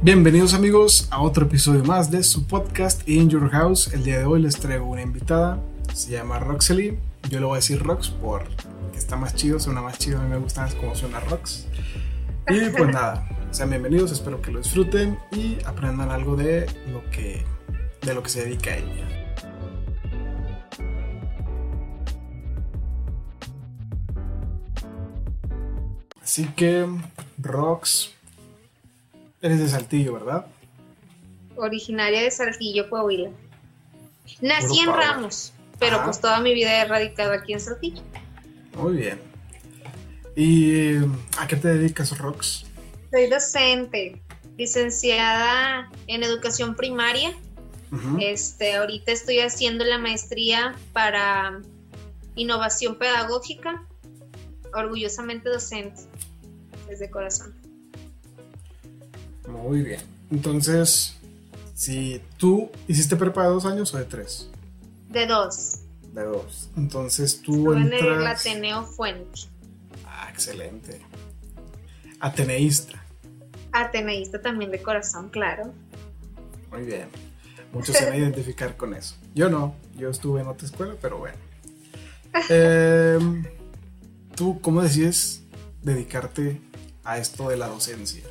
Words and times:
Bienvenidos 0.00 0.54
amigos 0.54 1.08
a 1.10 1.20
otro 1.20 1.46
episodio 1.46 1.82
más 1.82 2.08
de 2.08 2.22
su 2.22 2.46
podcast 2.46 3.06
In 3.08 3.28
Your 3.28 3.50
House. 3.50 3.92
El 3.92 4.04
día 4.04 4.20
de 4.20 4.26
hoy 4.26 4.40
les 4.40 4.54
traigo 4.54 4.86
una 4.86 5.02
invitada, 5.02 5.60
se 5.92 6.12
llama 6.12 6.38
Roxely. 6.38 6.96
Yo 7.28 7.40
le 7.40 7.46
voy 7.46 7.54
a 7.54 7.56
decir 7.56 7.82
Rox 7.82 8.08
porque 8.08 8.48
está 8.96 9.16
más 9.16 9.34
chido, 9.34 9.58
suena 9.58 9.82
más 9.82 9.98
chido, 9.98 10.20
a 10.20 10.22
mí 10.22 10.28
me 10.28 10.38
gusta 10.38 10.62
más 10.62 10.74
cómo 10.76 10.94
suena 10.94 11.18
Rox. 11.18 11.66
Y 12.48 12.70
pues 12.76 12.92
nada, 12.92 13.28
sean 13.50 13.70
bienvenidos, 13.70 14.12
espero 14.12 14.40
que 14.40 14.52
lo 14.52 14.60
disfruten 14.60 15.18
y 15.32 15.58
aprendan 15.64 16.12
algo 16.12 16.36
de 16.36 16.66
lo 16.92 17.02
que, 17.10 17.44
de 18.02 18.14
lo 18.14 18.22
que 18.22 18.28
se 18.30 18.44
dedica 18.44 18.70
a 18.70 18.76
ella. 18.76 19.08
Así 26.22 26.44
que, 26.54 26.86
Rox, 27.38 28.10
eres 29.42 29.58
de 29.60 29.68
Saltillo, 29.68 30.14
¿verdad? 30.14 30.46
Originaria 31.56 32.22
de 32.22 32.30
Saltillo, 32.30 32.88
Coahuila. 32.88 33.30
Nací 34.40 34.80
en 34.80 34.92
Ramos, 34.92 35.52
pero 35.78 36.02
pues 36.04 36.20
toda 36.20 36.40
mi 36.40 36.54
vida 36.54 36.82
he 36.82 36.84
radicado 36.86 37.32
aquí 37.32 37.52
en 37.52 37.60
Saltillo. 37.60 38.02
Muy 38.76 38.96
bien. 38.96 39.20
¿Y 40.36 40.96
a 41.36 41.46
qué 41.48 41.56
te 41.56 41.68
dedicas, 41.68 42.16
Rox? 42.16 42.64
Soy 43.10 43.28
docente, 43.28 44.22
licenciada 44.56 45.90
en 46.06 46.22
educación 46.22 46.76
primaria. 46.76 47.34
Este, 48.20 48.76
ahorita 48.76 49.12
estoy 49.12 49.40
haciendo 49.40 49.84
la 49.84 49.98
maestría 49.98 50.76
para 50.92 51.60
innovación 52.36 52.98
pedagógica. 52.98 53.84
Orgullosamente 54.74 55.48
docente, 55.48 56.02
desde 56.86 57.10
corazón. 57.10 57.67
Muy 59.48 59.82
bien. 59.82 60.00
Entonces, 60.30 61.16
si 61.74 62.20
tú 62.36 62.70
hiciste 62.86 63.16
prepa 63.16 63.44
de 63.44 63.48
dos 63.48 63.64
años 63.64 63.92
o 63.94 63.98
de 63.98 64.04
tres? 64.04 64.48
De 65.08 65.26
dos. 65.26 65.80
De 66.12 66.24
dos. 66.24 66.68
Entonces 66.76 67.40
tú 67.40 67.72
entras... 67.72 68.02
en 68.02 68.08
el 68.08 68.26
Ateneo 68.26 68.84
Fuente. 68.84 69.40
Ah, 70.04 70.28
excelente. 70.30 71.00
Ateneísta. 72.20 73.02
Ateneísta 73.72 74.40
también 74.40 74.70
de 74.70 74.82
corazón, 74.82 75.28
claro. 75.28 75.72
Muy 76.70 76.82
bien. 76.82 77.08
Muchos 77.72 77.96
se 77.96 78.04
van 78.04 78.14
a 78.14 78.16
identificar 78.18 78.76
con 78.76 78.94
eso. 78.94 79.16
Yo 79.34 79.48
no, 79.48 79.74
yo 79.96 80.10
estuve 80.10 80.40
en 80.40 80.48
otra 80.48 80.66
escuela, 80.66 80.94
pero 81.00 81.18
bueno. 81.18 81.36
Em, 82.50 83.44
¿Tú 84.34 84.60
cómo 84.60 84.82
decides 84.82 85.42
dedicarte 85.82 86.60
a 87.02 87.18
esto 87.18 87.48
de 87.48 87.56
la 87.56 87.68
docencia? 87.68 88.22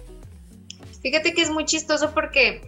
Fíjate 1.02 1.34
que 1.34 1.42
es 1.42 1.50
muy 1.50 1.66
chistoso 1.66 2.14
porque 2.14 2.62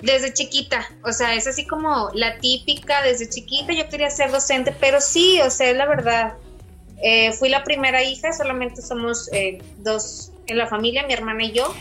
desde 0.00 0.32
chiquita, 0.32 0.86
o 1.02 1.12
sea, 1.12 1.34
es 1.34 1.46
así 1.46 1.66
como 1.66 2.10
la 2.14 2.38
típica, 2.38 3.02
desde 3.02 3.28
chiquita 3.28 3.72
yo 3.72 3.88
quería 3.88 4.10
ser 4.10 4.30
docente, 4.30 4.74
pero 4.78 5.00
sí, 5.00 5.40
o 5.40 5.50
sea, 5.50 5.70
es 5.70 5.76
la 5.76 5.86
verdad. 5.86 6.34
Eh, 7.02 7.32
fui 7.32 7.48
la 7.48 7.64
primera 7.64 8.02
hija, 8.02 8.32
solamente 8.32 8.82
somos 8.82 9.28
eh, 9.32 9.58
dos 9.78 10.32
en 10.46 10.58
la 10.58 10.66
familia, 10.66 11.06
mi 11.06 11.12
hermana 11.12 11.44
y 11.44 11.52
yo, 11.52 11.74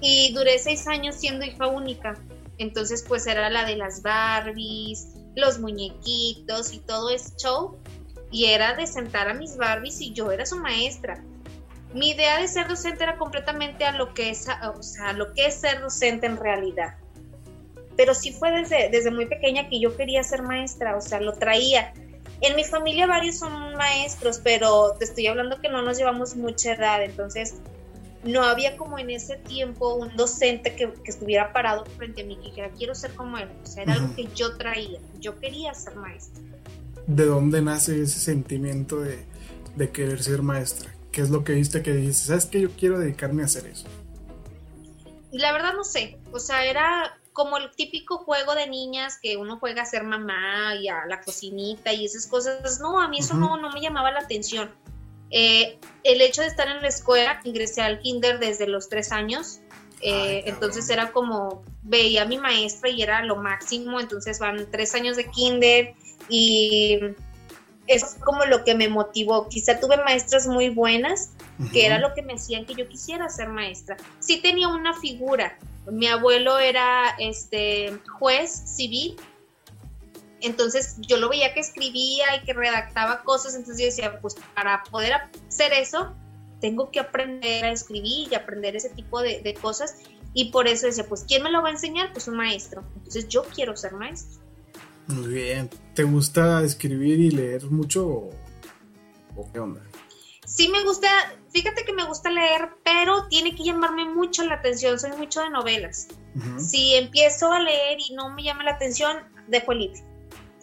y 0.00 0.32
duré 0.32 0.58
seis 0.58 0.86
años 0.86 1.16
siendo 1.16 1.44
hija 1.44 1.66
única. 1.66 2.16
Entonces, 2.58 3.04
pues 3.06 3.26
era 3.26 3.48
la 3.50 3.64
de 3.64 3.76
las 3.76 4.02
Barbies, 4.02 5.08
los 5.34 5.58
muñequitos 5.58 6.72
y 6.72 6.78
todo 6.78 7.10
ese 7.10 7.34
show. 7.36 7.76
Y 8.32 8.46
era 8.46 8.74
de 8.74 8.86
sentar 8.86 9.28
a 9.28 9.34
mis 9.34 9.56
Barbies 9.56 10.00
y 10.00 10.12
yo 10.12 10.30
era 10.30 10.46
su 10.46 10.56
maestra 10.56 11.22
mi 11.92 12.10
idea 12.10 12.38
de 12.38 12.46
ser 12.46 12.68
docente 12.68 13.02
era 13.02 13.16
completamente 13.16 13.84
a 13.84 13.92
lo 13.92 14.14
que 14.14 14.30
es, 14.30 14.46
o 14.76 14.82
sea, 14.82 15.12
lo 15.12 15.32
que 15.34 15.46
es 15.46 15.54
ser 15.54 15.80
docente 15.80 16.26
en 16.26 16.36
realidad. 16.36 16.94
Pero 17.96 18.14
sí 18.14 18.32
fue 18.32 18.52
desde, 18.52 18.88
desde 18.90 19.10
muy 19.10 19.26
pequeña 19.26 19.68
que 19.68 19.80
yo 19.80 19.96
quería 19.96 20.22
ser 20.22 20.42
maestra, 20.42 20.96
o 20.96 21.00
sea, 21.00 21.20
lo 21.20 21.34
traía. 21.34 21.92
En 22.40 22.56
mi 22.56 22.64
familia 22.64 23.06
varios 23.06 23.38
son 23.38 23.74
maestros, 23.74 24.40
pero 24.42 24.94
te 24.98 25.04
estoy 25.04 25.26
hablando 25.26 25.60
que 25.60 25.68
no 25.68 25.82
nos 25.82 25.98
llevamos 25.98 26.36
mucha 26.36 26.72
edad, 26.72 27.02
entonces 27.02 27.56
no 28.24 28.42
había 28.42 28.76
como 28.76 28.98
en 28.98 29.10
ese 29.10 29.36
tiempo 29.36 29.94
un 29.94 30.14
docente 30.16 30.74
que, 30.74 30.92
estuviera 31.04 31.52
parado 31.52 31.84
frente 31.96 32.22
a 32.22 32.24
mí 32.24 32.38
y 32.40 32.50
dijera, 32.50 32.70
quiero 32.76 32.94
ser 32.94 33.14
como 33.14 33.36
él. 33.36 33.48
O 33.62 33.66
sea, 33.66 33.82
era 33.82 33.94
algo 33.94 34.14
que 34.14 34.28
yo 34.34 34.56
traía, 34.56 35.00
yo 35.20 35.38
quería 35.38 35.74
ser 35.74 35.96
maestra. 35.96 36.42
¿De 37.06 37.24
dónde 37.24 37.60
nace 37.62 38.02
ese 38.02 38.20
sentimiento 38.20 39.00
de, 39.00 39.18
de 39.74 39.90
querer 39.90 40.22
ser 40.22 40.42
maestra? 40.42 40.92
¿Qué 41.12 41.22
es 41.22 41.30
lo 41.30 41.44
que 41.44 41.52
viste 41.52 41.82
que 41.82 41.92
dices? 41.92 42.26
¿Sabes 42.26 42.46
que 42.46 42.60
yo 42.60 42.70
quiero 42.70 42.98
dedicarme 42.98 43.42
a 43.42 43.46
hacer 43.46 43.66
eso? 43.66 43.86
La 45.32 45.52
verdad 45.52 45.74
no 45.74 45.84
sé. 45.84 46.18
O 46.32 46.38
sea, 46.38 46.64
era 46.64 47.18
como 47.32 47.56
el 47.56 47.70
típico 47.70 48.18
juego 48.18 48.54
de 48.54 48.68
niñas 48.68 49.18
que 49.20 49.36
uno 49.36 49.58
juega 49.58 49.82
a 49.82 49.86
ser 49.86 50.04
mamá 50.04 50.74
y 50.76 50.88
a 50.88 51.06
la 51.06 51.20
cocinita 51.20 51.92
y 51.92 52.04
esas 52.04 52.26
cosas. 52.26 52.80
No, 52.80 53.00
a 53.00 53.08
mí 53.08 53.18
eso 53.18 53.34
no, 53.34 53.56
no 53.56 53.70
me 53.70 53.80
llamaba 53.80 54.10
la 54.10 54.20
atención. 54.20 54.70
Eh, 55.30 55.78
el 56.02 56.20
hecho 56.20 56.42
de 56.42 56.48
estar 56.48 56.68
en 56.68 56.82
la 56.82 56.88
escuela, 56.88 57.40
ingresé 57.44 57.82
al 57.82 58.00
kinder 58.00 58.38
desde 58.38 58.66
los 58.66 58.88
tres 58.88 59.12
años. 59.12 59.60
Eh, 60.02 60.44
entonces 60.46 60.88
era 60.90 61.12
como, 61.12 61.62
veía 61.82 62.22
a 62.22 62.24
mi 62.24 62.38
maestra 62.38 62.88
y 62.88 63.02
era 63.02 63.24
lo 63.24 63.36
máximo. 63.36 64.00
Entonces 64.00 64.38
van 64.38 64.68
tres 64.70 64.94
años 64.94 65.16
de 65.16 65.30
kinder 65.30 65.94
y 66.28 66.98
es 67.90 68.16
como 68.24 68.44
lo 68.44 68.62
que 68.62 68.76
me 68.76 68.88
motivó. 68.88 69.48
Quizá 69.48 69.80
tuve 69.80 69.96
maestras 69.96 70.46
muy 70.46 70.68
buenas, 70.68 71.32
que 71.72 71.86
era 71.86 71.98
lo 71.98 72.14
que 72.14 72.22
me 72.22 72.34
hacían 72.34 72.64
que 72.64 72.74
yo 72.74 72.88
quisiera 72.88 73.28
ser 73.28 73.48
maestra. 73.48 73.96
Sí 74.20 74.40
tenía 74.40 74.68
una 74.68 74.94
figura. 74.94 75.58
Mi 75.90 76.06
abuelo 76.06 76.60
era 76.60 77.16
este 77.18 77.92
juez 78.18 78.50
civil. 78.50 79.16
Entonces 80.40 80.96
yo 81.00 81.16
lo 81.16 81.28
veía 81.28 81.52
que 81.52 81.60
escribía 81.60 82.36
y 82.36 82.44
que 82.44 82.54
redactaba 82.54 83.22
cosas, 83.24 83.54
entonces 83.56 83.78
yo 83.80 83.86
decía, 83.86 84.20
pues 84.20 84.36
para 84.54 84.84
poder 84.84 85.12
hacer 85.48 85.72
eso, 85.72 86.14
tengo 86.60 86.90
que 86.92 87.00
aprender 87.00 87.64
a 87.64 87.72
escribir 87.72 88.28
y 88.30 88.34
aprender 88.36 88.76
ese 88.76 88.90
tipo 88.90 89.20
de, 89.20 89.40
de 89.40 89.52
cosas. 89.54 89.96
Y 90.32 90.52
por 90.52 90.68
eso 90.68 90.86
decía, 90.86 91.04
pues 91.08 91.24
¿quién 91.26 91.42
me 91.42 91.50
lo 91.50 91.60
va 91.60 91.68
a 91.68 91.72
enseñar? 91.72 92.12
Pues 92.12 92.28
un 92.28 92.36
maestro. 92.36 92.84
Entonces 92.94 93.28
yo 93.28 93.42
quiero 93.42 93.76
ser 93.76 93.92
maestro. 93.94 94.40
Muy 95.08 95.28
bien. 95.28 95.68
¿Te 96.00 96.04
gusta 96.04 96.64
escribir 96.64 97.20
y 97.20 97.30
leer 97.30 97.66
mucho 97.66 98.30
o, 99.36 99.52
qué 99.52 99.58
onda? 99.60 99.82
Sí 100.46 100.66
me 100.70 100.82
gusta, 100.82 101.08
fíjate 101.50 101.84
que 101.84 101.92
me 101.92 102.06
gusta 102.06 102.30
leer, 102.30 102.70
pero 102.82 103.28
tiene 103.28 103.54
que 103.54 103.64
llamarme 103.64 104.06
mucho 104.06 104.42
la 104.44 104.54
atención, 104.54 104.98
soy 104.98 105.12
mucho 105.18 105.42
de 105.42 105.50
novelas. 105.50 106.08
Si 106.56 106.94
empiezo 106.94 107.52
a 107.52 107.60
leer 107.60 107.98
y 108.00 108.14
no 108.14 108.30
me 108.30 108.42
llama 108.42 108.64
la 108.64 108.70
atención, 108.70 109.18
dejo 109.48 109.72
el 109.72 109.80
libro. 109.80 110.00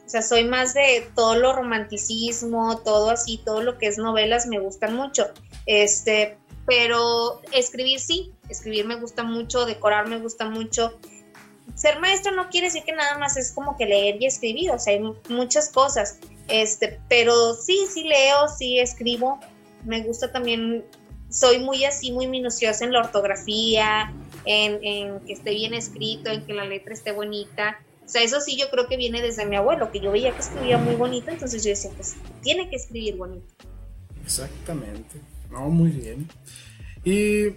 O 0.03 0.09
sea, 0.09 0.23
soy 0.23 0.43
más 0.43 0.73
de 0.73 1.07
todo 1.13 1.35
lo 1.35 1.53
romanticismo, 1.53 2.79
todo 2.79 3.11
así, 3.11 3.39
todo 3.45 3.61
lo 3.61 3.77
que 3.77 3.85
es 3.85 3.99
novelas 3.99 4.47
me 4.47 4.57
gustan 4.57 4.95
mucho. 4.95 5.27
Este, 5.67 6.39
pero 6.65 7.43
escribir 7.53 7.99
sí, 7.99 8.33
escribir 8.49 8.87
me 8.87 8.99
gusta 8.99 9.21
mucho, 9.21 9.67
decorar 9.67 10.07
me 10.07 10.17
gusta 10.17 10.49
mucho 10.49 10.97
ser 11.77 11.99
maestro 11.99 12.33
no 12.33 12.49
quiere 12.49 12.67
decir 12.67 12.83
que 12.83 12.91
nada 12.91 13.19
más 13.19 13.37
es 13.37 13.51
como 13.51 13.77
que 13.77 13.85
leer 13.85 14.17
y 14.19 14.25
escribir, 14.25 14.71
o 14.71 14.79
sea, 14.79 14.93
hay 14.93 15.01
muchas 15.29 15.69
cosas, 15.69 16.17
este, 16.47 16.99
pero 17.07 17.53
sí, 17.53 17.85
sí 17.93 18.03
leo, 18.03 18.47
sí 18.47 18.79
escribo, 18.79 19.39
me 19.85 20.01
gusta 20.01 20.31
también, 20.31 20.83
soy 21.29 21.59
muy 21.59 21.85
así, 21.85 22.11
muy 22.11 22.25
minuciosa 22.25 22.83
en 22.83 22.93
la 22.93 23.01
ortografía, 23.01 24.11
en, 24.45 24.83
en 24.83 25.19
que 25.19 25.33
esté 25.33 25.51
bien 25.51 25.75
escrito, 25.75 26.31
en 26.31 26.43
que 26.47 26.53
la 26.53 26.65
letra 26.65 26.95
esté 26.95 27.11
bonita, 27.11 27.77
o 28.03 28.09
sea, 28.09 28.23
eso 28.23 28.41
sí 28.41 28.57
yo 28.57 28.71
creo 28.71 28.87
que 28.87 28.97
viene 28.97 29.21
desde 29.21 29.45
mi 29.45 29.55
abuelo, 29.55 29.91
que 29.91 29.99
yo 29.99 30.11
veía 30.11 30.31
que 30.31 30.39
escribía 30.39 30.79
muy 30.79 30.95
bonito, 30.95 31.29
entonces 31.29 31.63
yo 31.63 31.69
decía, 31.69 31.91
pues 31.95 32.15
tiene 32.41 32.69
que 32.71 32.77
escribir 32.77 33.17
bonito. 33.17 33.53
Exactamente, 34.23 35.21
no, 35.51 35.69
muy 35.69 35.91
bien. 35.91 36.27
¿Y 37.03 37.55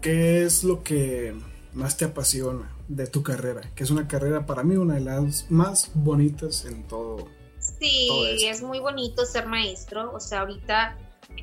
qué 0.00 0.42
es 0.42 0.64
lo 0.64 0.82
que 0.82 1.34
más 1.72 1.96
te 1.96 2.04
apasiona 2.04 2.74
de 2.96 3.06
tu 3.06 3.22
carrera? 3.22 3.62
Que 3.74 3.84
es 3.84 3.90
una 3.90 4.06
carrera 4.06 4.46
para 4.46 4.62
mí 4.62 4.76
una 4.76 4.94
de 4.94 5.00
las 5.00 5.50
más 5.50 5.90
bonitas 5.94 6.64
en 6.64 6.86
todo. 6.86 7.28
Sí, 7.58 8.46
es 8.46 8.62
muy 8.62 8.80
bonito 8.80 9.24
ser 9.24 9.46
maestro. 9.46 10.12
O 10.14 10.20
sea, 10.20 10.40
ahorita 10.40 10.96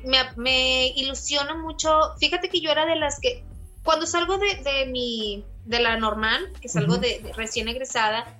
me, 0.04 0.18
me, 0.36 0.88
ilusiona 0.88 1.54
mucho. 1.54 1.90
Fíjate 2.18 2.48
que 2.48 2.60
yo 2.60 2.70
era 2.70 2.86
de 2.86 2.96
las 2.96 3.20
que, 3.20 3.44
cuando 3.82 4.06
salgo 4.06 4.38
de, 4.38 4.56
de 4.62 4.86
mi, 4.86 5.44
de 5.64 5.80
la 5.80 5.96
normal, 5.96 6.52
que 6.60 6.68
salgo 6.68 6.98
de, 6.98 7.32
recién 7.36 7.68
egresada, 7.68 8.38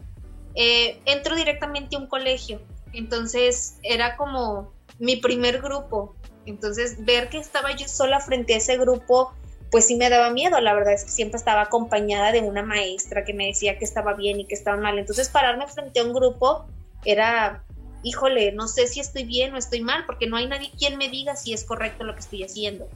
eh, 0.55 1.01
entro 1.07 1.37
directamente 1.37 1.97
a 1.97 1.99
un 1.99 2.07
colegio. 2.07 2.61
Entonces 2.93 3.79
era 3.83 4.17
como 4.17 4.73
mi 4.99 5.17
primer 5.17 5.61
grupo. 5.61 6.15
Entonces 6.47 7.05
ver 7.05 7.29
que 7.29 7.39
estaba 7.39 7.75
yo 7.77 7.89
sola 7.89 8.21
frente 8.21 8.55
a 8.55 8.57
ese 8.59 8.77
grupo 8.77 9.33
pues 9.71 9.87
sí 9.87 9.97
me 9.97 10.11
daba 10.11 10.31
miedo. 10.31 10.61
La 10.61 10.75
verdad 10.75 10.93
es 10.93 11.05
que 11.05 11.11
siempre 11.11 11.39
estaba 11.39 11.63
acompañada 11.63 12.33
de 12.33 12.41
una 12.41 12.63
maestra 12.63 13.25
que 13.25 13.35
me 13.35 13.47
decía 13.47 13.79
que 13.79 13.85
estaba 13.85 14.15
bien 14.15 14.41
y 14.41 14.45
que 14.47 14.55
estaba 14.55 14.77
mal. 14.77 14.99
Entonces 14.99 15.29
pararme 15.29 15.67
frente 15.69 16.01
a 16.01 16.05
un 16.05 16.13
grupo 16.13 16.67
era, 17.05 17.63
híjole, 18.03 18.53
no 18.53 18.69
sé 18.69 18.87
si 18.87 19.01
estoy 19.01 19.25
bien 19.25 19.55
o 19.55 19.57
estoy 19.57 19.81
mal, 19.81 20.05
porque 20.07 20.27
no 20.27 20.37
hay 20.37 20.47
nadie 20.47 20.71
quien 20.79 20.99
me 20.99 21.09
diga 21.09 21.37
si 21.37 21.53
es 21.53 21.65
correcto 21.65 22.05
lo 22.05 22.15
que 22.15 22.21
estoy 22.21 22.43
haciendo. 22.43 22.89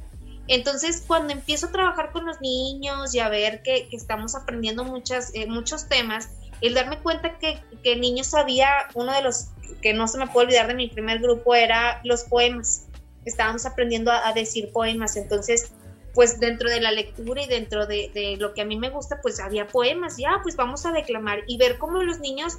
Entonces, 0.47 1.03
cuando 1.07 1.33
empiezo 1.33 1.67
a 1.67 1.73
trabajar 1.73 2.13
con 2.13 2.27
los 2.27 2.39
niños 2.43 3.15
y 3.15 3.19
a 3.19 3.31
ver 3.31 3.63
que, 3.63 3.89
estamos 3.93 4.35
aprendiendo 4.35 4.85
muchas, 4.85 5.31
eh, 5.35 5.47
muchos 5.47 5.89
temas, 5.89 6.29
el 6.61 6.75
darme 6.75 6.99
cuenta 6.99 7.39
que, 7.39 7.59
que 7.83 7.95
el 7.95 8.01
niño 8.01 8.25
sabía, 8.25 8.69
uno 8.95 9.13
de 9.13 9.23
los 9.23 9.49
que 9.81 9.93
no 9.93 10.09
se 10.09 10.19
me 10.19 10.27
puede 10.27 10.47
olvidar 10.47 10.67
de 10.67 10.75
mi 10.75 10.89
primer 10.89 11.19
grupo 11.19 11.55
era 11.55 12.01
los 12.05 12.25
poemas. 12.25 12.87
Estábamos 13.25 13.67
aprendiendo 13.67 14.11
a, 14.11 14.33
decir 14.33 14.71
poemas, 14.73 15.17
entonces 15.17 15.73
pues 16.15 16.41
dentro 16.41 16.71
de 16.71 16.81
la 16.81 16.93
lectura 16.93 17.43
y 17.43 17.47
dentro 17.47 17.87
de, 17.87 18.11
de, 18.15 18.37
lo 18.37 18.55
que 18.55 18.63
a 18.63 18.65
mí 18.65 18.77
me 18.77 18.91
gusta, 18.91 19.21
pues 19.21 19.41
había 19.41 19.67
poemas, 19.67 20.17
ya, 20.17 20.41
pues 20.43 20.57
vamos 20.57 20.87
a 20.87 20.93
declamar 20.93 21.41
y 21.47 21.57
ver 21.59 21.79
cómo 21.79 22.03
los 22.03 22.21
niños 22.21 22.59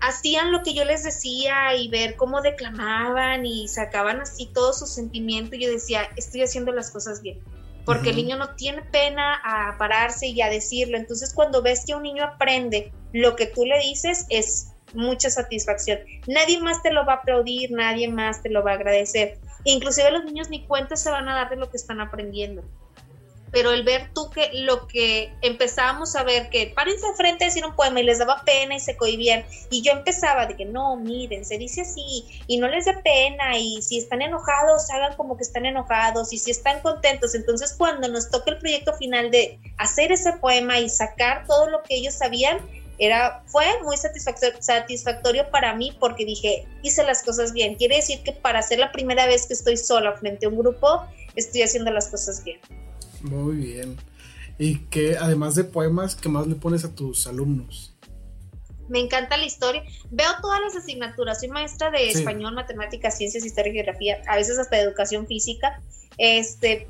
hacían 0.00 0.52
lo 0.52 0.62
que 0.62 0.74
yo 0.74 0.84
les 0.84 1.02
decía 1.02 1.74
y 1.74 1.88
ver 1.88 2.16
cómo 2.16 2.40
declamaban 2.42 3.46
y 3.46 3.68
sacaban 3.68 4.20
así 4.20 4.46
todo 4.46 4.72
su 4.72 4.86
sentimiento. 4.86 5.56
Y 5.56 5.64
yo 5.64 5.70
decía, 5.70 6.08
estoy 6.16 6.42
haciendo 6.42 6.72
las 6.72 6.90
cosas 6.90 7.22
bien. 7.22 7.40
Porque 7.84 8.10
el 8.10 8.16
niño 8.16 8.36
no 8.36 8.54
tiene 8.56 8.82
pena 8.82 9.40
a 9.44 9.78
pararse 9.78 10.26
y 10.26 10.40
a 10.42 10.50
decirlo. 10.50 10.96
Entonces, 10.96 11.32
cuando 11.32 11.62
ves 11.62 11.84
que 11.86 11.94
un 11.94 12.02
niño 12.02 12.24
aprende 12.24 12.92
lo 13.12 13.36
que 13.36 13.46
tú 13.46 13.64
le 13.64 13.78
dices, 13.78 14.26
es 14.28 14.72
mucha 14.92 15.30
satisfacción. 15.30 16.00
Nadie 16.26 16.60
más 16.60 16.82
te 16.82 16.92
lo 16.92 17.06
va 17.06 17.14
a 17.14 17.16
aplaudir, 17.16 17.70
nadie 17.70 18.08
más 18.08 18.42
te 18.42 18.50
lo 18.50 18.64
va 18.64 18.72
a 18.72 18.74
agradecer. 18.74 19.38
Inclusive 19.66 20.12
los 20.12 20.24
niños 20.24 20.48
ni 20.48 20.64
cuenta 20.64 20.94
se 20.94 21.10
van 21.10 21.28
a 21.28 21.34
dar 21.34 21.50
de 21.50 21.56
lo 21.56 21.68
que 21.68 21.76
están 21.76 22.00
aprendiendo. 22.00 22.62
Pero 23.50 23.72
el 23.72 23.82
ver 23.82 24.10
tú 24.14 24.30
que 24.30 24.50
lo 24.52 24.86
que 24.86 25.32
empezábamos 25.42 26.14
a 26.14 26.22
ver 26.22 26.50
que 26.50 26.72
párense 26.74 27.06
frente 27.16 27.44
a 27.44 27.48
decir 27.48 27.64
un 27.64 27.74
poema 27.74 28.00
y 28.00 28.04
les 28.04 28.18
daba 28.18 28.42
pena 28.44 28.76
y 28.76 28.80
se 28.80 28.96
cohibían 28.96 29.44
y 29.70 29.82
yo 29.82 29.92
empezaba 29.92 30.46
de 30.46 30.56
que 30.56 30.64
no, 30.64 30.96
miren, 30.96 31.44
se 31.44 31.58
dice 31.58 31.80
así 31.80 32.24
y 32.46 32.58
no 32.58 32.68
les 32.68 32.84
da 32.84 33.00
pena 33.02 33.58
y 33.58 33.82
si 33.82 33.98
están 33.98 34.22
enojados 34.22 34.88
hagan 34.90 35.16
como 35.16 35.36
que 35.36 35.42
están 35.42 35.66
enojados 35.66 36.32
y 36.32 36.38
si 36.38 36.52
están 36.52 36.80
contentos, 36.80 37.34
entonces 37.34 37.74
cuando 37.76 38.08
nos 38.08 38.30
toca 38.30 38.52
el 38.52 38.58
proyecto 38.58 38.94
final 38.94 39.30
de 39.32 39.58
hacer 39.78 40.12
ese 40.12 40.32
poema 40.34 40.78
y 40.78 40.88
sacar 40.88 41.44
todo 41.46 41.68
lo 41.68 41.82
que 41.82 41.96
ellos 41.96 42.14
sabían, 42.14 42.58
era, 42.98 43.42
fue 43.46 43.66
muy 43.82 43.96
satisfactorio, 43.96 44.60
satisfactorio 44.60 45.50
para 45.50 45.74
mí 45.74 45.96
porque 46.00 46.24
dije, 46.24 46.66
hice 46.82 47.04
las 47.04 47.22
cosas 47.22 47.52
bien. 47.52 47.74
Quiere 47.74 47.96
decir 47.96 48.22
que 48.22 48.32
para 48.32 48.62
ser 48.62 48.78
la 48.78 48.92
primera 48.92 49.26
vez 49.26 49.46
que 49.46 49.54
estoy 49.54 49.76
sola 49.76 50.14
frente 50.14 50.46
a 50.46 50.48
un 50.48 50.58
grupo, 50.58 51.02
estoy 51.34 51.62
haciendo 51.62 51.90
las 51.90 52.08
cosas 52.08 52.42
bien. 52.44 52.60
Muy 53.22 53.56
bien. 53.56 53.96
¿Y 54.58 54.78
que 54.86 55.16
además 55.18 55.54
de 55.54 55.64
poemas, 55.64 56.16
qué 56.16 56.28
más 56.28 56.46
le 56.46 56.54
pones 56.54 56.84
a 56.84 56.94
tus 56.94 57.26
alumnos? 57.26 57.94
Me 58.88 59.00
encanta 59.00 59.36
la 59.36 59.44
historia. 59.44 59.82
Veo 60.10 60.30
todas 60.40 60.60
las 60.60 60.76
asignaturas. 60.76 61.40
Soy 61.40 61.48
maestra 61.48 61.90
de 61.90 62.08
español, 62.08 62.54
matemáticas, 62.54 63.18
ciencias, 63.18 63.44
historia 63.44 63.72
y 63.72 63.74
geografía, 63.74 64.22
a 64.28 64.36
veces 64.36 64.58
hasta 64.58 64.78
educación 64.78 65.26
física. 65.26 65.82
Este, 66.18 66.86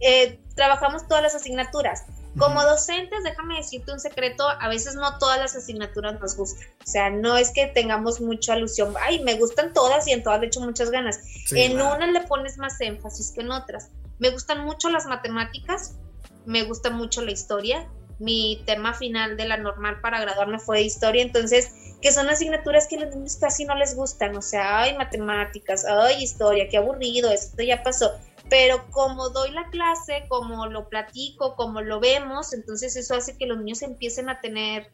eh, 0.00 0.38
trabajamos 0.54 1.06
todas 1.08 1.22
las 1.22 1.34
asignaturas. 1.34 2.04
Como 2.38 2.62
docentes, 2.62 3.24
déjame 3.24 3.56
decirte 3.56 3.92
un 3.92 4.00
secreto, 4.00 4.46
a 4.48 4.68
veces 4.68 4.94
no 4.94 5.18
todas 5.18 5.38
las 5.38 5.56
asignaturas 5.56 6.20
nos 6.20 6.36
gustan. 6.36 6.68
O 6.84 6.86
sea, 6.86 7.10
no 7.10 7.36
es 7.36 7.50
que 7.50 7.66
tengamos 7.66 8.20
mucha 8.20 8.52
alusión, 8.52 8.94
ay, 9.00 9.22
me 9.22 9.34
gustan 9.34 9.72
todas 9.72 10.06
y 10.06 10.12
en 10.12 10.22
todas 10.22 10.40
le 10.40 10.48
echo 10.48 10.60
muchas 10.60 10.90
ganas. 10.90 11.20
en 11.52 11.80
unas 11.80 12.10
le 12.10 12.20
pones 12.22 12.58
más 12.58 12.80
énfasis 12.80 13.32
que 13.32 13.40
en 13.40 13.50
otras. 13.50 13.90
Me 14.18 14.30
gustan 14.30 14.64
mucho 14.64 14.90
las 14.90 15.06
matemáticas, 15.06 15.96
me 16.44 16.62
gusta 16.64 16.90
mucho 16.90 17.22
la 17.22 17.32
historia. 17.32 17.88
Mi 18.18 18.62
tema 18.64 18.94
final 18.94 19.36
de 19.36 19.46
la 19.46 19.58
normal 19.58 20.00
para 20.00 20.20
graduarme 20.20 20.58
fue 20.58 20.82
historia, 20.82 21.22
entonces, 21.22 21.70
que 22.00 22.12
son 22.12 22.28
asignaturas 22.28 22.86
que 22.86 22.96
a 22.96 23.00
los 23.00 23.14
niños 23.14 23.36
casi 23.36 23.64
no 23.64 23.74
les 23.74 23.94
gustan, 23.94 24.34
o 24.36 24.42
sea, 24.42 24.80
ay, 24.80 24.96
matemáticas, 24.96 25.84
ay, 25.84 26.22
historia, 26.22 26.68
qué 26.70 26.78
aburrido, 26.78 27.30
esto 27.30 27.62
ya 27.62 27.82
pasó. 27.82 28.12
Pero 28.48 28.88
como 28.90 29.30
doy 29.30 29.50
la 29.50 29.68
clase, 29.70 30.24
como 30.28 30.66
lo 30.66 30.88
platico, 30.88 31.56
como 31.56 31.80
lo 31.80 31.98
vemos, 31.98 32.52
entonces 32.52 32.94
eso 32.96 33.14
hace 33.14 33.36
que 33.36 33.46
los 33.46 33.58
niños 33.58 33.82
empiecen 33.82 34.28
a 34.28 34.40
tener 34.40 34.92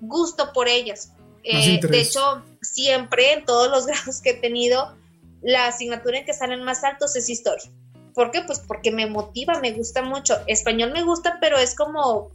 gusto 0.00 0.52
por 0.52 0.68
ellas. 0.68 1.12
Eh, 1.44 1.80
de 1.82 2.00
hecho, 2.00 2.42
siempre 2.60 3.32
en 3.32 3.44
todos 3.44 3.68
los 3.70 3.86
grados 3.88 4.20
que 4.20 4.30
he 4.30 4.34
tenido, 4.34 4.94
la 5.42 5.66
asignatura 5.66 6.18
en 6.18 6.24
que 6.24 6.32
salen 6.32 6.62
más 6.62 6.84
altos 6.84 7.16
es 7.16 7.28
historia. 7.28 7.70
¿Por 8.14 8.30
qué? 8.30 8.42
Pues 8.42 8.60
porque 8.60 8.90
me 8.90 9.06
motiva, 9.06 9.58
me 9.60 9.72
gusta 9.72 10.02
mucho. 10.02 10.36
Español 10.46 10.92
me 10.92 11.02
gusta, 11.02 11.38
pero 11.40 11.58
es 11.58 11.74
como, 11.74 12.30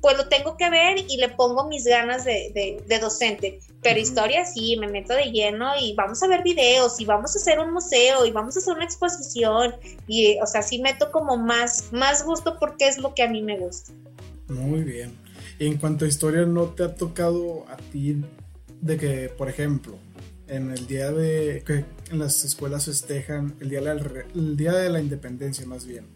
pues 0.00 0.16
lo 0.16 0.28
tengo 0.28 0.56
que 0.56 0.68
ver 0.70 0.98
y 1.08 1.16
le 1.16 1.28
pongo 1.30 1.68
mis 1.68 1.84
ganas 1.84 2.24
de, 2.24 2.82
docente. 3.00 3.60
Pero 3.82 4.00
historia 4.00 4.44
sí, 4.44 4.76
me 4.78 4.88
meto 4.88 5.14
de 5.14 5.30
lleno 5.30 5.72
y 5.80 5.94
vamos 5.94 6.22
a 6.22 6.28
ver 6.28 6.42
videos 6.42 7.00
y 7.00 7.04
vamos 7.04 7.34
a 7.34 7.38
hacer 7.38 7.58
un 7.58 7.72
museo 7.72 8.26
y 8.26 8.32
vamos 8.32 8.56
a 8.56 8.60
hacer 8.60 8.74
una 8.74 8.84
exposición. 8.84 9.74
Y, 10.06 10.38
o 10.40 10.46
sea, 10.46 10.62
sí 10.62 10.80
meto 10.80 11.10
como 11.10 11.36
más, 11.36 11.92
más 11.92 12.24
gusto 12.24 12.58
porque 12.58 12.88
es 12.88 12.98
lo 12.98 13.14
que 13.14 13.22
a 13.22 13.28
mí 13.28 13.42
me 13.42 13.58
gusta. 13.58 13.92
Muy 14.48 14.82
bien. 14.82 15.16
Y 15.58 15.66
en 15.66 15.78
cuanto 15.78 16.04
a 16.04 16.08
historia, 16.08 16.44
¿no 16.44 16.66
te 16.66 16.84
ha 16.84 16.94
tocado 16.94 17.64
a 17.68 17.76
ti 17.76 18.22
de 18.80 18.96
que, 18.96 19.28
por 19.28 19.48
ejemplo, 19.48 19.98
en 20.48 20.70
el 20.70 20.86
día 20.86 21.10
de 21.10 21.62
que 21.66 21.84
en 22.10 22.18
las 22.18 22.44
escuelas 22.44 22.84
festejan 22.84 23.56
el 23.60 23.70
día 23.70 23.80
de 23.80 23.86
la, 23.86 23.92
el 24.34 24.56
día 24.56 24.72
de 24.72 24.90
la 24.90 25.00
independencia 25.00 25.66
más 25.66 25.86
bien 25.86 26.06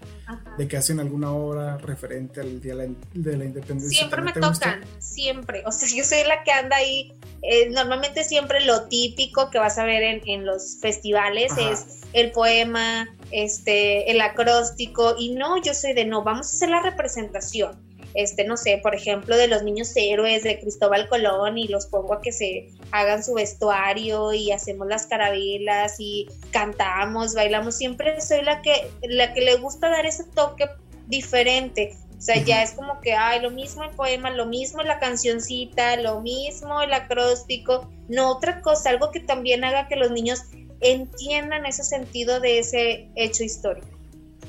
de 0.57 0.69
que 0.69 0.77
hacen 0.77 1.01
alguna 1.01 1.33
obra 1.33 1.79
referente 1.79 2.41
al 2.41 2.61
día 2.61 2.77
de 2.77 3.37
la 3.37 3.45
independencia 3.45 3.99
siempre 3.99 4.23
me 4.23 4.33
tocan 4.33 4.85
siempre. 4.99 5.63
O 5.67 5.73
sea 5.73 5.89
yo 5.97 6.05
soy 6.05 6.25
la 6.27 6.45
que 6.45 6.53
anda 6.53 6.77
ahí 6.77 7.13
eh, 7.43 7.71
normalmente 7.71 8.23
siempre 8.23 8.65
lo 8.65 8.83
típico 8.83 9.51
que 9.51 9.59
vas 9.59 9.79
a 9.79 9.85
ver 9.85 10.03
en, 10.03 10.21
en 10.27 10.47
los 10.47 10.79
festivales 10.81 11.53
es 11.59 12.01
el 12.13 12.31
poema 12.33 13.09
este 13.31 14.11
el 14.11 14.21
acróstico 14.21 15.15
y 15.19 15.35
no 15.35 15.61
yo 15.63 15.75
soy 15.75 15.93
de 15.93 16.05
no 16.05 16.23
vamos 16.23 16.47
a 16.49 16.51
hacer 16.51 16.69
la 16.71 16.83
representación 16.83 17.90
este, 18.15 18.45
no 18.45 18.57
sé, 18.57 18.79
por 18.83 18.95
ejemplo, 18.95 19.37
de 19.37 19.49
los 19.49 19.63
niños 19.63 19.93
héroes 19.95 20.43
de 20.43 20.59
Cristóbal 20.59 21.09
Colón 21.09 21.59
y 21.59 21.69
los 21.69 21.87
pongo 21.87 22.15
a 22.15 22.21
que 22.21 22.33
se 22.33 22.69
hagan 22.91 23.23
su 23.23 23.35
vestuario 23.35 24.33
y 24.33 24.51
hacemos 24.51 24.89
las 24.89 25.07
carabelas 25.07 25.97
y 25.99 26.29
cantamos, 26.51 27.35
bailamos. 27.35 27.77
Siempre 27.77 28.21
soy 28.21 28.43
la 28.43 28.63
que, 28.63 28.91
la 29.03 29.33
que 29.33 29.43
le 29.43 29.57
gusta 29.57 29.89
dar 29.89 30.07
ese 30.07 30.25
toque 30.25 30.69
diferente. 31.07 31.97
O 32.19 32.23
sea, 32.23 32.37
ya 32.45 32.63
es 32.63 32.73
como 32.73 33.01
que, 33.01 33.15
ay, 33.15 33.41
lo 33.41 33.51
mismo 33.51 33.83
el 33.83 33.91
poema, 33.91 34.31
lo 34.31 34.45
mismo 34.45 34.83
la 34.83 34.99
cancioncita, 34.99 35.97
lo 35.97 36.21
mismo 36.21 36.83
el 36.83 36.93
acróstico, 36.93 37.91
no 38.09 38.33
otra 38.33 38.61
cosa, 38.61 38.91
algo 38.91 39.11
que 39.11 39.21
también 39.21 39.65
haga 39.65 39.89
que 39.89 39.97
los 39.97 40.11
niños 40.11 40.43
entiendan 40.81 41.65
ese 41.65 41.83
sentido 41.83 42.41
de 42.41 42.59
ese 42.59 43.09
hecho 43.15 43.43
histórico. 43.43 43.89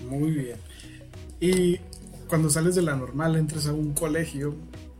Muy 0.09 0.31
bien. 0.31 0.57
Y 1.39 1.79
cuando 2.31 2.49
sales 2.49 2.75
de 2.75 2.81
la 2.81 2.95
normal 2.95 3.35
entras 3.35 3.67
a 3.67 3.73
un 3.73 3.93
colegio 3.93 4.55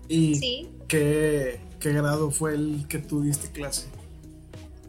y 0.09 0.67
¿qué, 0.89 1.61
grado 1.79 2.29
fue 2.29 2.55
el 2.55 2.85
que 2.89 2.97
tú 2.97 3.21
diste 3.21 3.49
clase? 3.49 3.87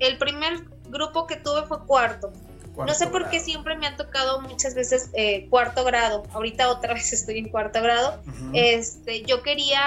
El 0.01 0.19
primer 0.19 0.65
grupo 0.91 1.29
que 1.29 1.37
tuve 1.37 1.63
fue 1.69 1.87
cuarto. 1.87 2.33
no 2.77 2.93
sé 2.95 3.07
por 3.07 3.31
qué 3.31 3.39
siempre 3.39 3.77
me 3.77 3.87
ha 3.87 3.97
tocado 3.97 4.41
muchas 4.41 4.75
veces 4.75 5.11
eh, 5.13 5.47
cuarto 5.51 5.85
grado. 5.85 6.25
Ahorita 6.33 6.69
otra 6.69 6.95
vez 6.95 7.13
estoy 7.13 7.39
en 7.39 7.49
cuarto 7.49 7.81
grado. 7.81 8.21
Este, 8.53 9.23
yo 9.23 9.43
quería, 9.43 9.81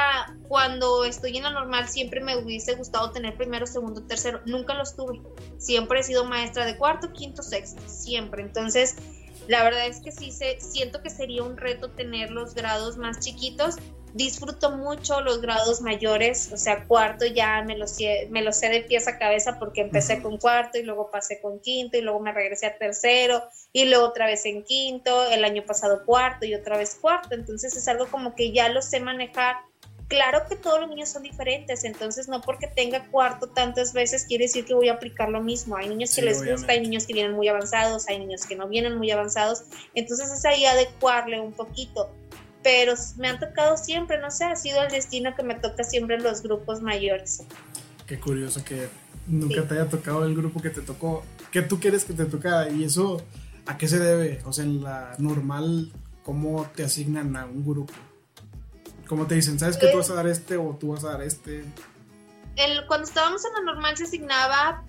cuando 0.47 1.03
estoy 1.03 1.35
en 1.35 1.43
la 1.43 1.49
normal, 1.49 1.89
siempre 1.89 2.21
me 2.21 2.37
hubiese 2.37 2.75
gustado 2.75 3.11
tener 3.11 3.35
primero, 3.35 3.67
segundo, 3.67 4.01
tercero. 4.03 4.39
Nunca 4.45 4.75
los 4.75 4.95
tuve. 4.95 5.19
Siempre 5.57 5.99
he 5.99 6.03
sido 6.03 6.23
maestra 6.23 6.65
de 6.65 6.77
cuarto, 6.77 7.11
quinto, 7.11 7.43
sexto. 7.43 7.81
Siempre. 7.85 8.43
Entonces, 8.43 8.95
la 9.47 9.63
verdad 9.63 9.87
es 9.87 9.99
que 9.99 10.11
sí 10.11 10.31
se, 10.31 10.59
siento 10.59 11.01
que 11.01 11.09
sería 11.09 11.43
un 11.43 11.57
reto 11.57 11.91
tener 11.91 12.31
los 12.31 12.55
grados 12.55 12.97
más 12.97 13.19
chiquitos. 13.19 13.75
Disfruto 14.13 14.71
mucho 14.71 15.19
los 15.19 15.41
grados 15.41 15.81
mayores, 15.81 16.49
o 16.53 16.55
sea, 16.55 16.85
cuarto 16.87 17.25
ya 17.25 17.61
me 17.63 17.77
lo, 17.77 17.85
me 18.29 18.41
lo 18.41 18.53
sé 18.53 18.69
de 18.69 18.79
pies 18.79 19.09
a 19.09 19.17
cabeza 19.17 19.59
porque 19.59 19.81
empecé 19.81 20.21
con 20.21 20.37
cuarto 20.37 20.77
y 20.77 20.83
luego 20.83 21.11
pasé 21.11 21.41
con 21.41 21.59
quinto 21.59 21.97
y 21.97 22.01
luego 22.01 22.21
me 22.21 22.31
regresé 22.31 22.67
a 22.67 22.77
tercero 22.77 23.43
y 23.73 23.85
luego 23.89 24.05
otra 24.05 24.25
vez 24.25 24.45
en 24.45 24.63
quinto, 24.63 25.29
el 25.31 25.43
año 25.43 25.65
pasado 25.65 26.05
cuarto 26.05 26.45
y 26.45 26.55
otra 26.55 26.77
vez 26.77 26.95
cuarto. 26.95 27.35
Entonces 27.35 27.75
es 27.75 27.89
algo 27.89 28.07
como 28.07 28.35
que 28.35 28.53
ya 28.53 28.69
lo 28.69 28.81
sé 28.81 29.01
manejar 29.01 29.57
Claro 30.07 30.43
que 30.47 30.55
todos 30.55 30.79
los 30.79 30.89
niños 30.89 31.09
son 31.09 31.23
diferentes, 31.23 31.83
entonces 31.83 32.27
no 32.27 32.41
porque 32.41 32.67
tenga 32.67 33.07
cuarto 33.07 33.47
tantas 33.47 33.91
veces 33.91 34.25
quiere 34.25 34.45
decir 34.45 34.63
que 34.65 34.75
voy 34.75 34.89
a 34.89 34.93
aplicar 34.93 35.29
lo 35.29 35.41
mismo. 35.41 35.77
Hay 35.77 35.89
niños 35.89 36.13
que 36.15 36.21
les 36.21 36.45
gusta, 36.45 36.73
hay 36.73 36.81
niños 36.81 37.07
que 37.07 37.13
vienen 37.13 37.33
muy 37.33 37.47
avanzados, 37.47 38.07
hay 38.07 38.19
niños 38.19 38.45
que 38.45 38.55
no 38.55 38.67
vienen 38.67 38.97
muy 38.97 39.09
avanzados, 39.09 39.63
entonces 39.95 40.31
es 40.31 40.45
ahí 40.45 40.65
adecuarle 40.65 41.39
un 41.39 41.53
poquito. 41.53 42.11
Pero 42.61 42.93
me 43.17 43.29
han 43.29 43.39
tocado 43.39 43.77
siempre, 43.77 44.19
no 44.19 44.29
sé, 44.29 44.43
ha 44.43 44.55
sido 44.55 44.83
el 44.83 44.91
destino 44.91 45.35
que 45.35 45.41
me 45.41 45.55
toca 45.55 45.83
siempre 45.83 46.17
en 46.17 46.23
los 46.23 46.43
grupos 46.43 46.81
mayores. 46.81 47.41
Qué 48.05 48.19
curioso 48.19 48.63
que 48.63 48.87
nunca 49.25 49.67
te 49.67 49.73
haya 49.73 49.89
tocado 49.89 50.23
el 50.25 50.35
grupo 50.35 50.61
que 50.61 50.69
te 50.69 50.81
tocó, 50.81 51.23
que 51.51 51.63
tú 51.63 51.79
quieres 51.79 52.05
que 52.05 52.13
te 52.13 52.25
tocara 52.25 52.69
y 52.69 52.83
eso, 52.83 53.23
¿a 53.65 53.75
qué 53.77 53.87
se 53.87 53.97
debe? 53.97 54.39
O 54.45 54.53
sea, 54.53 54.65
en 54.65 54.83
la 54.83 55.15
normal, 55.17 55.91
¿cómo 56.21 56.67
te 56.75 56.83
asignan 56.83 57.35
a 57.35 57.45
un 57.45 57.65
grupo? 57.65 57.93
Como 59.07 59.27
te 59.27 59.35
dicen, 59.35 59.59
¿sabes 59.59 59.77
que 59.77 59.87
tú 59.87 59.97
vas 59.97 60.09
a 60.09 60.15
dar 60.15 60.27
este 60.27 60.57
o 60.57 60.75
tú 60.79 60.89
vas 60.89 61.03
a 61.03 61.11
dar 61.11 61.21
este? 61.21 61.63
El, 62.55 62.85
cuando 62.87 63.07
estábamos 63.07 63.43
en 63.45 63.53
la 63.53 63.73
normal 63.73 63.97
se 63.97 64.05
asignaba, 64.05 64.83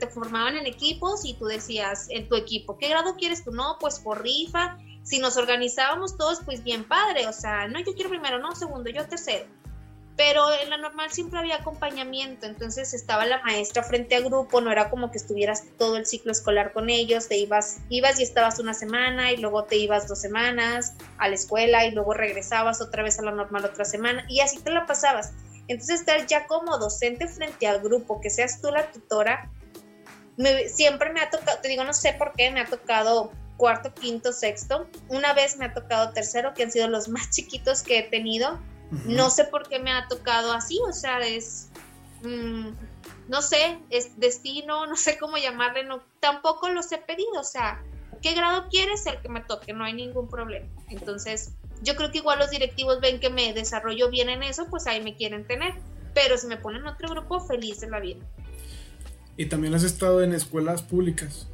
te 0.00 0.06
formaban 0.08 0.56
en 0.56 0.66
equipos 0.66 1.24
y 1.24 1.34
tú 1.34 1.44
decías 1.46 2.06
en 2.10 2.28
tu 2.28 2.36
equipo, 2.36 2.78
¿qué 2.78 2.88
grado 2.88 3.16
quieres 3.16 3.44
tú? 3.44 3.52
No, 3.52 3.76
pues 3.80 4.00
por 4.00 4.22
rifa 4.22 4.76
si 5.02 5.18
nos 5.18 5.36
organizábamos 5.36 6.16
todos, 6.16 6.40
pues 6.44 6.62
bien 6.62 6.84
padre, 6.84 7.26
o 7.26 7.32
sea, 7.32 7.66
no, 7.68 7.80
yo 7.80 7.94
quiero 7.94 8.10
primero, 8.10 8.38
no, 8.38 8.54
segundo, 8.54 8.90
yo 8.90 9.06
tercero. 9.06 9.46
Pero 10.16 10.52
en 10.52 10.68
la 10.68 10.76
normal 10.76 11.10
siempre 11.10 11.38
había 11.38 11.56
acompañamiento, 11.56 12.46
entonces 12.46 12.92
estaba 12.92 13.24
la 13.24 13.42
maestra 13.42 13.82
frente 13.82 14.14
a 14.14 14.20
grupo, 14.20 14.60
no 14.60 14.70
era 14.70 14.90
como 14.90 15.10
que 15.10 15.16
estuvieras 15.16 15.64
todo 15.78 15.96
el 15.96 16.04
ciclo 16.04 16.32
escolar 16.32 16.72
con 16.72 16.90
ellos, 16.90 17.28
te 17.28 17.38
ibas, 17.38 17.78
ibas 17.88 18.20
y 18.20 18.22
estabas 18.22 18.58
una 18.58 18.74
semana 18.74 19.32
y 19.32 19.38
luego 19.38 19.64
te 19.64 19.76
ibas 19.76 20.08
dos 20.08 20.20
semanas 20.20 20.94
a 21.16 21.28
la 21.28 21.34
escuela 21.34 21.86
y 21.86 21.92
luego 21.92 22.12
regresabas 22.12 22.82
otra 22.82 23.02
vez 23.02 23.18
a 23.18 23.22
la 23.22 23.30
normal 23.30 23.64
otra 23.64 23.86
semana 23.86 24.26
y 24.28 24.40
así 24.40 24.60
te 24.60 24.70
la 24.70 24.84
pasabas. 24.84 25.32
Entonces 25.68 26.00
estar 26.00 26.26
ya 26.26 26.46
como 26.46 26.76
docente 26.76 27.26
frente 27.26 27.66
al 27.66 27.80
grupo, 27.80 28.20
que 28.20 28.28
seas 28.28 28.60
tú 28.60 28.70
la 28.70 28.90
tutora, 28.90 29.50
siempre 30.68 31.12
me 31.12 31.20
ha 31.20 31.30
tocado, 31.30 31.58
te 31.60 31.68
digo, 31.68 31.84
no 31.84 31.94
sé 31.94 32.12
por 32.14 32.32
qué, 32.32 32.50
me 32.50 32.60
ha 32.60 32.66
tocado 32.66 33.32
cuarto, 33.56 33.94
quinto, 33.94 34.32
sexto. 34.32 34.88
Una 35.08 35.32
vez 35.34 35.56
me 35.56 35.66
ha 35.66 35.74
tocado 35.74 36.12
tercero, 36.12 36.52
que 36.54 36.64
han 36.64 36.70
sido 36.70 36.88
los 36.88 37.08
más 37.08 37.30
chiquitos 37.30 37.82
que 37.82 37.98
he 37.98 38.02
tenido. 38.02 38.58
No 39.06 39.30
sé 39.30 39.44
por 39.44 39.68
qué 39.68 39.78
me 39.78 39.92
ha 39.92 40.06
tocado 40.08 40.52
así, 40.52 40.78
o 40.86 40.92
sea, 40.92 41.20
es, 41.20 41.70
mm, 42.22 42.68
no 43.28 43.40
sé, 43.40 43.78
es 43.90 44.18
destino, 44.18 44.86
no 44.86 44.96
sé 44.96 45.18
cómo 45.18 45.38
llamarle, 45.38 45.84
no, 45.84 46.02
tampoco 46.20 46.68
los 46.68 46.92
he 46.92 46.98
pedido, 46.98 47.40
o 47.40 47.44
sea, 47.44 47.82
¿qué 48.20 48.34
grado 48.34 48.68
quieres? 48.68 49.06
El 49.06 49.20
que 49.20 49.28
me 49.28 49.40
toque, 49.40 49.72
no 49.72 49.84
hay 49.84 49.94
ningún 49.94 50.28
problema. 50.28 50.68
Entonces, 50.88 51.52
yo 51.82 51.96
creo 51.96 52.10
que 52.10 52.18
igual 52.18 52.38
los 52.38 52.50
directivos 52.50 53.00
ven 53.00 53.18
que 53.18 53.30
me 53.30 53.52
desarrollo 53.52 54.10
bien 54.10 54.28
en 54.28 54.42
eso, 54.42 54.66
pues 54.70 54.86
ahí 54.86 55.02
me 55.02 55.16
quieren 55.16 55.46
tener. 55.46 55.74
Pero 56.14 56.36
si 56.36 56.46
me 56.46 56.56
ponen 56.56 56.86
otro 56.86 57.08
grupo, 57.08 57.40
feliz 57.40 57.80
de 57.80 57.88
la 57.88 57.98
vida. 57.98 58.20
¿Y 59.36 59.46
también 59.46 59.74
has 59.74 59.82
estado 59.82 60.22
en 60.22 60.34
escuelas 60.34 60.82
públicas? 60.82 61.48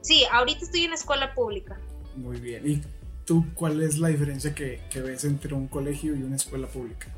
Sí, 0.00 0.24
ahorita 0.30 0.64
estoy 0.64 0.84
en 0.84 0.92
escuela 0.92 1.34
pública. 1.34 1.78
Muy 2.16 2.40
bien. 2.40 2.68
¿Y 2.68 2.82
tú 3.24 3.46
cuál 3.54 3.82
es 3.82 3.98
la 3.98 4.08
diferencia 4.08 4.54
que, 4.54 4.80
ves 4.94 5.24
entre 5.24 5.54
un 5.54 5.68
colegio 5.68 6.14
y 6.16 6.22
una 6.22 6.36
escuela 6.36 6.66
pública? 6.66 7.08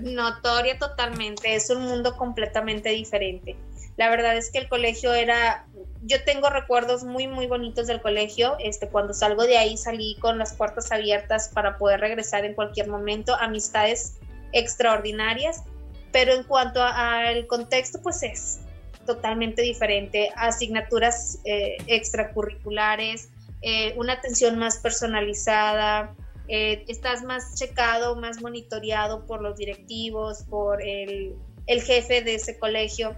Notoria 0.00 0.78
totalmente, 0.78 1.54
es 1.54 1.70
un 1.70 1.82
mundo 1.82 2.16
completamente 2.16 2.90
diferente. 2.90 3.56
La 3.96 4.10
verdad 4.10 4.36
es 4.36 4.50
que 4.50 4.58
el 4.58 4.68
colegio 4.68 5.14
era, 5.14 5.66
yo 6.02 6.24
tengo 6.24 6.50
recuerdos 6.50 7.04
muy, 7.04 7.28
muy 7.28 7.46
bonitos 7.46 7.86
del 7.86 8.00
colegio. 8.00 8.56
Este, 8.58 8.88
cuando 8.88 9.14
salgo 9.14 9.44
de 9.44 9.56
ahí 9.56 9.76
salí 9.76 10.16
con 10.20 10.36
las 10.38 10.52
puertas 10.54 10.90
abiertas 10.90 11.48
para 11.54 11.78
poder 11.78 12.00
regresar 12.00 12.44
en 12.44 12.54
cualquier 12.54 12.88
momento, 12.88 13.36
amistades 13.36 14.14
extraordinarias. 14.52 15.62
Pero 16.10 16.32
en 16.32 16.42
cuanto 16.42 16.82
al 16.82 17.46
contexto, 17.46 18.00
pues 18.02 18.22
es 18.24 18.58
totalmente 19.06 19.62
diferente, 19.62 20.30
asignaturas 20.36 21.38
eh, 21.44 21.76
extracurriculares, 21.86 23.28
eh, 23.66 23.94
una 23.96 24.12
atención 24.12 24.58
más 24.58 24.76
personalizada, 24.76 26.14
eh, 26.48 26.84
estás 26.86 27.22
más 27.22 27.54
checado, 27.54 28.14
más 28.14 28.42
monitoreado 28.42 29.24
por 29.24 29.40
los 29.40 29.56
directivos, 29.56 30.42
por 30.50 30.82
el, 30.82 31.34
el 31.66 31.82
jefe 31.82 32.20
de 32.20 32.34
ese 32.34 32.58
colegio. 32.58 33.16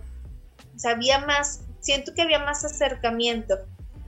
O 0.76 0.79
sea, 0.79 0.93
había 0.93 1.19
más, 1.19 1.65
siento 1.81 2.15
que 2.15 2.23
había 2.23 2.38
más 2.38 2.65
acercamiento. 2.65 3.59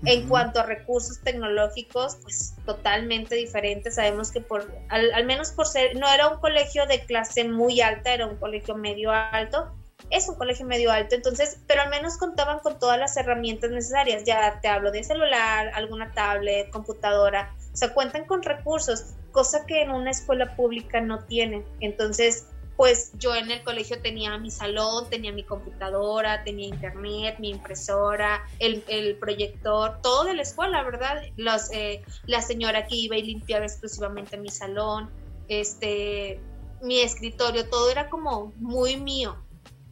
En 0.04 0.28
cuanto 0.28 0.61
a 0.61 0.62
recursos 0.62 1.21
tecnológicos, 1.25 2.18
pues 2.23 2.54
totalmente 2.64 3.35
diferente. 3.35 3.90
Sabemos 3.90 4.30
que 4.30 4.40
por, 4.40 4.73
al, 4.90 5.12
al, 5.12 5.26
menos 5.26 5.50
por 5.50 5.66
ser, 5.66 5.97
no 5.97 6.09
era 6.09 6.28
un 6.28 6.38
colegio 6.38 6.87
de 6.87 7.00
clase 7.00 7.42
muy 7.42 7.80
alta, 7.80 8.14
era 8.14 8.28
un 8.28 8.37
colegio 8.37 8.76
medio 8.76 9.11
alto, 9.11 9.75
es 10.11 10.29
un 10.29 10.37
colegio 10.37 10.67
medio 10.67 10.91
alto, 10.91 11.15
entonces, 11.15 11.59
pero 11.67 11.83
al 11.83 11.91
menos 11.91 12.17
contaban 12.17 12.61
con 12.61 12.79
todas 12.79 12.99
las 12.99 13.17
herramientas 13.17 13.71
necesarias. 13.71 14.25
Ya 14.25 14.61
te 14.61 14.69
hablo 14.69 14.91
de 14.91 15.05
celular, 15.05 15.71
alguna 15.75 16.12
tablet, 16.12 16.71
computadora, 16.71 17.55
o 17.73 17.77
sea, 17.77 17.93
cuentan 17.93 18.25
con 18.25 18.43
recursos, 18.43 19.15
cosa 19.33 19.67
que 19.67 19.83
en 19.83 19.91
una 19.91 20.11
escuela 20.11 20.57
pública 20.57 21.00
no 21.00 21.21
tienen. 21.25 21.65
Entonces, 21.81 22.47
pues 22.79 23.11
yo 23.19 23.35
en 23.35 23.50
el 23.50 23.65
colegio 23.65 24.00
tenía 24.00 24.38
mi 24.38 24.53
salón, 24.53 25.11
tenía 25.11 25.33
mi 25.33 25.43
computadora, 25.43 26.45
tenía 26.45 26.69
internet, 26.69 27.35
mi 27.41 27.50
impresora, 27.50 28.47
el, 28.61 28.85
el 28.87 29.17
proyector, 29.17 30.00
todo 30.00 30.23
de 30.23 30.35
la 30.35 30.43
escuela, 30.43 30.85
¿verdad? 30.85 31.23
Los, 31.37 31.73
eh, 31.73 32.03
la 32.27 32.41
señora 32.41 32.87
que 32.87 32.95
iba 32.95 33.17
y 33.17 33.23
limpiaba 33.23 33.65
exclusivamente 33.65 34.37
mi 34.37 34.49
salón, 34.49 35.11
este, 35.49 36.41
mi 36.81 37.00
escritorio, 37.00 37.69
todo 37.69 37.91
era 37.91 38.09
como 38.09 38.53
muy 38.59 38.97
mío. 38.97 39.37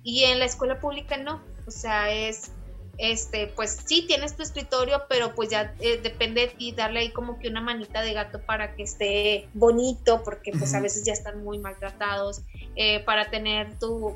Y 0.07 0.23
en 0.23 0.39
la 0.39 0.45
escuela 0.45 0.79
pública 0.79 1.17
no, 1.17 1.43
o 1.67 1.71
sea, 1.73 2.13
es, 2.15 2.53
este, 2.97 3.49
pues 3.49 3.77
sí, 3.87 4.05
tienes 4.07 4.37
tu 4.37 4.45
escritorio, 4.45 5.03
pero 5.09 5.35
pues 5.35 5.51
ya 5.51 5.75
eh, 5.81 5.99
depende 6.01 6.43
de 6.43 6.47
ti 6.47 6.71
darle 6.71 7.01
ahí 7.01 7.11
como 7.11 7.41
que 7.41 7.49
una 7.49 7.61
manita 7.61 8.03
de 8.03 8.13
gato 8.13 8.41
para 8.41 8.77
que 8.77 8.85
esté 8.85 9.49
bonito, 9.53 10.23
porque 10.23 10.53
pues 10.53 10.73
a 10.75 10.81
veces 10.81 11.05
ya 11.05 11.13
están 11.13 11.43
muy 11.43 11.59
maltratados, 11.59 12.43
eh, 12.77 13.01
para 13.01 13.31
tener 13.31 13.81
tu, 13.81 14.15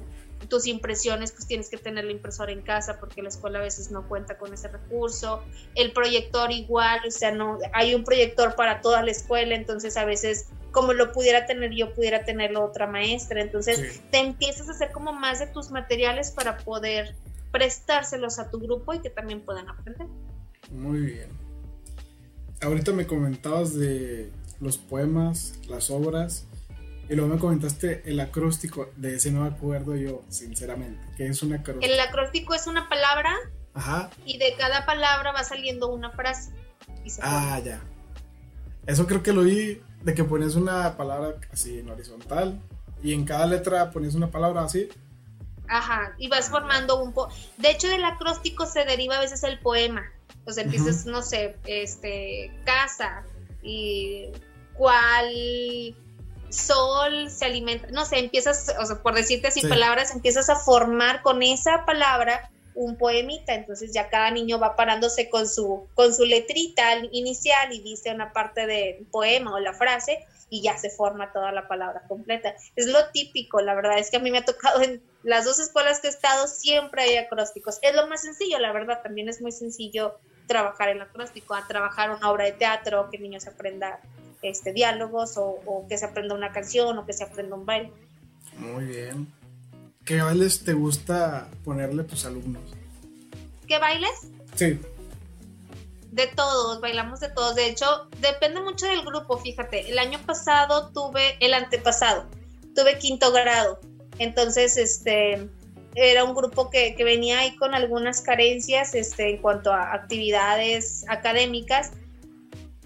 tus 0.48 0.68
impresiones, 0.68 1.32
pues 1.32 1.48
tienes 1.48 1.68
que 1.68 1.76
tener 1.76 2.04
la 2.04 2.12
impresora 2.12 2.52
en 2.52 2.62
casa 2.62 3.00
porque 3.00 3.20
la 3.20 3.30
escuela 3.30 3.58
a 3.58 3.62
veces 3.62 3.90
no 3.90 4.06
cuenta 4.08 4.38
con 4.38 4.54
ese 4.54 4.68
recurso. 4.68 5.42
El 5.74 5.90
proyector 5.92 6.52
igual, 6.52 7.00
o 7.04 7.10
sea, 7.10 7.32
no 7.32 7.58
hay 7.72 7.96
un 7.96 8.04
proyector 8.04 8.54
para 8.54 8.80
toda 8.80 9.02
la 9.02 9.10
escuela, 9.10 9.56
entonces 9.56 9.96
a 9.96 10.04
veces 10.04 10.46
como 10.72 10.92
lo 10.92 11.12
pudiera 11.12 11.46
tener 11.46 11.72
yo, 11.72 11.94
pudiera 11.94 12.24
tenerlo 12.24 12.64
otra 12.64 12.86
maestra. 12.86 13.40
Entonces 13.40 14.00
te 14.10 14.18
empiezas 14.18 14.68
a 14.68 14.72
hacer 14.72 14.92
como 14.92 15.12
más 15.12 15.38
de 15.40 15.46
tus 15.46 15.70
materiales 15.70 16.30
para 16.30 16.58
poder 16.58 17.14
prestárselos 17.52 18.38
a 18.38 18.50
tu 18.50 18.60
grupo 18.60 18.94
y 18.94 19.00
que 19.00 19.10
también 19.10 19.40
puedan 19.40 19.68
aprender. 19.68 20.06
Muy 20.70 21.00
bien. 21.00 21.28
Ahorita 22.60 22.92
me 22.92 23.06
comentabas 23.06 23.74
de 23.74 24.30
los 24.60 24.78
poemas, 24.78 25.54
las 25.68 25.90
obras, 25.90 26.46
y 27.08 27.16
luego 27.16 27.34
me 27.34 27.40
comentaste 27.40 28.02
el 28.04 28.20
acróstico, 28.20 28.90
de 28.96 29.16
ese 29.16 29.32
no 29.32 29.42
me 29.42 29.48
acuerdo 29.48 29.96
yo, 29.96 30.22
sinceramente, 30.28 31.04
que 31.16 31.26
es 31.26 31.42
un 31.42 31.54
acróstico. 31.54 31.92
El 31.92 31.98
acróstico 31.98 32.54
es 32.54 32.68
una 32.68 32.88
palabra 32.88 33.34
Ajá. 33.74 34.10
y 34.24 34.38
de 34.38 34.54
cada 34.56 34.86
palabra 34.86 35.32
va 35.32 35.42
saliendo 35.42 35.88
una 35.88 36.10
frase. 36.12 36.52
ah, 37.22 37.60
ya. 37.64 37.80
Eso 38.86 39.06
creo 39.08 39.22
que 39.22 39.32
lo 39.32 39.42
vi 39.42 39.80
de 40.02 40.14
que 40.14 40.24
pones 40.24 40.54
una 40.54 40.96
palabra 40.96 41.36
así 41.52 41.78
en 41.78 41.90
horizontal 41.90 42.60
y 43.02 43.14
en 43.14 43.24
cada 43.24 43.46
letra 43.46 43.90
pones 43.90 44.14
una 44.14 44.30
palabra 44.30 44.62
así. 44.62 44.88
Ajá, 45.68 46.14
y 46.18 46.28
vas 46.28 46.48
formando 46.50 47.00
un 47.00 47.12
po 47.12 47.28
De 47.58 47.70
hecho, 47.70 47.88
del 47.88 48.04
acróstico 48.04 48.66
se 48.66 48.84
deriva 48.84 49.16
a 49.16 49.20
veces 49.20 49.44
el 49.44 49.58
poema. 49.60 50.04
O 50.44 50.52
sea, 50.52 50.64
empiezas, 50.64 51.06
no 51.06 51.22
sé, 51.22 51.56
este, 51.66 52.50
casa 52.64 53.24
y 53.62 54.28
cuál 54.74 55.94
sol 56.48 57.30
se 57.30 57.44
alimenta, 57.44 57.88
no 57.92 58.04
sé, 58.04 58.18
empiezas, 58.18 58.74
o 58.80 58.84
sea, 58.84 59.02
por 59.02 59.14
decirte 59.14 59.48
así 59.48 59.62
palabras, 59.62 60.12
empiezas 60.12 60.50
a 60.50 60.56
formar 60.56 61.22
con 61.22 61.42
esa 61.42 61.84
palabra 61.84 62.50
un 62.80 62.96
poemita, 62.96 63.52
entonces 63.52 63.92
ya 63.92 64.08
cada 64.08 64.30
niño 64.30 64.58
va 64.58 64.74
parándose 64.74 65.28
con 65.28 65.46
su, 65.46 65.86
con 65.94 66.14
su 66.14 66.24
letrita 66.24 66.96
inicial 67.12 67.74
y 67.74 67.82
dice 67.82 68.10
una 68.10 68.32
parte 68.32 68.66
del 68.66 69.04
poema 69.10 69.54
o 69.54 69.58
la 69.58 69.74
frase 69.74 70.26
y 70.48 70.62
ya 70.62 70.78
se 70.78 70.88
forma 70.88 71.30
toda 71.30 71.52
la 71.52 71.68
palabra 71.68 72.02
completa. 72.08 72.54
Es 72.76 72.86
lo 72.86 73.10
típico, 73.12 73.60
la 73.60 73.74
verdad 73.74 73.98
es 73.98 74.10
que 74.10 74.16
a 74.16 74.20
mí 74.20 74.30
me 74.30 74.38
ha 74.38 74.44
tocado 74.46 74.80
en 74.80 75.02
las 75.22 75.44
dos 75.44 75.60
escuelas 75.60 76.00
que 76.00 76.06
he 76.06 76.10
estado 76.10 76.46
siempre 76.46 77.02
hay 77.02 77.16
acrósticos. 77.18 77.78
Es 77.82 77.94
lo 77.94 78.06
más 78.06 78.22
sencillo, 78.22 78.58
la 78.58 78.72
verdad, 78.72 79.02
también 79.02 79.28
es 79.28 79.42
muy 79.42 79.52
sencillo 79.52 80.18
trabajar 80.46 80.88
el 80.88 81.02
acróstico, 81.02 81.54
a 81.54 81.66
trabajar 81.68 82.10
una 82.10 82.30
obra 82.30 82.46
de 82.46 82.52
teatro, 82.52 83.10
que 83.10 83.18
niños 83.18 83.46
aprenda 83.46 84.00
este, 84.40 84.72
diálogos 84.72 85.36
o, 85.36 85.60
o 85.66 85.86
que 85.86 85.98
se 85.98 86.06
aprenda 86.06 86.34
una 86.34 86.50
canción 86.50 86.96
o 86.96 87.04
que 87.04 87.12
se 87.12 87.24
aprenda 87.24 87.56
un 87.56 87.66
baile. 87.66 87.92
Muy 88.56 88.86
bien. 88.86 89.39
¿Qué 90.10 90.20
bailes 90.20 90.64
te 90.64 90.72
gusta 90.72 91.46
ponerle 91.64 92.02
a 92.02 92.04
tus 92.04 92.24
alumnos? 92.24 92.64
¿Qué 93.68 93.78
bailes? 93.78 94.10
Sí. 94.56 94.76
De 96.10 96.26
todos, 96.26 96.80
bailamos 96.80 97.20
de 97.20 97.28
todos. 97.28 97.54
De 97.54 97.68
hecho, 97.68 98.08
depende 98.18 98.60
mucho 98.60 98.86
del 98.86 99.04
grupo, 99.04 99.38
fíjate. 99.38 99.88
El 99.88 100.00
año 100.00 100.18
pasado 100.26 100.90
tuve, 100.92 101.36
el 101.38 101.54
antepasado, 101.54 102.26
tuve 102.74 102.98
quinto 102.98 103.30
grado. 103.30 103.78
Entonces, 104.18 104.76
este, 104.78 105.48
era 105.94 106.24
un 106.24 106.34
grupo 106.34 106.70
que, 106.70 106.96
que 106.96 107.04
venía 107.04 107.38
ahí 107.38 107.54
con 107.54 107.76
algunas 107.76 108.20
carencias 108.20 108.96
este, 108.96 109.30
en 109.30 109.36
cuanto 109.36 109.72
a 109.72 109.94
actividades 109.94 111.04
académicas 111.06 111.92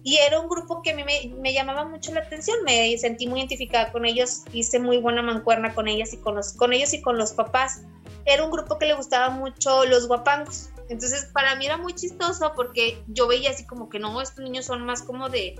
y 0.06 0.18
era 0.18 0.38
un 0.38 0.50
grupo 0.50 0.82
que 0.82 0.90
a 0.90 0.94
mí 0.94 1.02
me, 1.02 1.52
llamaba 1.54 1.86
mucho 1.86 2.12
la 2.12 2.20
atención, 2.20 2.58
me 2.62 2.96
sentí 2.98 3.26
muy 3.26 3.40
identificada 3.40 3.90
con 3.90 4.04
ellos, 4.04 4.42
hice 4.52 4.78
muy 4.78 4.98
buena 4.98 5.22
mancuerna 5.22 5.74
con 5.74 5.88
ellas 5.88 6.12
y 6.12 6.18
con 6.18 6.34
los, 6.34 6.52
con 6.52 6.74
ellos 6.74 6.92
y 6.92 7.00
con 7.00 7.16
los 7.16 7.32
papás. 7.32 7.80
Era 8.26 8.44
un 8.44 8.50
grupo 8.50 8.78
que 8.78 8.84
le 8.84 8.92
gustaba 8.92 9.30
mucho 9.30 9.86
los 9.86 10.06
guapangos. 10.06 10.68
Entonces, 10.90 11.30
para 11.32 11.56
mí 11.56 11.64
era 11.64 11.78
muy 11.78 11.94
chistoso 11.94 12.52
porque 12.54 13.02
yo 13.08 13.26
veía 13.26 13.50
así 13.50 13.64
como 13.64 13.88
que 13.88 13.98
no, 13.98 14.20
estos 14.20 14.44
niños 14.44 14.66
son 14.66 14.84
más 14.84 15.00
como 15.00 15.30
de, 15.30 15.58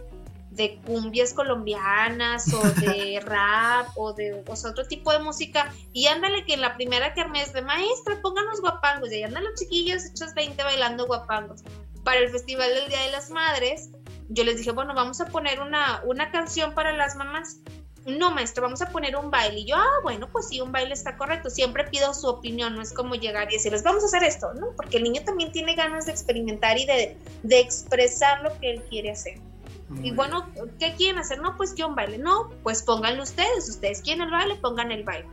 de 0.50 0.78
cumbias 0.84 1.32
colombianas 1.32 2.52
o 2.52 2.60
de 2.82 3.20
rap 3.24 3.88
o 3.96 4.12
de 4.12 4.44
otro 4.46 4.86
tipo 4.86 5.10
de 5.10 5.20
música. 5.20 5.72
Y 5.94 6.06
ándale 6.08 6.44
que 6.44 6.52
en 6.52 6.60
la 6.60 6.76
primera 6.76 7.14
kermés 7.14 7.54
de 7.54 7.62
maestra, 7.62 8.20
pónganos 8.20 8.60
guapangos. 8.60 9.10
Y 9.10 9.14
ahí 9.14 9.22
andan 9.22 9.44
los 9.44 9.54
chiquillos 9.54 10.04
hechos 10.04 10.34
20 10.34 10.62
bailando 10.62 11.06
guapangos. 11.06 11.62
Para 12.04 12.20
el 12.20 12.28
Festival 12.28 12.68
del 12.68 12.90
Día 12.90 13.00
de 13.00 13.12
las 13.12 13.30
Madres, 13.30 13.88
yo 14.28 14.44
les 14.44 14.56
dije, 14.56 14.72
bueno, 14.72 14.94
vamos 14.94 15.20
a 15.20 15.26
poner 15.26 15.60
una, 15.60 16.02
una 16.04 16.30
canción 16.30 16.74
para 16.74 16.92
las 16.92 17.16
mamás. 17.16 17.58
No, 18.06 18.30
maestro, 18.30 18.62
vamos 18.62 18.82
a 18.82 18.90
poner 18.90 19.16
un 19.16 19.30
baile. 19.30 19.60
Y 19.60 19.66
yo, 19.66 19.76
ah, 19.76 20.00
bueno, 20.02 20.28
pues 20.30 20.48
sí, 20.48 20.60
un 20.60 20.72
baile 20.72 20.92
está 20.92 21.16
correcto. 21.16 21.48
Siempre 21.48 21.84
pido 21.84 22.12
su 22.12 22.26
opinión, 22.26 22.74
no 22.74 22.82
es 22.82 22.92
como 22.92 23.14
llegar 23.14 23.50
y 23.50 23.54
decirles, 23.54 23.82
vamos 23.82 24.02
a 24.02 24.06
hacer 24.06 24.24
esto, 24.24 24.52
¿no? 24.54 24.72
Porque 24.76 24.98
el 24.98 25.04
niño 25.04 25.22
también 25.24 25.52
tiene 25.52 25.74
ganas 25.74 26.06
de 26.06 26.12
experimentar 26.12 26.78
y 26.78 26.84
de, 26.84 27.16
de 27.42 27.60
expresar 27.60 28.42
lo 28.42 28.58
que 28.60 28.72
él 28.72 28.82
quiere 28.90 29.10
hacer. 29.12 29.40
y 30.02 30.10
bueno, 30.10 30.50
¿qué 30.78 30.94
quieren 30.94 31.18
hacer? 31.18 31.40
No, 31.40 31.56
pues 31.56 31.72
que 31.72 31.84
un 31.84 31.94
baile. 31.94 32.18
No, 32.18 32.50
pues 32.62 32.82
pónganlo 32.82 33.22
ustedes. 33.22 33.68
Ustedes 33.70 34.02
quieren 34.02 34.22
el 34.22 34.30
baile, 34.30 34.56
pongan 34.56 34.92
el 34.92 35.04
baile. 35.04 35.28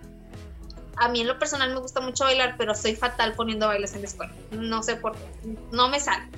A 0.98 1.10
mí 1.10 1.21
en 1.21 1.27
lo 1.27 1.39
personal 1.39 1.74
me 1.74 1.79
gusta 1.79 2.00
mucho 2.00 2.24
bailar, 2.24 2.55
pero 2.57 2.74
soy 2.75 2.95
fatal 2.95 3.33
poniendo 3.33 3.67
bailes 3.67 3.93
en 3.95 4.01
la 4.01 4.07
escuela. 4.07 4.33
No 4.51 4.81
sé 4.83 4.95
por 4.95 5.13
qué, 5.13 5.57
no 5.71 5.89
me 5.89 6.00
sale. 6.00 6.29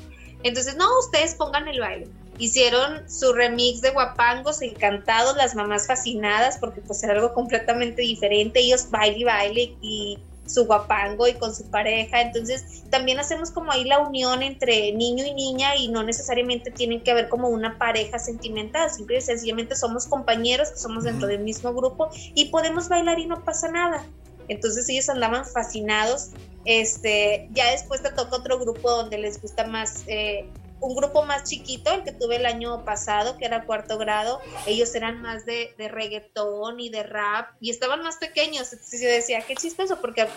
Entonces, 0.44 0.76
no, 0.76 0.88
ustedes 1.00 1.36
pongan 1.36 1.68
el 1.68 1.80
baile. 1.80 2.08
Hicieron 2.38 3.10
su 3.10 3.34
remix 3.34 3.82
de 3.82 3.92
guapangos, 3.92 4.62
encantados, 4.62 5.36
las 5.38 5.56
mamás 5.56 5.88
fascinadas, 5.88 6.58
porque 6.60 6.82
pues 6.82 7.04
era 7.04 7.14
algo 7.14 7.34
completamente 7.34 8.02
diferente. 8.02 8.60
Ellos 8.60 8.90
baile 8.90 9.18
y 9.18 9.24
baile 9.24 9.78
y 9.82 10.20
su 10.46 10.66
guapango 10.66 11.28
y 11.28 11.34
con 11.34 11.56
su 11.56 11.70
pareja. 11.70 12.22
Entonces, 12.22 12.84
también 12.90 13.20
hacemos 13.20 13.52
como 13.52 13.72
ahí 13.72 13.86
la 13.86 14.00
unión 14.00 14.44
entre 14.44 14.92
niño 14.92 15.26
y 15.26 15.34
niña 15.34 15.76
y 15.76 15.88
no 15.88 16.04
necesariamente 16.04 16.72
tienen 16.72 17.02
que 17.02 17.12
haber 17.12 17.30
como 17.30 17.50
una 17.50 17.78
pareja 17.78 18.20
sentimental. 18.20 18.90
Simple 18.90 19.18
y 19.18 19.22
sencillamente 19.22 19.76
somos 19.76 20.08
compañeros 20.08 20.72
que 20.72 20.78
somos 20.78 21.04
dentro 21.04 21.28
del 21.28 21.40
mismo 21.40 21.74
grupo 21.74 22.10
y 22.34 22.46
podemos 22.46 22.90
bailar 22.90 23.20
y 23.20 23.26
no 23.26 23.44
pasa 23.44 23.70
nada. 23.70 24.06
Entonces 24.48 24.88
ellos 24.90 25.10
andaban 25.10 25.46
fascinados. 25.46 26.32
Este, 26.66 27.50
ya 27.52 27.72
después 27.72 28.02
te 28.02 28.10
toca 28.12 28.38
otro 28.38 28.60
grupo 28.60 28.90
donde 28.90 29.18
les 29.18 29.42
gusta 29.42 29.66
más, 29.68 30.04
eh, 30.08 30.48
un 30.84 30.96
grupo 30.96 31.24
más 31.24 31.44
chiquito, 31.50 31.92
el 31.94 32.04
que 32.04 32.12
tuve 32.12 32.36
el 32.36 32.46
año 32.46 32.84
pasado, 32.84 33.38
que 33.38 33.46
era 33.46 33.66
cuarto 33.66 33.98
grado. 33.98 34.42
Ellos 34.68 34.94
eran 34.96 35.22
más 35.22 35.46
de, 35.46 35.74
de 35.78 35.88
reggaetón 35.88 36.80
y 36.82 36.90
de 36.90 37.04
rap 37.04 37.52
y 37.62 37.70
estaban 37.70 38.04
más 38.04 38.18
pequeños. 38.18 38.74
Entonces 38.74 39.02
yo 39.02 39.08
decía, 39.08 39.42
qué 39.48 39.56
chistoso, 39.56 40.02
porque 40.02 40.28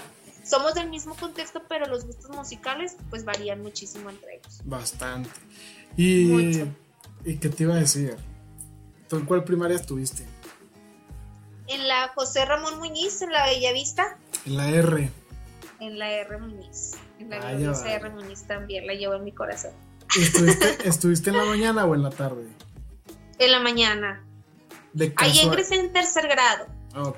somos 0.45 0.75
del 0.75 0.88
mismo 0.88 1.17
contexto, 1.17 1.62
pero 1.69 1.87
los 1.87 2.07
gustos 2.07 2.31
musicales 2.31 2.97
pues 3.11 3.25
varían 3.25 3.61
muchísimo 3.61 4.09
entre 4.09 4.37
ellos. 4.37 4.61
Bastante. 4.65 5.31
Y, 5.97 6.62
¿y 7.25 7.38
qué 7.38 7.49
te 7.49 7.65
iba 7.65 7.75
a 7.75 7.79
decir? 7.79 8.17
¿Tú 9.09 9.17
en 9.17 9.26
cuál 9.26 9.43
primaria 9.43 9.76
estuviste? 9.76 10.25
En 11.67 11.88
la 11.88 12.12
José 12.15 12.45
Ramón 12.45 12.79
Muñiz, 12.79 13.21
en 13.23 13.33
la 13.33 13.47
Bellavista. 13.47 14.17
En 14.45 14.57
la 14.57 14.69
R. 14.69 15.11
En 15.81 15.99
la 15.99 16.12
R 16.12 16.38
Muñiz. 16.38 16.93
En 17.19 17.31
la 17.31 17.69
José 17.69 17.95
R 17.95 18.11
Muñiz 18.11 18.45
también, 18.45 18.87
la 18.87 18.95
llevo 18.95 19.15
en 19.15 19.25
mi 19.25 19.33
corazón. 19.33 19.73
¿Estuviste, 20.85 21.30
en 21.30 21.37
la 21.37 21.44
mañana 21.44 21.85
o 21.85 21.94
en 21.94 22.02
la 22.02 22.11
tarde? 22.11 22.46
En 23.38 23.52
la 23.52 23.61
mañana. 23.61 24.25
Ahí 25.16 25.40
ingresé 25.40 25.76
en 25.76 25.92
tercer 25.92 26.26
grado. 26.28 26.66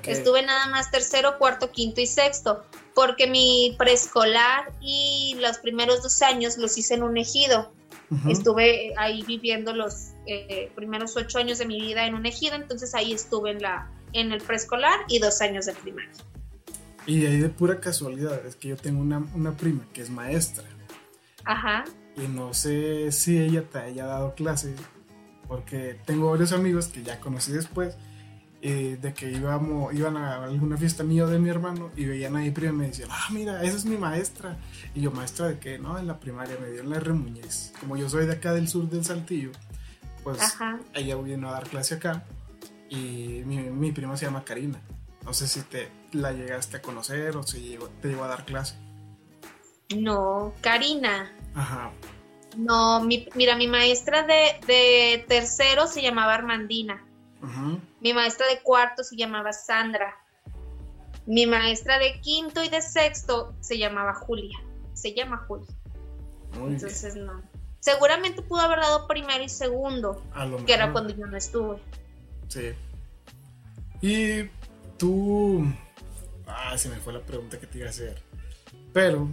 Estuve 0.03 0.41
nada 0.41 0.67
más 0.67 0.91
tercero, 0.91 1.37
cuarto, 1.37 1.71
quinto 1.71 2.01
y 2.01 2.07
sexto, 2.07 2.65
porque 2.93 3.27
mi 3.27 3.75
preescolar 3.77 4.73
y 4.81 5.37
los 5.39 5.59
primeros 5.59 6.03
dos 6.03 6.21
años 6.21 6.57
los 6.57 6.77
hice 6.77 6.95
en 6.95 7.03
un 7.03 7.17
ejido. 7.17 7.71
Estuve 8.27 8.93
ahí 8.97 9.23
viviendo 9.23 9.71
los 9.71 10.13
eh, 10.25 10.71
primeros 10.75 11.15
ocho 11.15 11.37
años 11.37 11.59
de 11.59 11.67
mi 11.67 11.79
vida 11.79 12.07
en 12.07 12.15
un 12.15 12.25
ejido, 12.25 12.55
entonces 12.55 12.95
ahí 12.95 13.13
estuve 13.13 13.51
en 13.51 13.61
la, 13.61 13.89
en 14.13 14.31
el 14.31 14.41
preescolar 14.41 14.99
y 15.07 15.19
dos 15.19 15.41
años 15.41 15.67
de 15.67 15.73
primaria. 15.73 16.11
Y 17.05 17.19
de 17.19 17.27
ahí 17.27 17.37
de 17.37 17.49
pura 17.49 17.79
casualidad, 17.79 18.45
es 18.45 18.55
que 18.55 18.69
yo 18.69 18.77
tengo 18.77 18.99
una, 18.99 19.23
una 19.35 19.55
prima 19.55 19.85
que 19.93 20.01
es 20.01 20.09
maestra. 20.09 20.63
Ajá. 21.45 21.85
Y 22.17 22.27
no 22.27 22.53
sé 22.53 23.11
si 23.11 23.39
ella 23.39 23.63
te 23.63 23.79
haya 23.79 24.05
dado 24.05 24.35
clase, 24.35 24.75
porque 25.47 25.97
tengo 26.05 26.31
varios 26.31 26.51
amigos 26.51 26.87
que 26.87 27.03
ya 27.03 27.19
conocí 27.19 27.51
después, 27.51 27.97
eh, 28.61 28.97
de 29.01 29.13
que 29.13 29.31
íbamos, 29.31 29.93
iban 29.93 30.17
a 30.17 30.43
alguna 30.43 30.75
fiesta 30.75 31.03
mía 31.03 31.25
de 31.25 31.39
mi 31.39 31.49
hermano 31.49 31.91
y 31.95 32.05
veían 32.05 32.35
a 32.35 32.39
mi 32.39 32.51
prima 32.51 32.73
y 32.73 32.77
me 32.77 32.87
decían, 32.87 33.09
ah, 33.11 33.27
mira, 33.31 33.63
esa 33.63 33.77
es 33.77 33.85
mi 33.85 33.97
maestra. 33.97 34.57
Y 34.93 35.01
yo, 35.01 35.11
maestra 35.11 35.47
de 35.47 35.59
qué, 35.59 35.79
no, 35.79 35.97
en 35.97 36.07
la 36.07 36.19
primaria 36.19 36.57
me 36.59 36.69
dio 36.69 36.81
en 36.81 36.89
la 36.89 36.97
R. 36.97 37.13
Muñez. 37.13 37.71
Como 37.79 37.95
yo 37.95 38.09
soy 38.09 38.25
de 38.25 38.33
acá 38.33 38.53
del 38.53 38.67
sur 38.67 38.89
del 38.89 39.05
Saltillo, 39.05 39.51
pues 40.23 40.39
ella 40.93 41.15
vino 41.15 41.47
a 41.47 41.53
dar 41.53 41.69
clase 41.69 41.95
acá 41.95 42.25
y 42.89 43.43
mi, 43.45 43.57
mi, 43.57 43.91
prima 43.91 44.17
se 44.17 44.25
llama 44.25 44.43
Karina. 44.43 44.81
No 45.23 45.33
sé 45.33 45.47
si 45.47 45.61
te 45.61 45.89
la 46.11 46.31
llegaste 46.31 46.77
a 46.77 46.81
conocer 46.81 47.37
o 47.37 47.43
si 47.43 47.77
te 48.01 48.09
llegó 48.09 48.23
a 48.23 48.27
dar 48.27 48.45
clase. 48.45 48.75
No, 49.95 50.53
Karina. 50.61 51.31
Ajá. 51.59 51.91
No, 52.57 53.01
mira, 53.01 53.55
mi 53.57 53.67
maestra 53.67 54.25
de, 54.25 55.25
tercero 55.27 55.87
se 55.87 56.01
llamaba 56.01 56.35
Armandina. 56.35 57.05
Mi 57.99 58.13
maestra 58.13 58.47
de 58.47 58.61
cuarto 58.61 59.03
se 59.03 59.17
llamaba 59.17 59.51
Sandra. 59.51 60.15
Mi 61.25 61.45
maestra 61.45 61.99
de 61.99 62.19
quinto 62.21 62.63
y 62.63 62.69
de 62.69 62.81
sexto 62.81 63.53
se 63.59 63.77
llamaba 63.77 64.13
Julia. 64.13 64.57
Se 64.93 65.13
llama 65.13 65.45
Julia. 65.47 65.67
Entonces 66.53 67.15
no. 67.15 67.41
Seguramente 67.81 68.41
pudo 68.41 68.61
haber 68.61 68.79
dado 68.79 69.05
primero 69.07 69.43
y 69.43 69.49
segundo, 69.49 70.21
que 70.65 70.73
era 70.73 70.91
cuando 70.91 71.13
yo 71.13 71.27
no 71.27 71.37
estuve. 71.37 71.77
Sí. 72.47 72.71
Y 74.01 74.49
tú. 74.97 75.65
Ah, 76.47 76.77
se 76.77 76.89
me 76.89 76.95
fue 76.97 77.13
la 77.13 77.21
pregunta 77.21 77.59
que 77.59 77.67
te 77.67 77.79
iba 77.79 77.87
a 77.87 77.91
hacer. 77.91 78.21
Pero. 78.93 79.29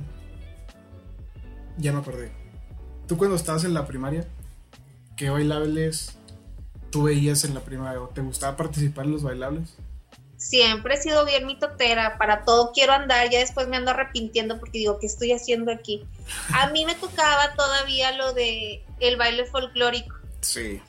Ya 1.79 1.93
me 1.93 1.99
acordé. 1.99 2.33
Tú 3.07 3.17
cuando 3.17 3.37
estabas 3.37 3.65
en 3.65 3.75
la 3.75 3.87
primaria, 3.87 4.27
¿qué 5.17 5.31
bailables 5.31 6.17
tú 6.91 7.05
veías 7.05 7.45
en 7.45 7.55
la 7.55 7.61
primaria? 7.61 8.01
¿O 8.01 8.09
te 8.09 8.21
gustaba 8.21 8.57
participar 8.57 9.05
en 9.05 9.13
los 9.13 9.23
bailables? 9.23 9.77
Siempre 10.37 10.95
he 10.95 11.03
sido 11.03 11.25
bien 11.25 11.47
mitotera, 11.47 12.19
para 12.19 12.45
todo 12.45 12.73
quiero 12.73 12.93
andar, 12.93 13.31
ya 13.31 13.39
después 13.39 13.69
me 13.69 13.77
ando 13.77 13.93
arrepintiendo 13.93 14.61
porque 14.61 14.79
digo, 14.79 14.99
¿qué 14.99 15.07
estoy 15.07 15.33
haciendo 15.33 15.73
aquí? 15.73 16.07
A 16.53 16.69
mí 16.71 16.85
me 16.85 16.95
tocaba 16.95 17.55
todavía 17.55 18.13
lo 18.13 18.33
de 18.35 18.85
el 19.01 19.17
baile 19.17 19.47
folclórico. 19.47 20.15
Sí 20.41 20.81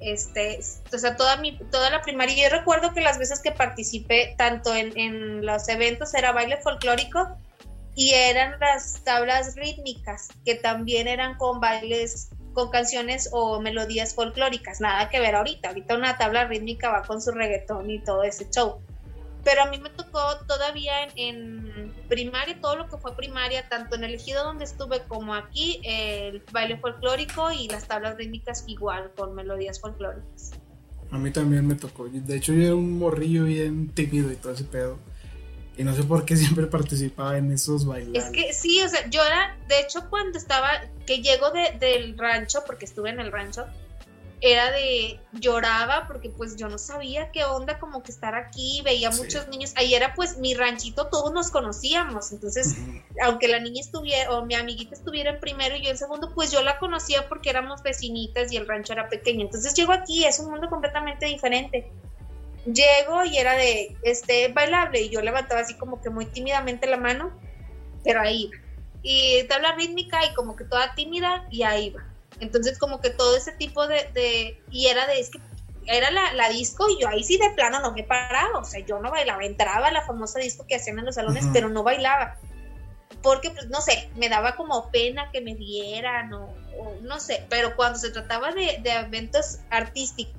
este, 0.00 0.60
o 0.92 0.98
sea, 0.98 1.16
toda 1.16 1.36
mi, 1.38 1.58
toda 1.70 1.90
la 1.90 2.02
primaria, 2.02 2.48
yo 2.48 2.56
recuerdo 2.56 2.92
que 2.92 3.00
las 3.00 3.18
veces 3.18 3.40
que 3.40 3.52
participé 3.52 4.34
tanto 4.36 4.74
en, 4.74 4.96
en 4.98 5.46
los 5.46 5.68
eventos 5.68 6.14
era 6.14 6.32
baile 6.32 6.58
folclórico 6.58 7.38
y 7.96 8.12
eran 8.12 8.60
las 8.60 9.02
tablas 9.02 9.56
rítmicas, 9.56 10.28
que 10.44 10.54
también 10.54 11.08
eran 11.08 11.36
con 11.36 11.58
bailes, 11.58 12.28
con 12.52 12.70
canciones 12.70 13.28
o 13.32 13.60
melodías 13.60 14.14
folclóricas, 14.14 14.80
nada 14.80 15.08
que 15.10 15.18
ver 15.18 15.34
ahorita, 15.34 15.70
ahorita 15.70 15.96
una 15.96 16.16
tabla 16.16 16.44
rítmica 16.44 16.90
va 16.90 17.02
con 17.02 17.20
su 17.20 17.32
reggaetón 17.32 17.90
y 17.90 17.98
todo 17.98 18.22
ese 18.22 18.48
show 18.50 18.80
pero 19.46 19.62
a 19.62 19.70
mí 19.70 19.78
me 19.78 19.90
tocó 19.90 20.18
todavía 20.48 21.06
en, 21.14 21.92
primaria, 22.08 22.60
todo 22.60 22.74
lo 22.74 22.88
que 22.88 22.96
fue 22.96 23.14
primaria, 23.14 23.68
tanto 23.68 23.94
en 23.94 24.02
el 24.02 24.14
ejido 24.14 24.42
donde 24.42 24.64
estuve 24.64 25.02
como 25.06 25.34
aquí, 25.34 25.80
el 25.84 26.42
baile 26.50 26.78
folclórico 26.78 27.52
y 27.52 27.68
las 27.68 27.86
tablas 27.86 28.16
rítmicas 28.16 28.64
igual, 28.66 29.12
con 29.16 29.36
melodías 29.36 29.80
folclóricas. 29.80 30.50
A 31.12 31.18
mí 31.18 31.30
también 31.30 31.64
me 31.64 31.76
tocó. 31.76 32.08
De 32.08 32.36
hecho, 32.36 32.54
yo 32.54 32.64
era 32.64 32.74
un 32.74 32.98
morrillo 32.98 33.44
bien 33.44 33.88
tímido 33.90 34.32
y 34.32 34.34
todo 34.34 34.52
ese 34.52 34.64
pedo. 34.64 34.98
Y 35.76 35.84
no 35.84 35.94
sé 35.94 36.04
por 36.04 36.24
qué 36.24 36.36
siempre 36.36 36.66
participaba 36.66 37.36
en 37.36 37.52
esos 37.52 37.84
bailes. 37.84 38.24
Es 38.24 38.30
que 38.30 38.52
sí, 38.52 38.82
o 38.82 38.88
sea, 38.88 39.08
yo 39.10 39.22
era, 39.22 39.56
de 39.68 39.80
hecho, 39.80 40.08
cuando 40.08 40.38
estaba, 40.38 40.70
que 41.06 41.22
llego 41.22 41.50
del 41.50 42.16
rancho, 42.16 42.62
porque 42.66 42.86
estuve 42.86 43.10
en 43.10 43.20
el 43.20 43.30
rancho, 43.30 43.66
era 44.40 44.70
de 44.70 45.18
lloraba 45.32 46.06
porque 46.06 46.28
pues 46.28 46.56
yo 46.56 46.68
no 46.68 46.78
sabía 46.78 47.30
qué 47.32 47.44
onda 47.44 47.78
como 47.78 48.02
que 48.02 48.12
estar 48.12 48.34
aquí, 48.34 48.82
veía 48.84 49.10
muchos 49.10 49.48
niños, 49.48 49.72
ahí 49.76 49.94
era 49.94 50.14
pues 50.14 50.36
mi 50.38 50.54
ranchito, 50.54 51.06
todos 51.06 51.32
nos 51.32 51.50
conocíamos, 51.50 52.32
entonces 52.32 52.76
aunque 53.22 53.48
la 53.48 53.60
niña 53.60 53.80
estuviera 53.80 54.30
o 54.32 54.44
mi 54.44 54.54
amiguita 54.54 54.94
estuviera 54.94 55.30
en 55.30 55.40
primero 55.40 55.76
y 55.76 55.82
yo 55.82 55.90
en 55.90 55.96
segundo, 55.96 56.34
pues 56.34 56.52
yo 56.52 56.62
la 56.62 56.78
conocía 56.78 57.28
porque 57.28 57.48
éramos 57.48 57.82
vecinitas 57.82 58.52
y 58.52 58.58
el 58.58 58.66
rancho 58.66 58.92
era 58.92 59.08
pequeño, 59.08 59.46
entonces 59.46 59.72
llego 59.74 59.92
aquí, 59.92 60.24
es 60.24 60.38
un 60.38 60.50
mundo 60.50 60.68
completamente 60.68 61.26
diferente. 61.26 61.90
Llego 62.66 63.24
y 63.24 63.38
era 63.38 63.54
de 63.54 63.96
este 64.02 64.48
bailable 64.48 65.00
y 65.00 65.08
yo 65.08 65.20
levantaba 65.20 65.60
así 65.60 65.74
como 65.74 66.02
que 66.02 66.10
muy 66.10 66.26
tímidamente 66.26 66.86
la 66.86 66.96
mano, 66.96 67.30
pero 68.04 68.20
ahí 68.20 68.50
iba. 68.50 68.62
Y 69.02 69.44
tabla 69.44 69.72
rítmica 69.76 70.24
y 70.24 70.34
como 70.34 70.56
que 70.56 70.64
toda 70.64 70.94
tímida 70.94 71.46
y 71.50 71.62
ahí 71.62 71.90
va 71.90 72.04
entonces 72.40 72.78
como 72.78 73.00
que 73.00 73.10
todo 73.10 73.36
ese 73.36 73.52
tipo 73.52 73.86
de, 73.86 74.60
y 74.70 74.86
era 74.86 75.06
de, 75.06 75.20
es 75.20 75.30
que 75.30 75.40
era 75.86 76.10
la, 76.10 76.48
disco 76.48 76.88
y 76.88 77.00
yo 77.00 77.08
ahí 77.08 77.22
sí 77.22 77.38
de 77.38 77.50
plano 77.50 77.80
no 77.80 77.92
me 77.92 78.02
paraba, 78.02 78.58
o 78.58 78.64
sea, 78.64 78.84
yo 78.84 78.98
no 78.98 79.10
bailaba, 79.10 79.44
entraba 79.44 79.88
a 79.88 79.92
la 79.92 80.02
famosa 80.02 80.38
disco 80.38 80.66
que 80.66 80.76
hacían 80.76 80.98
en 80.98 81.06
los 81.06 81.14
salones, 81.14 81.46
pero 81.52 81.68
no 81.68 81.82
bailaba, 81.82 82.36
porque 83.22 83.50
pues 83.50 83.68
no 83.68 83.80
sé, 83.80 84.10
me 84.16 84.28
daba 84.28 84.56
como 84.56 84.90
pena 84.90 85.30
que 85.30 85.40
me 85.40 85.54
dieran 85.54 86.32
o, 86.34 86.54
no 87.02 87.20
sé, 87.20 87.46
pero 87.48 87.76
cuando 87.76 87.98
se 87.98 88.10
trataba 88.10 88.52
de, 88.52 88.78
de 88.82 88.92
eventos 88.92 89.60
artísticos, 89.70 90.34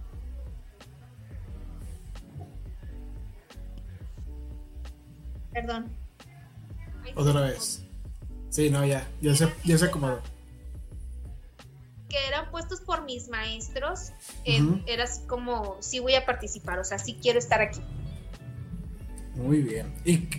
Perdón. 5.57 5.87
Otra 7.15 7.41
vez. 7.41 7.83
Sí, 8.49 8.69
no, 8.69 8.85
ya, 8.85 9.07
ya 9.21 9.35
se, 9.35 9.51
ya 9.63 9.77
se 9.77 9.85
acomodó 9.85 10.21
que 12.09 12.27
eran 12.27 12.49
puestos 12.51 12.79
por 12.79 13.03
mis 13.03 13.27
maestros, 13.27 14.11
era 14.45 15.03
así 15.03 15.21
como, 15.27 15.75
sí 15.81 15.99
voy 15.99 16.15
a 16.15 16.25
participar, 16.25 16.79
o 16.79 16.83
sea, 16.83 16.99
sí 16.99 17.17
quiero 17.21 17.37
estar 17.37 17.61
aquí. 17.61 17.81
Muy 19.35 19.61
bien. 19.61 19.93
Y, 20.05 20.29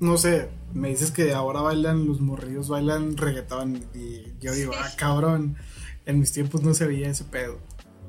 no 0.00 0.16
sé, 0.18 0.48
me 0.72 0.88
dices 0.88 1.12
que 1.12 1.32
ahora 1.32 1.60
bailan 1.60 2.06
los 2.06 2.20
morrillos, 2.20 2.68
bailan 2.68 3.16
reggaetón. 3.16 3.86
Y 3.94 4.32
yo 4.40 4.52
digo, 4.52 4.72
ah, 4.76 4.90
cabrón, 4.96 5.56
en 6.06 6.18
mis 6.18 6.32
tiempos 6.32 6.62
no 6.62 6.74
se 6.74 6.86
veía 6.86 7.08
ese 7.08 7.24
pedo. 7.24 7.60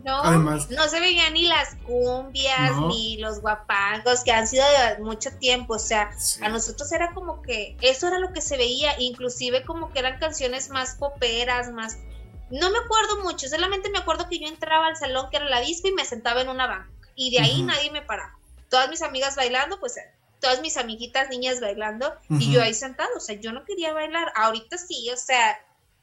No, 0.06 0.22
Además, 0.22 0.70
no 0.70 0.88
se 0.88 1.00
veían 1.00 1.34
ni 1.34 1.48
las 1.48 1.74
cumbias, 1.84 2.78
ni 2.89 3.18
los 3.18 3.41
guapangos, 3.41 4.24
que 4.24 4.32
han 4.32 4.48
sido 4.48 4.63
de 4.63 5.04
mucho 5.04 5.32
tiempo. 5.39 5.74
O 5.74 5.80
sea, 5.80 6.12
a 6.41 6.50
nosotros 6.50 6.91
era 6.91 7.12
como 7.15 7.41
que 7.41 7.76
eso 7.82 8.08
era 8.08 8.20
lo 8.20 8.32
que 8.32 8.39
se 8.39 8.56
veía, 8.56 8.91
inclusive 9.00 9.65
como 9.65 9.91
que 9.91 9.98
eran 9.98 10.20
canciones 10.20 10.70
más 10.70 10.94
poperas, 10.94 11.72
más... 11.72 11.98
No 12.52 12.70
me 12.70 12.78
acuerdo 12.78 13.24
mucho, 13.24 13.48
solamente 13.48 13.89
me 13.89 13.98
acuerdo 13.98 14.30
que 14.30 14.38
yo 14.38 14.48
entraba 14.48 14.86
al 14.86 14.96
salón 14.96 15.32
que 15.32 15.38
era 15.38 15.50
la 15.50 15.62
disco 15.62 15.88
y 15.88 15.94
me 15.94 16.06
sentaba 16.06 16.41
en 16.41 16.50
una 16.50 16.68
banca. 16.68 16.91
Y 17.15 17.32
de 17.32 17.39
ahí 17.39 17.63
nadie 17.63 17.89
me 17.89 18.04
paraba. 18.04 18.38
Todas 18.70 18.91
mis 18.91 19.02
amigas 19.02 19.36
bailando, 19.36 19.80
pues 19.80 19.96
todas 20.39 20.62
mis 20.62 20.78
amiguitas 20.78 21.30
niñas 21.30 21.60
bailando 21.60 22.13
y 22.30 22.52
yo 22.52 22.62
ahí 22.62 22.76
sentado. 22.76 23.10
O 23.18 23.20
sea, 23.20 23.34
yo 23.39 23.52
no 23.52 23.65
quería 23.65 23.91
bailar. 23.91 24.32
Ahorita 24.36 24.78
sí, 24.78 25.10
o 25.12 25.18
sea, 25.18 25.58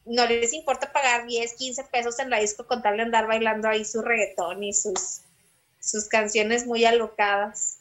no 0.07 0.27
les 0.27 0.53
importa 0.53 0.93
pagar 0.93 1.27
10, 1.27 1.55
15 1.55 1.85
pesos 1.85 2.19
en 2.19 2.31
la 2.31 2.41
disco 2.41 2.67
con 2.67 2.83
tal 2.83 2.97
de 2.97 3.03
andar 3.03 3.27
bailando 3.27 3.69
ahí 3.69 3.85
su 3.85 4.03
reggaetón 4.03 4.63
y 4.63 4.73
sus, 4.73 5.21
sus 5.81 6.05
canciones 6.07 6.67
muy 6.67 6.85
alocadas. 6.85 7.79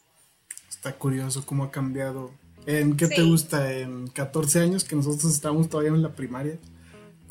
Está 0.69 0.93
curioso 0.93 1.45
cómo 1.45 1.63
ha 1.63 1.71
cambiado. 1.71 2.31
¿En 2.65 2.95
qué 2.95 3.07
te 3.07 3.23
gusta? 3.23 3.71
En 3.73 4.07
14 4.07 4.60
años 4.60 4.84
que 4.84 4.95
nosotros 4.95 5.34
estamos 5.34 5.69
todavía 5.69 5.91
en 5.91 6.03
la 6.03 6.15
primaria 6.15 6.57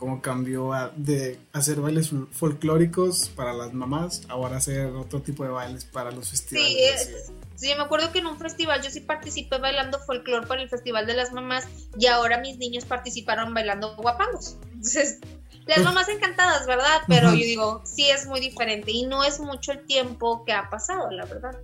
cómo 0.00 0.22
cambió 0.22 0.72
de 0.96 1.38
hacer 1.53 1.79
bailes 1.79 2.11
folclóricos 2.33 3.29
para 3.37 3.53
las 3.53 3.74
mamás, 3.74 4.22
ahora 4.29 4.57
hacer 4.57 4.87
otro 4.87 5.20
tipo 5.20 5.44
de 5.44 5.50
bailes 5.50 5.85
para 5.85 6.11
los 6.11 6.31
festivales. 6.31 7.11
Sí, 7.26 7.33
sí, 7.61 7.75
me 7.77 7.83
acuerdo 7.83 8.11
que 8.11 8.20
en 8.20 8.27
un 8.27 8.38
festival 8.38 8.83
yo 8.83 8.90
sí 8.90 9.01
participé 9.01 9.59
bailando 9.59 9.99
folclore 10.01 10.46
para 10.46 10.62
el 10.62 10.68
Festival 10.68 11.07
de 11.07 11.14
las 11.14 11.33
Mamás 11.33 11.68
y 11.99 12.07
ahora 12.07 12.38
mis 12.38 12.57
niños 12.57 12.85
participaron 12.85 13.53
bailando 13.53 13.94
guapangos. 13.96 14.57
Entonces, 14.73 15.20
las 15.66 15.85
mamás 15.85 16.09
encantadas, 16.09 16.66
¿verdad? 16.66 17.03
Pero 17.07 17.31
yo 17.35 17.44
digo, 17.44 17.83
sí 17.85 18.09
es 18.09 18.27
muy 18.27 18.40
diferente 18.40 18.90
y 18.90 19.05
no 19.05 19.23
es 19.23 19.38
mucho 19.40 19.73
el 19.73 19.85
tiempo 19.85 20.44
que 20.44 20.53
ha 20.53 20.70
pasado, 20.70 21.11
la 21.11 21.27
verdad. 21.27 21.57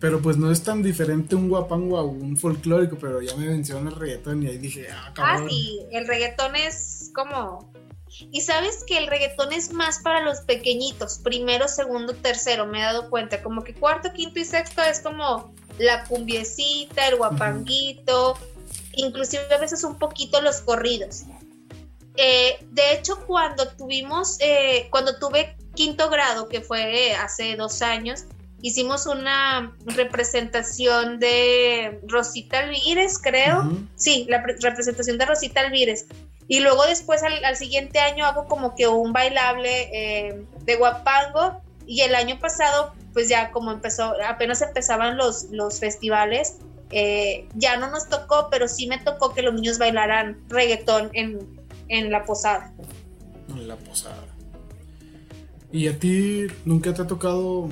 Pero 0.00 0.20
pues 0.20 0.36
no 0.36 0.50
es 0.50 0.62
tan 0.62 0.82
diferente 0.82 1.34
un 1.34 1.48
guapango 1.48 1.98
a 1.98 2.04
un 2.04 2.36
folclórico, 2.36 2.96
pero 2.98 3.20
ya 3.20 3.36
me 3.36 3.46
menciona 3.46 3.90
el 3.90 3.96
reggaetón 3.96 4.42
y 4.42 4.46
ahí 4.46 4.58
dije, 4.58 4.86
ah, 4.90 5.12
cabrón. 5.12 5.46
Ah, 5.46 5.48
sí, 5.48 5.80
el 5.90 6.06
reggaetón 6.06 6.56
es 6.56 7.10
como... 7.14 7.72
Y 8.30 8.40
sabes 8.40 8.84
que 8.86 8.98
el 8.98 9.06
reggaetón 9.06 9.52
es 9.52 9.72
más 9.72 10.00
para 10.00 10.22
los 10.22 10.40
pequeñitos, 10.40 11.18
primero, 11.18 11.68
segundo, 11.68 12.14
tercero, 12.14 12.66
me 12.66 12.80
he 12.80 12.82
dado 12.82 13.10
cuenta, 13.10 13.42
como 13.42 13.62
que 13.62 13.74
cuarto, 13.74 14.12
quinto 14.12 14.40
y 14.40 14.44
sexto 14.44 14.82
es 14.82 15.00
como 15.00 15.52
la 15.78 16.04
cumbiecita, 16.04 17.08
el 17.08 17.16
guapanguito, 17.16 18.36
inclusive 18.94 19.52
a 19.54 19.58
veces 19.58 19.84
un 19.84 19.98
poquito 19.98 20.40
los 20.40 20.60
corridos. 20.60 21.24
Eh, 22.16 22.58
de 22.72 22.94
hecho, 22.94 23.24
cuando 23.26 23.68
tuvimos, 23.68 24.38
eh, 24.40 24.88
cuando 24.90 25.18
tuve 25.18 25.56
quinto 25.74 26.10
grado, 26.10 26.48
que 26.48 26.60
fue 26.60 27.14
hace 27.14 27.54
dos 27.54 27.80
años, 27.80 28.24
hicimos 28.60 29.06
una 29.06 29.72
representación 29.86 31.20
de 31.20 32.00
Rosita 32.08 32.60
Alvírez, 32.60 33.18
creo. 33.18 33.70
Sí, 33.94 34.26
la 34.28 34.42
representación 34.42 35.18
de 35.18 35.26
Rosita 35.26 35.60
Alvírez. 35.60 36.06
Y 36.48 36.60
luego 36.60 36.84
después 36.86 37.22
al, 37.22 37.56
siguiente 37.56 37.98
año 37.98 38.24
hago 38.24 38.46
como 38.46 38.74
que 38.74 38.88
un 38.88 39.12
bailable 39.12 39.90
eh, 39.92 40.44
de 40.64 40.76
guapango. 40.76 41.60
Y 41.86 42.00
el 42.00 42.14
año 42.14 42.38
pasado, 42.38 42.92
pues 43.12 43.28
ya 43.28 43.50
como 43.50 43.70
empezó, 43.70 44.14
apenas 44.26 44.60
empezaban 44.62 45.16
los, 45.16 45.44
los 45.50 45.78
festivales, 45.78 46.58
eh, 46.90 47.48
ya 47.54 47.76
no 47.76 47.90
nos 47.90 48.08
tocó, 48.08 48.48
pero 48.50 48.68
sí 48.68 48.86
me 48.86 48.98
tocó 48.98 49.34
que 49.34 49.42
los 49.42 49.54
niños 49.54 49.78
bailaran 49.78 50.38
reggaetón 50.48 51.10
en, 51.12 51.38
en 51.88 52.10
la 52.10 52.24
posada. 52.24 52.72
En 53.48 53.68
la 53.68 53.76
posada. 53.76 54.24
¿Y 55.70 55.88
a 55.88 55.98
ti 55.98 56.46
nunca 56.64 56.94
te 56.94 57.02
ha 57.02 57.06
tocado 57.06 57.68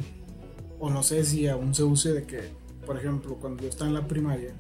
o 0.79 0.91
no 0.91 1.03
sé 1.03 1.25
si 1.25 1.49
aún 1.49 1.75
se 1.75 1.83
use 1.83 2.13
de 2.13 2.27
que, 2.27 2.51
por 2.85 2.99
ejemplo, 2.99 3.37
cuando 3.41 3.63
yo 3.63 3.69
estaba 3.69 3.89
en 3.89 3.95
la 3.95 4.07
primaria, 4.07 4.55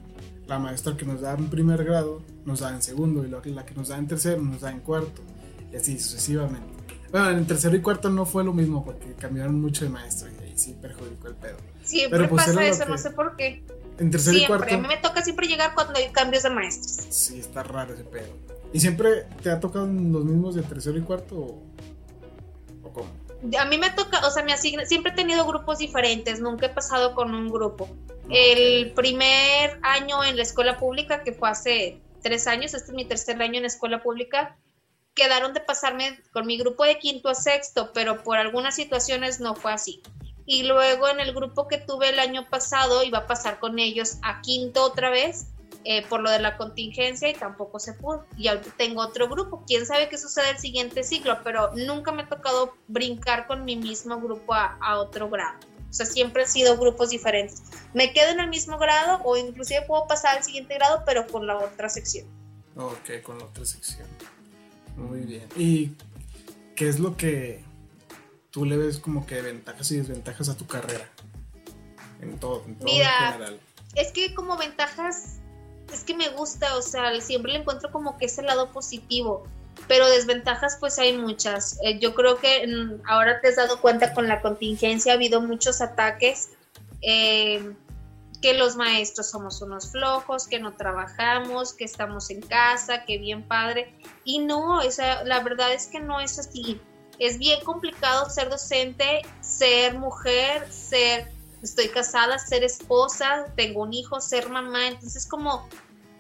la 0.47 0.59
maestra 0.59 0.97
que 0.97 1.05
nos 1.05 1.21
da 1.21 1.35
en 1.35 1.49
primer 1.49 1.85
grado 1.85 2.23
nos 2.45 2.61
da 2.61 2.71
en 2.71 2.83
segundo 2.83 3.25
y 3.25 3.29
la 3.29 3.65
que 3.65 3.75
nos 3.75 3.89
da 3.89 3.99
en 3.99 4.07
tercero 4.07 4.41
nos 4.43 4.61
da 4.61 4.71
en 4.71 4.81
cuarto 4.81 5.23
y 5.73 5.77
así 5.77 5.99
sucesivamente. 5.99 6.77
Bueno, 7.11 7.31
en 7.31 7.47
tercero 7.47 7.77
y 7.77 7.81
cuarto 7.81 8.11
no 8.11 8.27
fue 8.27 8.45
lo 8.45 8.53
mismo 8.53 8.85
porque 8.85 9.15
cambiaron 9.15 9.61
mucho 9.61 9.85
de 9.85 9.91
maestro 9.91 10.29
y 10.29 10.45
ahí 10.45 10.53
sí 10.57 10.77
perjudicó 10.81 11.29
el 11.29 11.35
pedo. 11.35 11.57
Siempre 11.83 12.19
Pero, 12.19 12.31
pues, 12.31 12.47
pasa 12.47 12.67
eso, 12.67 12.85
no 12.87 12.99
sé 12.99 13.11
por 13.11 13.37
qué. 13.37 13.63
En 13.99 14.11
tercero 14.11 14.37
y 14.37 14.47
cuarto. 14.47 14.75
A 14.75 14.79
mí 14.79 14.87
me 14.87 14.97
toca 14.99 15.23
siempre 15.23 15.47
llegar 15.47 15.75
cuando 15.75 15.95
hay 15.97 16.09
cambios 16.11 16.43
de 16.43 16.51
maestros. 16.51 17.07
Sí, 17.15 17.39
está 17.39 17.63
raro 17.63 17.95
ese 17.95 18.05
pedo. 18.05 18.29
¿Y 18.73 18.81
siempre 18.81 19.27
te 19.43 19.51
ha 19.51 19.61
tocado 19.61 19.87
los 19.87 20.25
mismos 20.25 20.55
de 20.55 20.63
tercero 20.63 20.99
y 20.99 21.03
cuarto 21.03 21.37
o, 21.37 21.63
o 22.83 22.93
cómo? 22.93 23.09
A 23.59 23.64
mí 23.66 23.79
me 23.79 23.90
toca, 23.90 24.27
o 24.27 24.31
sea, 24.31 24.42
me 24.42 24.53
asigna, 24.53 24.85
siempre 24.85 25.12
he 25.12 25.14
tenido 25.14 25.46
grupos 25.46 25.79
diferentes, 25.79 26.40
nunca 26.40 26.66
he 26.66 26.70
pasado 26.70 27.14
con 27.14 27.35
un 27.35 27.49
grupo. 27.49 27.88
El 28.31 28.92
primer 28.92 29.79
año 29.83 30.25
en 30.25 30.37
la 30.37 30.42
escuela 30.42 30.79
pública, 30.79 31.22
que 31.22 31.33
fue 31.33 31.49
hace 31.49 32.01
tres 32.22 32.46
años, 32.46 32.75
este 32.75 32.90
es 32.90 32.94
mi 32.94 33.05
tercer 33.05 33.40
año 33.40 33.57
en 33.57 33.62
la 33.62 33.68
escuela 33.68 34.03
pública, 34.03 34.57
quedaron 35.14 35.55
de 35.55 35.61
pasarme 35.61 36.20
con 36.33 36.46
mi 36.46 36.59
grupo 36.59 36.85
de 36.85 36.99
quinto 36.99 37.29
a 37.29 37.35
sexto, 37.35 37.92
pero 37.92 38.22
por 38.22 38.38
algunas 38.38 38.75
situaciones 38.75 39.40
no 39.40 39.55
fue 39.55 39.72
así. 39.72 40.03
Y 40.44 40.64
luego 40.64 41.09
en 41.09 41.20
el 41.20 41.35
grupo 41.35 41.66
que 41.66 41.79
tuve 41.79 42.11
el 42.11 42.18
año 42.18 42.49
pasado 42.49 43.03
iba 43.03 43.18
a 43.18 43.27
pasar 43.27 43.59
con 43.59 43.79
ellos 43.79 44.18
a 44.22 44.40
quinto 44.42 44.85
otra 44.85 45.11
vez 45.11 45.46
eh, 45.89 46.05
por 46.09 46.21
lo 46.21 46.29
de 46.31 46.41
la 46.41 46.57
contingencia 46.57 47.29
y 47.29 47.35
tampoco 47.35 47.79
se 47.79 47.93
pudo. 47.93 48.27
Y 48.37 48.49
ahorita 48.49 48.71
tengo 48.77 49.03
otro 49.03 49.29
grupo. 49.29 49.63
Quién 49.69 49.87
sabe 49.87 50.09
qué 50.09 50.19
sucede 50.19 50.51
el 50.51 50.59
siguiente 50.59 51.05
ciclo, 51.05 51.39
pero 51.45 51.71
nunca 51.77 52.11
me 52.11 52.23
ha 52.23 52.29
tocado 52.29 52.75
brincar 52.89 53.47
con 53.47 53.65
mi 53.65 53.77
mismo 53.77 54.21
grupo 54.21 54.53
a, 54.53 54.99
otro 54.99 55.31
grado. 55.31 55.61
O 55.89 55.93
sea, 55.93 56.05
siempre 56.05 56.43
han 56.43 56.49
sido 56.49 56.77
grupos 56.77 57.11
diferentes. 57.11 57.63
Me 57.95 58.13
quedo 58.13 58.31
en 58.31 58.41
el 58.41 58.49
mismo 58.49 58.79
grado 58.79 59.21
o 59.23 59.37
inclusive 59.37 59.83
puedo 59.83 60.09
pasar 60.09 60.39
al 60.39 60.43
siguiente 60.43 60.75
grado, 60.75 61.05
pero 61.07 61.25
con 61.29 61.47
la 61.47 61.57
otra 61.57 61.89
sección. 61.89 62.27
Ok, 62.75 63.23
con 63.23 63.39
la 63.39 63.45
otra 63.45 63.65
sección. 63.65 64.09
Muy 64.97 65.21
bien. 65.21 65.49
¿Y 65.55 65.93
qué 66.75 66.89
es 66.89 66.99
lo 66.99 67.17
que 67.17 67.63
tú 68.51 68.65
le 68.65 68.77
ves 68.77 68.99
como 68.99 69.25
que 69.25 69.41
ventajas 69.41 69.89
y 69.93 69.99
desventajas 69.99 70.49
a 70.49 70.57
tu 70.57 70.67
carrera? 70.67 71.09
En 72.21 72.41
todo, 72.41 72.65
en 72.67 72.75
todo 72.77 72.87
Mira, 72.87 73.19
en 73.19 73.33
general. 73.35 73.61
Es 73.95 74.11
que 74.11 74.35
como 74.35 74.57
ventajas 74.57 75.39
es 75.92 76.05
que 76.05 76.14
me 76.14 76.29
gusta, 76.31 76.77
o 76.77 76.83
sea, 76.83 77.20
siempre 77.20 77.53
le 77.53 77.61
encuentro 77.61 77.90
como 77.90 78.16
que 78.18 78.27
ese 78.27 78.42
lado 78.42 78.72
positivo, 78.72 79.44
pero 79.88 80.09
desventajas 80.09 80.77
pues 80.81 80.99
hay 80.99 81.16
muchas. 81.16 81.79
Eh, 81.83 81.99
yo 81.99 82.14
creo 82.14 82.38
que 82.38 82.66
mm, 82.66 83.03
ahora 83.09 83.40
te 83.40 83.49
has 83.49 83.57
dado 83.57 83.81
cuenta 83.81 84.12
con 84.12 84.29
la 84.29 84.42
contingencia 84.42 85.12
ha 85.12 85.16
habido 85.16 85.40
muchos 85.40 85.81
ataques, 85.81 86.51
eh, 87.03 87.72
que 88.42 88.55
los 88.55 88.77
maestros 88.77 89.31
somos 89.31 89.62
unos 89.62 89.90
flojos, 89.90 90.46
que 90.46 90.59
no 90.59 90.75
trabajamos, 90.75 91.72
que 91.72 91.85
estamos 91.85 92.31
en 92.31 92.42
casa, 92.42 93.05
que 93.05 93.18
bien 93.18 93.42
padre, 93.42 93.94
y 94.25 94.40
no, 94.40 94.79
o 94.79 94.90
sea, 94.90 95.25
la 95.25 95.40
verdad 95.40 95.72
es 95.72 95.87
que 95.87 96.01
no 96.01 96.20
es 96.20 96.38
así. 96.38 96.81
Es 97.18 97.38
bien 97.38 97.64
complicado 97.64 98.29
ser 98.29 98.51
docente, 98.51 99.22
ser 99.40 99.94
mujer, 99.94 100.70
ser 100.70 101.33
estoy 101.62 101.88
casada, 101.88 102.38
ser 102.38 102.64
esposa, 102.64 103.47
tengo 103.57 103.83
un 103.83 103.92
hijo, 103.92 104.21
ser 104.21 104.49
mamá, 104.49 104.88
entonces 104.88 105.27
como, 105.27 105.69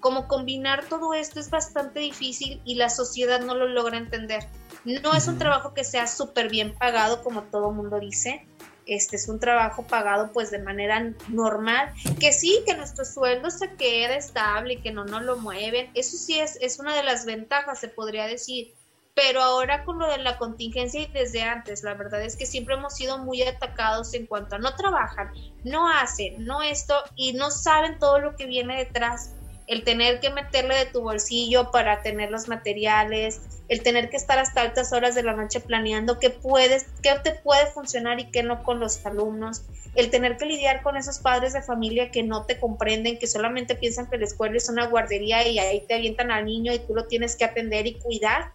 como 0.00 0.28
combinar 0.28 0.84
todo 0.88 1.14
esto 1.14 1.40
es 1.40 1.50
bastante 1.50 2.00
difícil 2.00 2.60
y 2.64 2.76
la 2.76 2.90
sociedad 2.90 3.40
no 3.40 3.54
lo 3.54 3.68
logra 3.68 3.98
entender. 3.98 4.46
No 4.84 5.14
es 5.14 5.26
un 5.26 5.38
trabajo 5.38 5.74
que 5.74 5.84
sea 5.84 6.06
súper 6.06 6.48
bien 6.48 6.74
pagado 6.74 7.22
como 7.22 7.42
todo 7.42 7.72
mundo 7.72 7.98
dice, 7.98 8.46
este 8.86 9.16
es 9.16 9.28
un 9.28 9.40
trabajo 9.40 9.82
pagado 9.82 10.30
pues 10.32 10.50
de 10.50 10.60
manera 10.60 11.12
normal, 11.28 11.92
que 12.20 12.32
sí, 12.32 12.62
que 12.64 12.76
nuestro 12.76 13.04
sueldo 13.04 13.50
se 13.50 13.74
queda 13.74 14.16
estable 14.16 14.74
y 14.74 14.80
que 14.80 14.92
no 14.92 15.04
nos 15.04 15.22
lo 15.22 15.36
mueven, 15.38 15.90
eso 15.94 16.16
sí 16.16 16.38
es, 16.38 16.56
es 16.60 16.78
una 16.78 16.94
de 16.94 17.02
las 17.02 17.24
ventajas, 17.24 17.80
se 17.80 17.88
podría 17.88 18.26
decir, 18.26 18.74
pero 19.16 19.40
ahora 19.40 19.82
con 19.86 19.98
lo 19.98 20.08
de 20.08 20.18
la 20.18 20.36
contingencia 20.36 21.00
y 21.00 21.06
desde 21.06 21.42
antes, 21.42 21.82
la 21.82 21.94
verdad 21.94 22.22
es 22.22 22.36
que 22.36 22.44
siempre 22.44 22.74
hemos 22.74 22.94
sido 22.94 23.16
muy 23.16 23.40
atacados 23.42 24.12
en 24.12 24.26
cuanto 24.26 24.56
a 24.56 24.58
no 24.58 24.76
trabajan, 24.76 25.32
no 25.64 25.88
hacen, 25.88 26.44
no 26.44 26.60
esto 26.60 26.94
y 27.16 27.32
no 27.32 27.50
saben 27.50 27.98
todo 27.98 28.18
lo 28.18 28.36
que 28.36 28.44
viene 28.44 28.76
detrás. 28.76 29.32
El 29.68 29.84
tener 29.84 30.20
que 30.20 30.28
meterle 30.28 30.76
de 30.76 30.86
tu 30.86 31.00
bolsillo 31.00 31.70
para 31.70 32.02
tener 32.02 32.30
los 32.30 32.46
materiales, 32.46 33.40
el 33.68 33.82
tener 33.82 34.10
que 34.10 34.18
estar 34.18 34.38
hasta 34.38 34.60
altas 34.60 34.92
horas 34.92 35.14
de 35.14 35.22
la 35.22 35.32
noche 35.32 35.60
planeando 35.60 36.18
qué 36.18 36.28
puedes, 36.28 36.84
qué 37.02 37.14
te 37.24 37.32
puede 37.32 37.66
funcionar 37.68 38.20
y 38.20 38.30
qué 38.30 38.42
no 38.42 38.62
con 38.62 38.80
los 38.80 39.04
alumnos, 39.06 39.62
el 39.94 40.10
tener 40.10 40.36
que 40.36 40.44
lidiar 40.44 40.82
con 40.82 40.98
esos 40.98 41.20
padres 41.20 41.54
de 41.54 41.62
familia 41.62 42.10
que 42.10 42.22
no 42.22 42.44
te 42.44 42.60
comprenden, 42.60 43.18
que 43.18 43.26
solamente 43.26 43.76
piensan 43.76 44.10
que 44.10 44.18
la 44.18 44.26
escuela 44.26 44.58
es 44.58 44.68
una 44.68 44.86
guardería 44.88 45.48
y 45.48 45.58
ahí 45.58 45.82
te 45.88 45.94
avientan 45.94 46.30
al 46.30 46.44
niño 46.44 46.74
y 46.74 46.80
tú 46.80 46.94
lo 46.94 47.06
tienes 47.06 47.34
que 47.34 47.46
atender 47.46 47.86
y 47.86 47.94
cuidar 47.94 48.52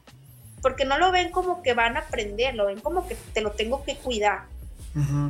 porque 0.62 0.86
no 0.86 0.97
lo 0.97 1.12
ven 1.12 1.32
como 1.32 1.62
que 1.62 1.74
van 1.74 1.97
a 1.97 2.02
aprender, 2.02 2.56
lo 2.56 2.67
ven 2.67 2.80
como 2.80 3.08
que 3.08 3.15
te 3.34 3.41
lo 3.41 3.52
tengo 3.52 3.84
que 3.84 3.95
cuidar. 3.95 4.45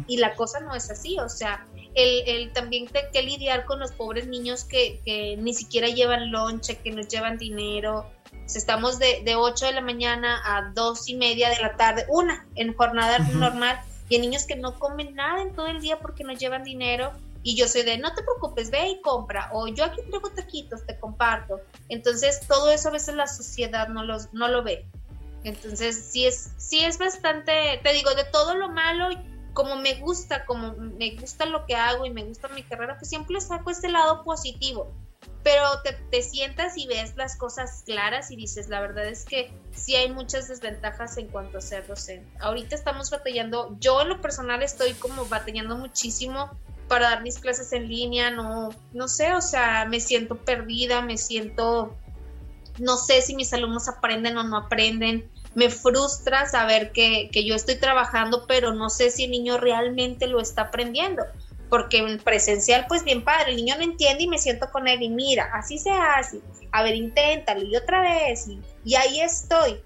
Y 0.08 0.18
la 0.18 0.34
cosa 0.34 0.60
no 0.60 0.74
es 0.74 0.90
así, 0.90 1.20
o 1.20 1.30
sea, 1.30 1.64
el, 1.94 2.28
el 2.28 2.52
también 2.52 2.90
hay 2.96 3.12
que 3.14 3.22
lidiar 3.22 3.66
con 3.66 3.80
los 3.80 3.92
pobres 3.92 4.28
niños 4.28 4.64
que, 4.64 5.00
que 5.06 5.38
ni 5.38 5.54
siquiera 5.54 5.88
llevan 5.88 6.32
lonche, 6.32 6.78
que 6.78 6.92
no 6.92 7.04
llevan 7.04 7.38
dinero. 7.38 8.10
estamos 8.48 8.98
de, 8.98 9.22
de 9.24 9.36
8 9.36 9.68
de 9.68 9.72
la 9.74 9.82
mañana 9.82 10.42
a 10.44 10.72
2 10.74 11.10
y 11.10 11.16
media 11.16 11.50
de 11.50 11.60
la 11.60 11.76
tarde, 11.76 12.06
una 12.10 12.48
en 12.56 12.74
jornada 12.74 13.20
normal, 13.20 13.80
y 14.10 14.16
hay 14.16 14.22
niños 14.22 14.46
que 14.46 14.56
no 14.56 14.78
comen 14.80 15.16
nada 15.16 15.42
en 15.42 15.54
todo 15.54 15.68
el 15.68 15.80
día 15.80 16.00
porque 16.00 16.24
no 16.24 16.34
llevan 16.34 16.64
dinero. 16.64 17.14
Y 17.44 17.56
yo 17.56 17.68
soy 17.68 17.84
de, 17.84 17.98
no 17.98 18.14
te 18.14 18.22
preocupes, 18.22 18.70
ve 18.70 18.90
y 18.90 19.02
compra. 19.02 19.50
O 19.54 19.68
yo 19.68 19.86
aquí 19.86 20.02
traigo 20.10 20.30
taquitos, 20.32 20.86
te 20.86 21.00
comparto. 21.00 21.62
Entonces, 21.88 22.42
todo 22.46 22.72
eso 22.72 22.90
a 22.90 22.92
veces 22.92 23.16
la 23.16 23.26
sociedad 23.26 23.88
no, 23.88 24.04
los, 24.04 24.34
no 24.34 24.50
lo 24.50 24.64
ve. 24.64 24.86
Entonces, 25.44 26.10
sí 26.12 26.26
es, 26.26 26.52
sí 26.58 26.80
es 26.80 26.98
bastante, 26.98 27.80
te 27.84 27.94
digo, 27.94 28.14
de 28.14 28.26
todo 28.26 28.56
lo 28.56 28.70
malo, 28.70 29.10
como 29.54 29.76
me 29.76 29.96
gusta, 29.96 30.46
como 30.46 30.74
me 30.74 31.16
gusta 31.16 31.46
lo 31.46 31.66
que 31.66 31.76
hago 31.76 32.06
y 32.06 32.10
me 32.10 32.24
gusta 32.24 32.48
mi 32.50 32.64
carrera, 32.64 32.98
pues 32.98 33.10
siempre 33.10 33.40
saco 33.42 33.70
este 33.70 33.90
lado 33.90 34.24
positivo. 34.24 34.92
Pero 35.44 35.64
te, 36.12 36.22
sientas 36.22 36.78
y 36.78 36.86
ves 36.86 37.16
las 37.16 37.36
cosas 37.36 37.82
claras 37.86 38.30
y 38.30 38.36
dices, 38.36 38.70
la 38.70 38.80
verdad 38.80 39.06
es 39.06 39.26
que 39.26 39.52
sí 39.72 39.96
hay 39.96 40.12
muchas 40.12 40.48
desventajas 40.48 41.18
en 41.18 41.28
cuanto 41.28 41.58
a 41.58 41.62
ser 41.62 41.88
docente. 41.88 42.32
Ahorita 42.40 42.76
estamos 42.76 43.10
batallando, 43.10 43.76
yo 43.80 44.02
en 44.02 44.10
lo 44.10 44.22
personal 44.22 44.62
estoy 44.62 44.94
como 44.94 45.26
batallando 45.26 45.76
muchísimo 45.78 46.52
para 46.88 47.10
dar 47.10 47.24
mis 47.24 47.40
clases 47.40 47.74
en 47.74 47.88
línea, 47.88 48.30
no, 48.30 48.70
no 48.94 49.08
sé, 49.08 49.34
o 49.34 49.42
sea, 49.42 49.86
me 49.86 50.00
siento 50.00 50.36
perdida, 50.36 51.02
me 51.02 51.18
siento, 51.18 51.96
no 52.80 52.98
sé 52.98 53.22
si 53.22 53.36
mis 53.36 53.54
alumnos 53.54 53.88
aprenden 53.88 54.38
o 54.38 54.44
no 54.44 54.58
aprenden 54.58 55.30
me 55.54 55.70
frustra 55.70 56.46
saber 56.48 56.92
que, 56.92 57.30
yo 57.34 57.56
estoy 57.56 57.76
trabajando, 57.76 58.46
pero 58.48 58.74
no 58.74 58.90
sé 58.90 59.12
si 59.12 59.26
el 59.26 59.32
niño 59.32 59.58
realmente 59.58 60.28
lo 60.28 60.40
está 60.40 60.64
aprendiendo. 60.64 61.24
Porque 61.70 61.98
en 62.00 62.20
presencial, 62.20 62.86
pues 62.88 63.04
bien 63.04 63.24
padre, 63.24 63.52
el 63.52 63.58
niño 63.58 63.76
no 63.78 63.84
entiende 63.84 64.24
y 64.24 64.28
me 64.28 64.38
siento 64.38 64.70
con 64.72 64.88
él 64.88 65.02
y 65.02 65.10
mira, 65.10 65.50
así 65.54 65.78
se 65.78 65.92
hace, 65.92 66.42
a 66.72 66.84
ver, 66.84 66.96
inténtalo 66.96 67.64
y 67.64 67.76
otra 67.78 68.02
vez 68.02 68.48
y, 68.48 68.96
ahí 68.96 69.22
estoy. 69.22 69.82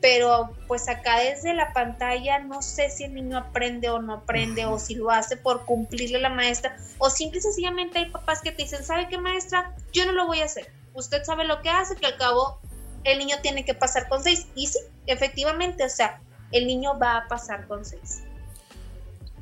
Pero 0.00 0.50
pues 0.68 0.88
acá 0.88 1.18
desde 1.20 1.54
la 1.54 1.72
pantalla 1.72 2.38
no 2.38 2.62
sé 2.62 2.90
si 2.90 3.04
el 3.04 3.14
niño 3.14 3.38
aprende 3.38 3.88
o 3.88 4.00
no 4.00 4.12
aprende 4.12 4.66
o 4.66 4.78
si 4.78 4.94
lo 4.94 5.10
hace 5.10 5.36
por 5.36 5.64
cumplirle 5.64 6.20
la 6.20 6.28
maestra 6.28 6.76
o 6.98 7.08
simple 7.08 7.38
y 7.38 7.42
sencillamente 7.42 7.98
hay 7.98 8.10
papás 8.10 8.42
que 8.42 8.52
te 8.52 8.62
dicen, 8.62 8.84
¿sabe 8.84 9.08
qué 9.08 9.18
maestra? 9.18 9.74
Yo 9.92 10.04
no 10.04 10.12
lo 10.12 10.26
voy 10.26 10.42
a 10.42 10.44
hacer. 10.44 10.70
Usted 10.96 11.22
sabe 11.24 11.44
lo 11.46 11.62
que 11.62 11.70
hace, 11.70 11.94
que 11.96 12.06
al 12.06 12.16
cabo 12.16 12.58
el 13.04 13.18
niño 13.18 13.36
tiene 13.42 13.64
que 13.64 13.74
pasar 13.74 14.08
con 14.08 14.22
seis. 14.22 14.46
Y 14.54 14.66
sí, 14.66 14.78
efectivamente, 15.06 15.84
o 15.84 15.88
sea, 15.88 16.20
el 16.52 16.66
niño 16.66 16.98
va 16.98 17.18
a 17.18 17.28
pasar 17.28 17.66
con 17.66 17.84
seis. 17.84 18.22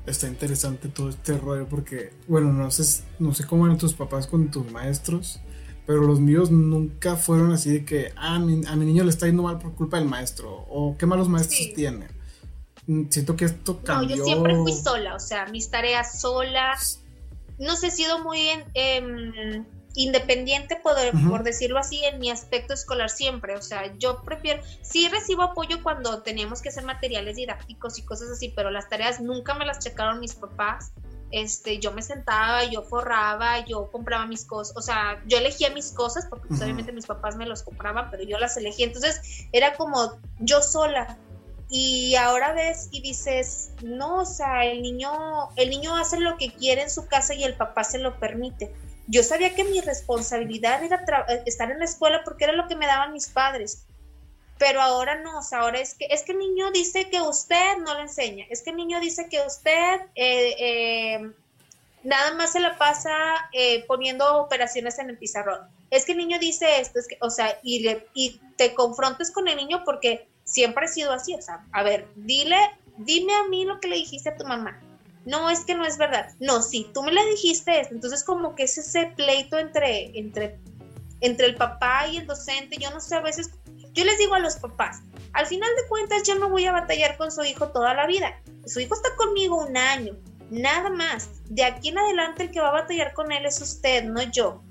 Está 0.06 0.26
interesante 0.26 0.88
todo 0.88 1.08
este 1.08 1.38
rollo 1.38 1.66
porque, 1.66 2.12
bueno, 2.28 2.52
no 2.52 2.70
sé, 2.70 3.04
no 3.18 3.32
sé 3.32 3.46
cómo 3.46 3.64
eran 3.64 3.78
tus 3.78 3.94
papás 3.94 4.26
con 4.26 4.50
tus 4.50 4.70
maestros, 4.70 5.40
pero 5.86 6.02
los 6.02 6.20
míos 6.20 6.50
nunca 6.50 7.16
fueron 7.16 7.52
así 7.52 7.72
de 7.72 7.84
que, 7.86 8.12
ah, 8.16 8.34
a 8.34 8.38
mi, 8.38 8.84
niño 8.84 9.04
le 9.04 9.10
está 9.10 9.26
yendo 9.26 9.42
mal 9.42 9.58
por 9.58 9.74
culpa 9.74 9.98
del 9.98 10.08
maestro, 10.08 10.66
o 10.68 10.96
qué 10.98 11.06
malos 11.06 11.28
maestros 11.28 11.72
tiene. 11.74 12.08
Mm, 12.86 13.08
siento 13.08 13.34
que 13.34 13.46
esto 13.46 13.80
cambió. 13.82 14.16
No, 14.16 14.16
yo 14.16 14.24
siempre 14.24 14.56
fui 14.56 14.72
sola, 14.74 15.14
o 15.14 15.20
sea, 15.20 15.46
mis 15.46 15.70
tareas 15.70 16.20
solas. 16.20 17.00
No 17.58 17.76
sé, 17.76 17.86
he 17.86 17.90
sido 17.90 18.22
muy 18.22 18.40
en, 18.74 19.66
independiente, 19.94 20.76
por, 20.76 20.96
por, 21.28 21.44
decirlo 21.44 21.78
así, 21.78 22.04
en 22.04 22.18
mi 22.18 22.30
aspecto 22.30 22.74
escolar 22.74 23.10
siempre. 23.10 23.56
O 23.56 23.62
sea, 23.62 23.96
yo 23.98 24.22
prefiero, 24.22 24.62
sí 24.82 25.08
recibo 25.08 25.42
apoyo 25.42 25.82
cuando 25.82 26.22
teníamos 26.22 26.60
que 26.60 26.68
hacer 26.68 26.84
materiales 26.84 27.36
didácticos 27.36 27.98
y 27.98 28.02
cosas 28.02 28.30
así, 28.30 28.52
pero 28.54 28.70
las 28.70 28.88
tareas 28.88 29.20
nunca 29.20 29.54
me 29.54 29.64
las 29.64 29.78
checaron 29.78 30.20
mis 30.20 30.34
papás. 30.34 30.92
Este, 31.30 31.78
yo 31.78 31.92
me 31.92 32.02
sentaba, 32.02 32.64
yo 32.64 32.82
forraba, 32.82 33.64
yo 33.64 33.90
compraba 33.90 34.26
mis 34.26 34.44
cosas, 34.44 34.76
o 34.76 34.80
sea, 34.80 35.20
yo 35.26 35.38
elegía 35.38 35.70
mis 35.70 35.90
cosas 35.90 36.26
porque 36.26 36.46
pues, 36.46 36.62
obviamente 36.62 36.92
mis 36.92 37.06
papás 37.06 37.34
me 37.34 37.44
los 37.44 37.62
compraban, 37.62 38.08
pero 38.10 38.22
yo 38.22 38.38
las 38.38 38.56
elegía. 38.56 38.86
Entonces 38.86 39.46
era 39.52 39.74
como 39.74 40.18
yo 40.40 40.60
sola. 40.62 41.18
Y 41.70 42.14
ahora 42.16 42.52
ves 42.52 42.88
y 42.92 43.00
dices, 43.00 43.72
no, 43.82 44.18
o 44.18 44.24
sea, 44.24 44.64
el 44.64 44.82
niño, 44.82 45.10
el 45.56 45.70
niño 45.70 45.96
hace 45.96 46.20
lo 46.20 46.36
que 46.36 46.52
quiere 46.52 46.82
en 46.82 46.90
su 46.90 47.06
casa 47.06 47.34
y 47.34 47.42
el 47.42 47.56
papá 47.56 47.82
se 47.82 47.98
lo 47.98 48.20
permite 48.20 48.72
yo 49.06 49.22
sabía 49.22 49.54
que 49.54 49.64
mi 49.64 49.80
responsabilidad 49.80 50.82
era 50.82 51.04
eh, 51.28 51.42
estar 51.46 51.70
en 51.70 51.78
la 51.78 51.84
escuela 51.84 52.22
porque 52.24 52.44
era 52.44 52.52
lo 52.54 52.66
que 52.68 52.76
me 52.76 52.86
daban 52.86 53.12
mis 53.12 53.28
padres. 53.28 53.84
Pero 54.58 54.80
ahora 54.80 55.20
no, 55.20 55.38
o 55.38 55.42
sea, 55.42 55.60
ahora 55.60 55.80
es 55.80 55.94
que, 55.94 56.06
es 56.06 56.22
que 56.22 56.32
el 56.32 56.38
niño 56.38 56.70
dice 56.70 57.10
que 57.10 57.20
usted 57.20 57.76
no 57.78 57.94
le 57.94 58.02
enseña, 58.02 58.46
es 58.50 58.62
que 58.62 58.70
el 58.70 58.76
niño 58.76 59.00
dice 59.00 59.28
que 59.28 59.44
usted 59.44 60.00
eh, 60.14 60.54
eh, 60.58 61.32
nada 62.04 62.34
más 62.34 62.52
se 62.52 62.60
la 62.60 62.78
pasa 62.78 63.10
poniendo 63.88 64.38
operaciones 64.38 64.98
en 64.98 65.10
el 65.10 65.18
pizarrón. 65.18 65.68
Es 65.90 66.04
que 66.04 66.12
el 66.12 66.18
niño 66.18 66.38
dice 66.38 66.80
esto, 66.80 67.00
es 67.00 67.08
que, 67.08 67.18
o 67.20 67.30
sea, 67.30 67.58
y, 67.62 67.80
le, 67.80 68.06
y 68.14 68.40
te 68.56 68.74
confrontes 68.74 69.32
con 69.32 69.48
el 69.48 69.56
niño 69.56 69.82
porque 69.84 70.28
siempre 70.44 70.84
ha 70.84 70.88
sido 70.88 71.12
así, 71.12 71.34
o 71.34 71.42
sea, 71.42 71.64
a 71.72 71.82
ver, 71.82 72.06
dile, 72.14 72.58
dime 72.98 73.34
a 73.34 73.44
mí 73.44 73.64
lo 73.64 73.80
que 73.80 73.88
le 73.88 73.96
dijiste 73.96 74.28
a 74.28 74.36
tu 74.36 74.44
mamá 74.44 74.80
no, 75.24 75.48
es 75.48 75.64
que 75.64 75.74
no 75.74 75.86
es 75.86 75.96
verdad. 75.96 76.30
No, 76.40 76.62
sí, 76.62 76.90
tú 76.92 77.02
me 77.02 77.12
la 77.12 77.24
dijiste 77.24 77.80
esto. 77.80 77.94
Entonces 77.94 78.24
como 78.24 78.54
que 78.54 78.64
es 78.64 78.76
ese 78.76 79.12
pleito 79.16 79.58
entre, 79.58 80.18
entre, 80.18 80.58
entre 81.20 81.46
el 81.46 81.54
papá 81.54 82.06
y 82.08 82.18
el 82.18 82.26
docente. 82.26 82.76
Yo 82.78 82.90
no 82.90 83.00
sé, 83.00 83.16
a 83.16 83.20
veces, 83.20 83.50
yo 83.92 84.04
les 84.04 84.18
digo 84.18 84.34
a 84.34 84.40
los 84.40 84.56
papás, 84.56 85.02
al 85.32 85.46
final 85.46 85.70
de 85.76 85.88
cuentas 85.88 86.22
yo 86.24 86.34
no 86.34 86.50
voy 86.50 86.66
a 86.66 86.72
batallar 86.72 87.16
con 87.16 87.30
su 87.32 87.42
hijo 87.42 87.68
toda 87.68 87.94
la 87.94 88.06
vida. 88.06 88.38
Su 88.66 88.80
hijo 88.80 88.94
está 88.94 89.14
conmigo 89.16 89.64
un 89.64 89.76
año, 89.76 90.16
nada 90.50 90.90
más. 90.90 91.30
De 91.46 91.64
aquí 91.64 91.88
en 91.88 91.98
adelante 91.98 92.44
el 92.44 92.50
que 92.50 92.60
va 92.60 92.68
a 92.68 92.82
batallar 92.82 93.14
con 93.14 93.32
él 93.32 93.46
es 93.46 93.60
usted, 93.60 94.04
no 94.04 94.22
yo. 94.22 94.62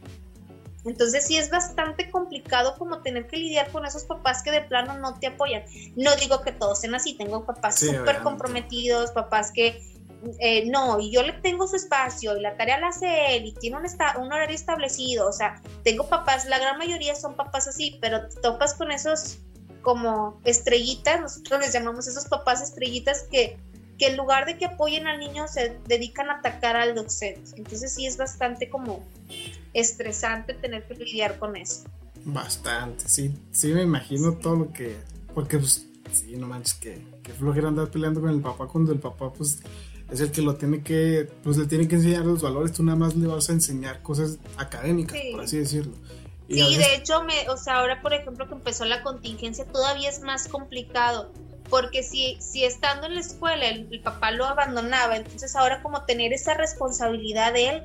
Entonces 0.85 1.25
sí 1.25 1.37
es 1.37 1.49
bastante 1.49 2.11
complicado 2.11 2.75
como 2.77 3.01
tener 3.01 3.27
que 3.27 3.37
lidiar 3.37 3.71
con 3.71 3.85
esos 3.85 4.03
papás 4.03 4.43
que 4.43 4.51
de 4.51 4.61
plano 4.61 4.97
no 4.97 5.17
te 5.17 5.27
apoyan. 5.27 5.63
No 5.95 6.13
digo 6.17 6.41
que 6.41 6.51
todos 6.51 6.81
sean 6.81 6.93
así, 6.93 7.13
tengo 7.13 7.45
papás 7.45 7.79
súper 7.79 8.21
comprometidos, 8.21 9.11
papás 9.11 9.51
que 9.53 9.92
eh, 10.39 10.69
no, 10.69 10.99
y 10.99 11.11
yo 11.11 11.23
le 11.23 11.33
tengo 11.33 11.67
su 11.67 11.75
espacio 11.75 12.37
y 12.37 12.41
la 12.41 12.55
tarea 12.55 12.79
la 12.79 12.87
hace 12.89 13.35
él 13.35 13.45
y 13.45 13.53
tiene 13.53 13.77
un, 13.77 13.83
un 14.21 14.31
horario 14.31 14.55
establecido, 14.55 15.27
o 15.27 15.33
sea, 15.33 15.61
tengo 15.83 16.07
papás, 16.07 16.45
la 16.45 16.59
gran 16.59 16.77
mayoría 16.77 17.15
son 17.15 17.35
papás 17.35 17.67
así, 17.67 17.97
pero 18.01 18.29
topas 18.41 18.73
con 18.73 18.91
esos 18.91 19.39
como 19.81 20.39
estrellitas, 20.45 21.21
nosotros 21.21 21.59
les 21.59 21.73
llamamos 21.73 22.07
esos 22.07 22.25
papás 22.25 22.61
estrellitas 22.61 23.27
que, 23.29 23.57
que 23.99 24.07
en 24.07 24.17
lugar 24.17 24.45
de 24.45 24.57
que 24.57 24.65
apoyen 24.65 25.07
al 25.07 25.19
niño 25.19 25.47
se 25.47 25.77
dedican 25.87 26.29
a 26.29 26.35
atacar 26.35 26.75
al 26.75 26.95
docente. 26.95 27.51
Entonces 27.57 27.93
sí 27.93 28.07
es 28.07 28.17
bastante 28.17 28.69
como 28.69 29.05
estresante 29.73 30.53
tener 30.53 30.87
que 30.87 30.95
lidiar 30.95 31.37
con 31.37 31.57
eso. 31.57 31.83
Bastante, 32.25 33.07
sí, 33.09 33.35
sí 33.51 33.73
me 33.73 33.83
imagino 33.83 34.37
todo 34.37 34.55
lo 34.55 34.71
que, 34.71 34.95
porque 35.35 35.57
pues 35.59 35.85
sí, 36.11 36.37
no 36.37 36.47
manches 36.47 36.75
que, 36.75 37.05
que 37.21 37.33
flojera 37.33 37.67
andar 37.67 37.89
peleando 37.89 38.21
con 38.21 38.29
el 38.29 38.41
papá 38.41 38.67
cuando 38.67 38.93
el 38.93 38.99
papá 38.99 39.33
pues 39.33 39.59
es 40.11 40.19
el 40.21 40.31
que 40.31 40.41
lo 40.41 40.55
tiene 40.55 40.83
que, 40.83 41.29
pues 41.43 41.57
le 41.57 41.65
tiene 41.65 41.87
que 41.87 41.95
enseñar 41.95 42.25
los 42.25 42.41
valores, 42.41 42.73
tú 42.73 42.83
nada 42.83 42.97
más 42.97 43.15
le 43.15 43.27
vas 43.27 43.49
a 43.49 43.53
enseñar 43.53 44.01
cosas 44.01 44.37
académicas, 44.57 45.17
por 45.31 45.41
así 45.41 45.57
decirlo. 45.57 45.93
sí, 46.47 46.77
de 46.77 46.95
hecho, 46.95 47.23
me, 47.23 47.49
o 47.49 47.57
sea, 47.57 47.79
ahora 47.79 48.01
por 48.01 48.13
ejemplo 48.13 48.47
que 48.47 48.53
empezó 48.53 48.85
la 48.85 49.01
contingencia 49.01 49.65
todavía 49.65 50.09
es 50.09 50.21
más 50.21 50.47
complicado, 50.47 51.31
porque 51.69 52.03
si, 52.03 52.37
si 52.39 52.63
estando 52.63 53.07
en 53.07 53.15
la 53.15 53.21
escuela 53.21 53.67
el, 53.67 53.99
papá 54.01 54.31
lo 54.31 54.45
abandonaba, 54.45 55.15
entonces 55.15 55.55
ahora 55.55 55.81
como 55.81 56.03
tener 56.03 56.33
esa 56.33 56.53
responsabilidad 56.53 57.53
de 57.53 57.69
él 57.69 57.83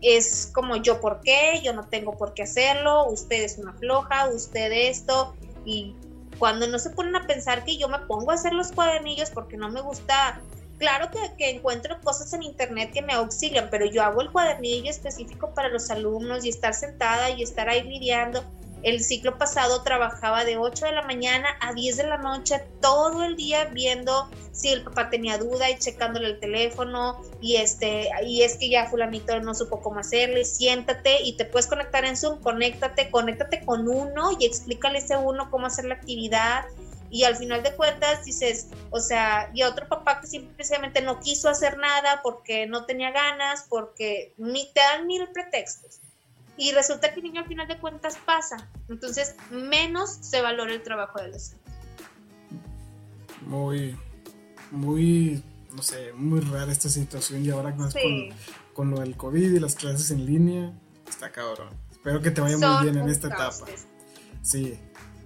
es 0.00 0.50
como 0.54 0.76
yo 0.76 1.00
por 1.00 1.20
qué, 1.20 1.60
yo 1.62 1.74
no 1.74 1.86
tengo 1.88 2.16
por 2.16 2.32
qué 2.32 2.44
hacerlo, 2.44 3.06
usted 3.10 3.42
es 3.42 3.58
una 3.58 3.74
floja, 3.74 4.30
usted 4.30 4.72
esto, 4.72 5.34
y 5.66 5.94
cuando 6.38 6.66
no 6.66 6.78
se 6.78 6.88
ponen 6.88 7.14
a 7.16 7.26
pensar 7.26 7.64
que 7.64 7.76
yo 7.76 7.88
me 7.88 7.98
pongo 7.98 8.30
a 8.30 8.34
hacer 8.34 8.54
los 8.54 8.72
cuadernillos 8.72 9.28
porque 9.28 9.58
no 9.58 9.68
me 9.68 9.82
gusta 9.82 10.40
claro 10.80 11.10
que, 11.10 11.50
encuentro 11.50 12.00
cosas 12.00 12.32
en 12.32 12.42
internet 12.42 12.90
que 12.92 13.02
me 13.02 13.12
auxilian, 13.12 13.68
pero 13.70 13.84
yo 13.86 14.02
hago 14.02 14.22
el 14.22 14.32
cuadernillo 14.32 14.90
específico 14.90 15.54
para 15.54 15.68
los 15.68 15.90
alumnos 15.90 16.44
y 16.44 16.48
estar 16.48 16.74
sentada 16.74 17.30
y 17.30 17.42
estar 17.42 17.68
ahí 17.68 17.82
lidiando. 17.82 18.42
El 18.82 19.04
ciclo 19.04 19.36
pasado 19.36 19.82
trabajaba 19.82 20.46
de 20.46 20.56
8 20.56 20.86
de 20.86 20.92
la 20.92 21.02
mañana 21.02 21.48
a 21.60 21.74
10 21.74 21.98
de 21.98 22.06
la 22.06 22.16
noche 22.16 22.64
todo 22.80 23.22
el 23.24 23.36
día 23.36 23.66
viendo 23.66 24.30
si 24.52 24.70
el 24.70 24.82
papá 24.82 25.10
tenía 25.10 25.36
duda 25.36 25.68
y 25.68 25.78
checándole 25.78 26.28
el 26.28 26.40
teléfono 26.40 27.20
y 27.42 27.56
este 27.56 28.08
y 28.24 28.40
es 28.40 28.56
que 28.56 28.70
ya 28.70 28.86
fulanito 28.86 29.38
no 29.40 29.54
supo 29.54 29.82
cómo 29.82 30.00
hacerle, 30.00 30.46
siéntate 30.46 31.22
y 31.22 31.34
te 31.34 31.44
puedes 31.44 31.66
conectar 31.66 32.06
en 32.06 32.16
Zoom, 32.16 32.40
conéctate, 32.40 33.10
conéctate 33.10 33.60
con 33.66 33.86
uno 33.86 34.30
y 34.38 34.46
explícale 34.46 34.98
a 34.98 35.02
ese 35.02 35.16
uno 35.18 35.50
cómo 35.50 35.66
hacer 35.66 35.84
la 35.84 35.96
actividad 35.96 36.64
y 37.10 37.24
al 37.24 37.36
final 37.36 37.62
de 37.62 37.74
cuentas 37.74 38.24
dices, 38.24 38.68
o 38.90 39.00
sea, 39.00 39.50
y 39.52 39.64
otro 39.64 39.88
papá 39.88 40.20
que 40.20 40.28
simplemente 40.28 41.02
no 41.02 41.18
quiso 41.20 41.48
hacer 41.48 41.76
nada 41.76 42.20
porque 42.22 42.66
no 42.66 42.86
tenía 42.86 43.10
ganas, 43.10 43.66
porque 43.68 44.32
ni 44.38 44.72
te 44.72 44.80
dan 44.80 45.06
mil 45.06 45.28
pretextos. 45.32 46.00
Y 46.56 46.72
resulta 46.72 47.12
que 47.12 47.20
el 47.20 47.24
niño 47.24 47.40
al 47.40 47.48
final 47.48 47.66
de 47.66 47.78
cuentas 47.78 48.16
pasa. 48.24 48.68
Entonces, 48.88 49.34
menos 49.50 50.18
se 50.20 50.40
valora 50.40 50.72
el 50.72 50.82
trabajo 50.82 51.20
del 51.20 51.32
docente. 51.32 51.64
muy, 53.42 53.96
muy, 54.70 55.42
no 55.74 55.82
sé, 55.82 56.12
muy 56.12 56.40
rara 56.40 56.70
esta 56.70 56.88
situación 56.88 57.44
y 57.44 57.50
ahora 57.50 57.74
más 57.74 57.94
con, 57.94 58.28
con, 58.72 58.90
lo 58.90 59.00
del 59.00 59.16
COVID 59.16 59.52
y 59.52 59.58
las 59.58 59.74
clases 59.74 60.10
en 60.10 60.26
línea, 60.26 60.72
está 61.08 61.32
cabrón. 61.32 61.70
Espero 61.90 62.20
que 62.20 62.30
te 62.30 62.40
vaya 62.40 62.56
muy 62.56 62.84
bien 62.84 63.02
en 63.02 63.08
esta 63.08 63.28
etapa. 63.28 63.66
Sí. 64.42 64.78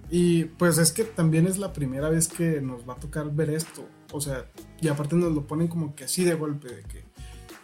Y 0.09 0.45
pues 0.45 0.77
es 0.77 0.91
que 0.91 1.03
también 1.03 1.47
es 1.47 1.57
la 1.57 1.73
primera 1.73 2.09
vez 2.09 2.27
que 2.27 2.61
nos 2.61 2.87
va 2.87 2.93
a 2.93 2.97
tocar 2.97 3.31
ver 3.31 3.49
esto. 3.49 3.87
O 4.11 4.21
sea, 4.21 4.45
y 4.79 4.87
aparte 4.87 5.15
nos 5.15 5.33
lo 5.33 5.45
ponen 5.47 5.67
como 5.67 5.95
que 5.95 6.05
así 6.05 6.23
de 6.23 6.35
golpe, 6.35 6.67
de 6.67 6.83
que 6.83 7.03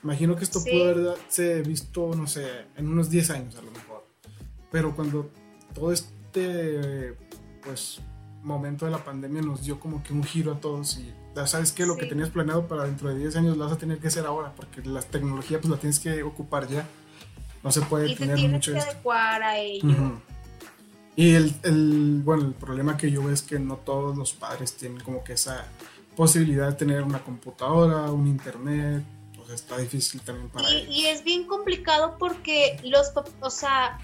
imagino 0.03 0.35
que 0.35 0.43
esto 0.43 0.63
pudo 0.63 0.89
haberse 0.89 1.61
visto, 1.61 2.13
no 2.15 2.27
sé, 2.27 2.47
en 2.75 2.87
unos 2.87 3.09
10 3.09 3.29
años 3.31 3.55
a 3.55 3.61
lo 3.61 3.71
mejor. 3.71 4.05
Pero 4.71 4.95
cuando 4.95 5.29
todo 5.73 5.91
este, 5.91 7.15
pues, 7.63 7.99
momento 8.43 8.85
de 8.85 8.91
la 8.91 9.03
pandemia 9.03 9.41
nos 9.41 9.63
dio 9.63 9.79
como 9.79 10.03
que 10.03 10.13
un 10.13 10.23
giro 10.23 10.53
a 10.53 10.59
todos 10.59 10.97
y 10.97 11.13
ya 11.35 11.45
sabes 11.45 11.71
que 11.71 11.85
lo 11.85 11.95
que 11.95 12.07
tenías 12.07 12.29
planeado 12.29 12.67
para 12.67 12.85
dentro 12.85 13.09
de 13.09 13.19
10 13.19 13.35
años 13.35 13.57
lo 13.57 13.65
vas 13.65 13.73
a 13.73 13.77
tener 13.77 13.99
que 13.99 14.07
hacer 14.07 14.25
ahora 14.25 14.51
porque 14.55 14.81
la 14.81 15.01
tecnología 15.01 15.59
pues 15.59 15.69
la 15.69 15.77
tienes 15.77 15.99
que 15.99 16.23
ocupar 16.23 16.67
ya. 16.67 16.87
No 17.63 17.71
se 17.71 17.81
puede 17.81 18.11
y 18.11 18.15
tener 18.15 18.37
te 18.37 18.47
mucho 18.47 18.73
que 18.73 18.79
adecuar 18.79 19.43
a 19.43 19.59
ello. 19.59 20.19
Y 21.21 21.35
el, 21.35 21.53
el, 21.61 22.21
bueno, 22.23 22.47
el 22.47 22.53
problema 22.55 22.97
que 22.97 23.11
yo 23.11 23.21
veo 23.21 23.31
es 23.31 23.43
que 23.43 23.59
no 23.59 23.75
todos 23.75 24.17
los 24.17 24.33
padres 24.33 24.73
tienen 24.73 24.99
como 25.01 25.23
que 25.23 25.33
esa 25.33 25.67
posibilidad 26.15 26.69
de 26.69 26.73
tener 26.73 27.03
una 27.03 27.19
computadora, 27.19 28.11
un 28.11 28.25
internet, 28.25 29.03
pues 29.35 29.49
está 29.51 29.77
difícil 29.77 30.19
también 30.21 30.49
para 30.49 30.67
y, 30.67 30.77
ellos. 30.77 30.89
Y 30.89 31.05
es 31.05 31.23
bien 31.23 31.45
complicado 31.45 32.15
porque 32.17 32.79
los, 32.83 33.11
o 33.39 33.49
sea, 33.51 33.99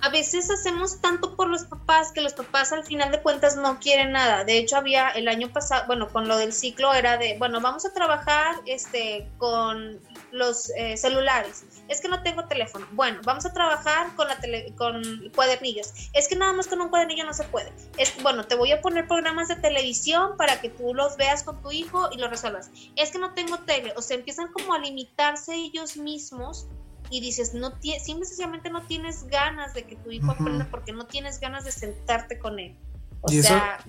a 0.00 0.08
veces 0.08 0.50
hacemos 0.50 1.00
tanto 1.00 1.36
por 1.36 1.48
los 1.48 1.62
papás 1.66 2.10
que 2.10 2.22
los 2.22 2.32
papás 2.32 2.72
al 2.72 2.82
final 2.84 3.12
de 3.12 3.22
cuentas 3.22 3.56
no 3.56 3.78
quieren 3.78 4.10
nada. 4.10 4.42
De 4.42 4.58
hecho, 4.58 4.78
había 4.78 5.10
el 5.10 5.28
año 5.28 5.50
pasado, 5.50 5.84
bueno, 5.86 6.08
con 6.08 6.26
lo 6.26 6.38
del 6.38 6.52
ciclo 6.52 6.92
era 6.92 7.18
de, 7.18 7.36
bueno, 7.38 7.60
vamos 7.60 7.86
a 7.86 7.92
trabajar 7.92 8.56
este 8.66 9.28
con 9.38 10.00
los 10.32 10.70
eh, 10.76 10.96
celulares. 10.96 11.64
Es 11.88 12.00
que 12.00 12.08
no 12.08 12.22
tengo 12.22 12.46
teléfono. 12.46 12.86
Bueno, 12.92 13.20
vamos 13.24 13.46
a 13.46 13.52
trabajar 13.52 14.14
con 14.16 14.28
la 14.28 14.38
tele, 14.38 14.72
con 14.76 15.02
cuadernillos. 15.34 15.92
Es 16.12 16.28
que 16.28 16.36
nada 16.36 16.52
más 16.52 16.66
con 16.66 16.80
un 16.80 16.88
cuadernillo 16.88 17.24
no 17.24 17.32
se 17.32 17.44
puede. 17.44 17.72
Es 17.96 18.14
bueno, 18.22 18.44
te 18.44 18.54
voy 18.54 18.72
a 18.72 18.80
poner 18.80 19.06
programas 19.06 19.48
de 19.48 19.56
televisión 19.56 20.36
para 20.36 20.60
que 20.60 20.68
tú 20.68 20.94
los 20.94 21.16
veas 21.16 21.42
con 21.42 21.60
tu 21.62 21.72
hijo 21.72 22.08
y 22.12 22.18
lo 22.18 22.28
resuelvas. 22.28 22.70
Es 22.96 23.10
que 23.10 23.18
no 23.18 23.34
tengo 23.34 23.58
tele, 23.60 23.92
o 23.96 24.02
sea, 24.02 24.16
empiezan 24.16 24.52
como 24.52 24.74
a 24.74 24.78
limitarse 24.78 25.54
ellos 25.54 25.96
mismos 25.96 26.66
y 27.10 27.20
dices, 27.20 27.54
no 27.54 27.72
simple 27.80 28.24
sencillamente 28.24 28.70
no 28.70 28.82
tienes 28.82 29.26
ganas 29.26 29.74
de 29.74 29.82
que 29.82 29.96
tu 29.96 30.10
hijo 30.10 30.30
aprenda 30.30 30.68
porque 30.70 30.92
no 30.92 31.06
tienes 31.06 31.40
ganas 31.40 31.64
de 31.64 31.72
sentarte 31.72 32.38
con 32.38 32.58
él. 32.58 32.76
O 33.22 33.28
sea, 33.28 33.84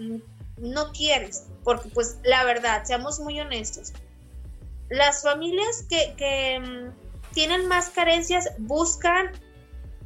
no 0.58 0.92
quieres, 0.92 1.46
porque 1.64 1.90
pues 1.90 2.18
la 2.24 2.44
verdad, 2.44 2.84
seamos 2.84 3.20
muy 3.20 3.40
honestos, 3.40 3.94
las 4.92 5.24
familias 5.24 5.86
que, 5.90 6.60
mm, 6.60 7.34
tienen 7.34 7.68
más 7.68 7.90
carencias 7.90 8.50
buscan 8.58 9.32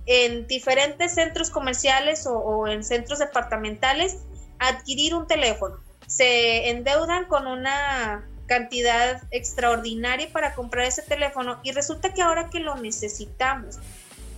en 0.05 0.45
diferentes 0.45 1.15
centros 1.15 1.49
comerciales 1.49 2.27
o, 2.27 2.37
o 2.37 2.67
en 2.67 2.83
centros 2.83 3.17
departamentales 3.17 4.19
adquirir 4.59 5.15
un 5.15 5.27
teléfono. 5.27 5.79
Se 6.05 6.69
endeudan 6.69 7.25
con 7.25 7.47
una 7.47 8.29
cantidad 8.45 9.23
extraordinaria 9.31 10.29
para 10.31 10.53
comprar 10.53 10.85
ese 10.85 11.01
teléfono 11.01 11.59
y 11.63 11.71
resulta 11.71 12.13
que 12.13 12.21
ahora 12.21 12.51
que 12.51 12.59
lo 12.59 12.75
necesitamos 12.75 13.79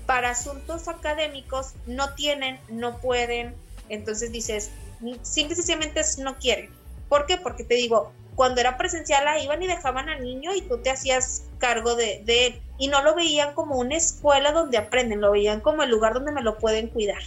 para 0.06 0.30
asuntos 0.30 0.88
académicos 0.88 1.74
no 1.86 2.14
tienen, 2.14 2.58
no 2.70 3.00
pueden, 3.00 3.54
entonces 3.90 4.32
dices, 4.32 4.72
simple 5.24 5.54
y 5.54 5.56
sencillamente 5.58 6.02
no 6.20 6.38
quieren. 6.38 6.70
¿Por 7.10 7.26
qué? 7.26 7.38
Porque 7.38 7.66
te 7.66 7.76
digo, 7.76 8.14
cuando 8.38 8.62
era 8.62 8.78
presencial 8.78 9.28
ahí 9.28 9.43
iban 9.43 9.62
y 9.62 9.67
dejaban 9.67 10.08
al 10.08 10.23
niño 10.23 10.56
y 10.56 10.62
tú 10.62 10.78
te 10.78 10.89
hacías 10.89 11.43
cargo 11.58 11.95
de, 11.95 12.21
de 12.23 12.47
él 12.47 12.62
y 12.78 12.88
no 12.88 13.04
lo 13.04 13.15
veían 13.15 13.54
como 13.54 13.78
una 13.78 13.97
escuela 13.97 14.54
donde 14.54 14.78
aprenden, 14.78 15.19
lo 15.19 15.32
veían 15.32 15.60
como 15.60 15.84
el 15.84 15.89
lugar 15.89 16.13
donde 16.13 16.32
me 16.32 16.41
lo 16.41 16.58
pueden 16.58 16.88
cuidar. 16.88 17.21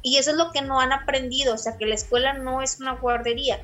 Y 0.00 0.16
eso 0.16 0.30
es 0.30 0.38
lo 0.38 0.50
que 0.50 0.62
no 0.62 0.80
han 0.80 0.94
aprendido, 0.94 1.52
o 1.54 1.58
sea, 1.58 1.76
que 1.76 1.84
la 1.84 1.94
escuela 1.94 2.32
no 2.32 2.62
es 2.62 2.80
una 2.80 2.92
guardería 2.92 3.60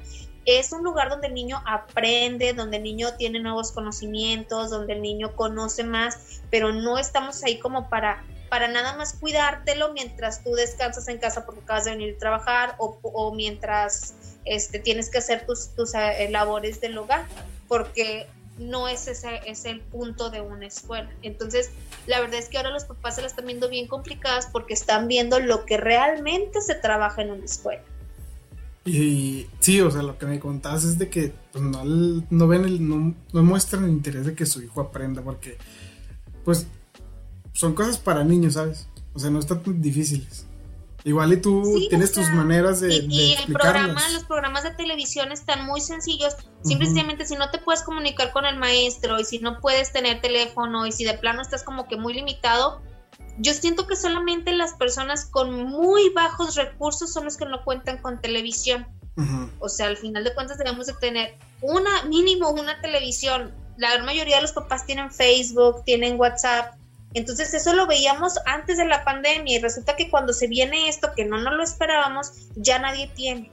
es 0.47 0.73
un 0.73 0.85
lugar 0.85 1.11
donde 1.11 1.27
el 1.27 1.35
niño 1.35 1.61
aprende, 1.67 2.53
donde 2.53 2.77
el 2.77 2.85
niño 2.85 3.15
tiene 3.19 3.41
nuevos 3.41 3.73
conocimientos, 3.73 4.71
donde 4.71 4.93
el 4.93 5.03
niño 5.03 5.35
conoce 5.35 5.83
más, 5.83 6.41
pero 6.51 6.73
no 6.73 6.99
estamos 6.99 7.43
ahí 7.43 7.59
como 7.59 7.91
para, 7.91 8.25
para 8.49 8.69
nada 8.69 8.97
más 8.97 9.15
cuidártelo 9.15 9.93
mientras 9.93 10.43
tú 10.43 10.53
descansas 10.53 11.09
en 11.09 11.19
casa 11.19 11.45
porque 11.45 11.61
acabas 11.63 11.85
de 11.85 11.93
venir 11.93 12.15
a 12.15 12.19
trabajar 12.19 12.77
o, 12.79 13.35
mientras 13.35 14.15
este, 14.45 14.79
tienes 14.79 15.11
que 15.11 15.19
hacer 15.19 15.47
tus, 15.47 15.69
tus 15.75 15.95
eh, 15.95 16.29
labores 16.31 16.81
del 16.81 16.97
hogar, 16.99 17.27
porque 17.69 18.29
no 18.59 18.89
es 18.89 19.07
ese 19.07 19.41
es 19.47 19.65
el 19.65 19.81
punto 19.81 20.31
de 20.31 20.41
una 20.41 20.67
escuela. 20.67 21.11
Entonces, 21.23 21.71
la 22.07 22.21
verdad 22.21 22.39
es 22.39 22.49
que 22.49 22.57
ahora 22.57 22.71
los 22.71 22.85
papás 22.85 23.17
se 23.17 23.23
las 23.23 23.33
están 23.33 23.47
viendo 23.47 23.69
bien 23.69 23.87
complicadas 23.87 24.49
porque 24.51 24.75
están 24.75 25.09
viendo 25.09 25.41
lo 25.41 25.67
que 25.67 25.77
realmente 25.77 26.61
se 26.61 26.75
trabaja 26.75 27.23
en 27.23 27.33
una 27.33 27.45
escuela. 27.45 27.83
Y 28.85 29.49
sí, 29.59 29.81
o 29.81 29.91
sea, 29.91 30.03
lo 30.03 30.17
que 30.17 30.27
me 30.27 30.39
contabas 30.39 30.85
es 30.85 30.97
de 30.97 31.11
que 31.11 31.33
pues, 31.53 31.65
no, 31.65 31.85
no, 31.85 32.47
ven 32.47 32.65
el, 32.65 32.89
no, 32.89 33.15
muestran 33.33 33.85
el 33.85 33.91
interés 33.91 34.25
de 34.27 34.35
que 34.35 34.47
su 34.47 34.63
hijo 34.63 34.81
aprenda, 34.81 35.23
porque 35.23 35.59
pues 36.45 36.69
son 37.57 37.75
cosas 37.75 37.99
para 37.99 38.23
niños, 38.23 38.55
¿sabes? 38.55 38.87
O 39.15 39.19
sea, 39.19 39.31
no 39.31 39.39
están 39.39 39.63
tan 39.63 39.81
difíciles. 39.81 40.47
Igual 41.05 41.33
y 41.33 41.37
tú 41.37 41.63
tienes 41.89 42.13
tus 42.13 42.29
maneras 42.31 42.81
de. 42.81 42.97
Y, 42.97 43.07
y 43.09 43.35
el 43.35 43.53
programa, 43.53 44.03
los 44.11 44.25
programas 44.25 44.65
de 44.65 44.73
televisión 44.73 45.31
están 45.31 45.65
muy 45.65 45.81
sencillos. 45.81 46.35
Simplemente 46.63 47.25
si 47.25 47.37
no 47.37 47.49
te 47.51 47.59
puedes 47.59 47.83
comunicar 47.83 48.33
con 48.33 48.45
el 48.45 48.59
maestro 48.59 49.19
y 49.21 49.25
si 49.25 49.39
no 49.39 49.61
puedes 49.61 49.93
tener 49.93 50.21
teléfono 50.21 50.85
y 50.85 50.93
si 50.93 51.05
de 51.05 51.15
plano 51.15 51.43
estás 51.43 51.63
como 51.63 51.87
que 51.87 51.97
muy 51.97 52.13
limitado, 52.13 52.83
yo 53.39 53.55
siento 53.55 53.87
que 53.87 53.97
solamente 53.97 54.53
las 54.53 54.75
personas 54.75 55.27
con 55.27 55.65
muy 55.65 56.11
bajos 56.11 56.57
recursos 56.57 57.13
son 57.13 57.25
los 57.25 57.37
que 57.37 57.47
no 57.47 57.65
cuentan 57.65 57.99
con 57.99 58.21
televisión. 58.21 58.87
O 59.61 59.69
sea, 59.71 59.87
al 59.87 59.97
final 59.97 60.25
de 60.25 60.35
cuentas 60.35 60.59
debemos 60.59 60.89
de 60.89 60.93
tener 60.95 61.39
una, 61.63 62.03
mínimo 62.03 62.51
una 62.51 62.81
televisión. 62.83 63.55
La 63.79 63.93
gran 63.93 64.05
mayoría 64.05 64.37
de 64.37 64.43
los 64.43 64.53
papás 64.53 64.85
tienen 64.85 65.11
Facebook, 65.11 65.85
tienen 65.85 66.19
WhatsApp. 66.19 66.75
Entonces 67.17 67.55
eso 67.55 67.73
lo 67.73 67.87
veíamos 67.87 68.39
antes 68.45 68.77
de 68.77 68.85
la 68.85 69.03
pandemia 69.03 69.57
y 69.57 69.59
resulta 69.59 69.97
que 69.97 70.11
cuando 70.11 70.35
se 70.35 70.49
viene 70.49 70.91
esto 70.91 71.13
que 71.17 71.25
no 71.25 71.41
nos 71.41 71.55
lo 71.55 71.63
esperábamos, 71.63 72.31
ya 72.57 72.79
nadie 72.79 73.11
tiene. 73.15 73.51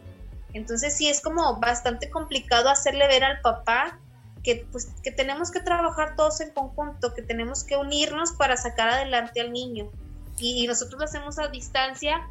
Entonces 0.52 0.98
sí 0.98 1.08
es 1.08 1.22
como 1.22 1.62
bastante 1.62 2.10
complicado 2.10 2.70
hacerle 2.70 3.08
ver 3.08 3.24
al 3.24 3.40
papá 3.40 3.98
que, 4.44 4.68
pues, 4.70 4.90
que 5.02 5.12
tenemos 5.12 5.50
que 5.50 5.62
trabajar 5.62 6.18
todos 6.18 6.42
en 6.42 6.52
conjunto, 6.52 7.14
que 7.14 7.22
tenemos 7.22 7.64
que 7.64 7.78
unirnos 7.78 8.34
para 8.34 8.58
sacar 8.58 8.90
adelante 8.90 9.40
al 9.40 9.54
niño. 9.54 9.90
Y, 10.38 10.68
nosotros 10.68 11.00
lo 11.00 11.06
hacemos 11.06 11.40
a 11.40 11.48
distancia 11.48 12.28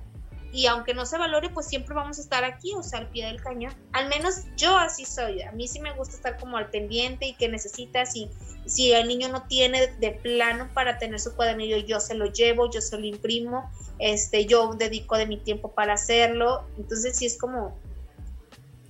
y 0.53 0.67
aunque 0.67 0.93
no 0.93 1.07
se 1.07 1.17
valore, 1.17 1.49
pues 1.49 1.67
siempre 1.67 1.95
vamos 1.95 2.19
a 2.19 2.21
estar 2.21 2.45
aquí, 2.45 2.75
o 2.75 2.83
sea, 2.83 3.01
al 3.01 3.09
pie 3.09 3.27
del 3.27 3.41
cañón. 3.41 3.73
Al 3.93 4.09
menos 4.11 4.43
yo 4.57 4.77
así 4.77 5.07
soy. 5.07 5.41
A 5.41 5.51
mí 5.53 5.67
sí 5.67 5.81
me 5.81 5.93
gusta 5.95 6.15
estar 6.15 6.39
como 6.39 6.59
al 6.59 6.69
pendiente 6.69 7.27
y 7.27 7.35
que 7.35 7.49
necesitas 7.49 8.15
y 8.15 8.31
si 8.67 8.93
el 8.93 9.09
niño 9.09 9.29
no 9.29 9.45
tiene 9.47 9.87
de 9.99 10.11
plano 10.11 10.69
para 10.75 10.99
tener 10.99 11.19
su 11.19 11.35
cuadernillo, 11.35 11.79
yo 11.79 12.01
se 12.01 12.15
lo 12.15 12.27
llevo, 12.27 12.71
yo 12.71 12.83
se 12.83 12.99
lo 12.99 13.07
imprimo, 13.07 13.71
este, 13.99 14.45
yo 14.45 14.75
dedico 14.75 15.17
de 15.17 15.27
mi 15.27 15.39
tiempo 15.39 15.73
para 15.73 15.95
hacerlo. 15.95 16.65
Entonces 16.77 17.17
sí 17.17 17.25
es 17.25 17.39
como 17.39 17.75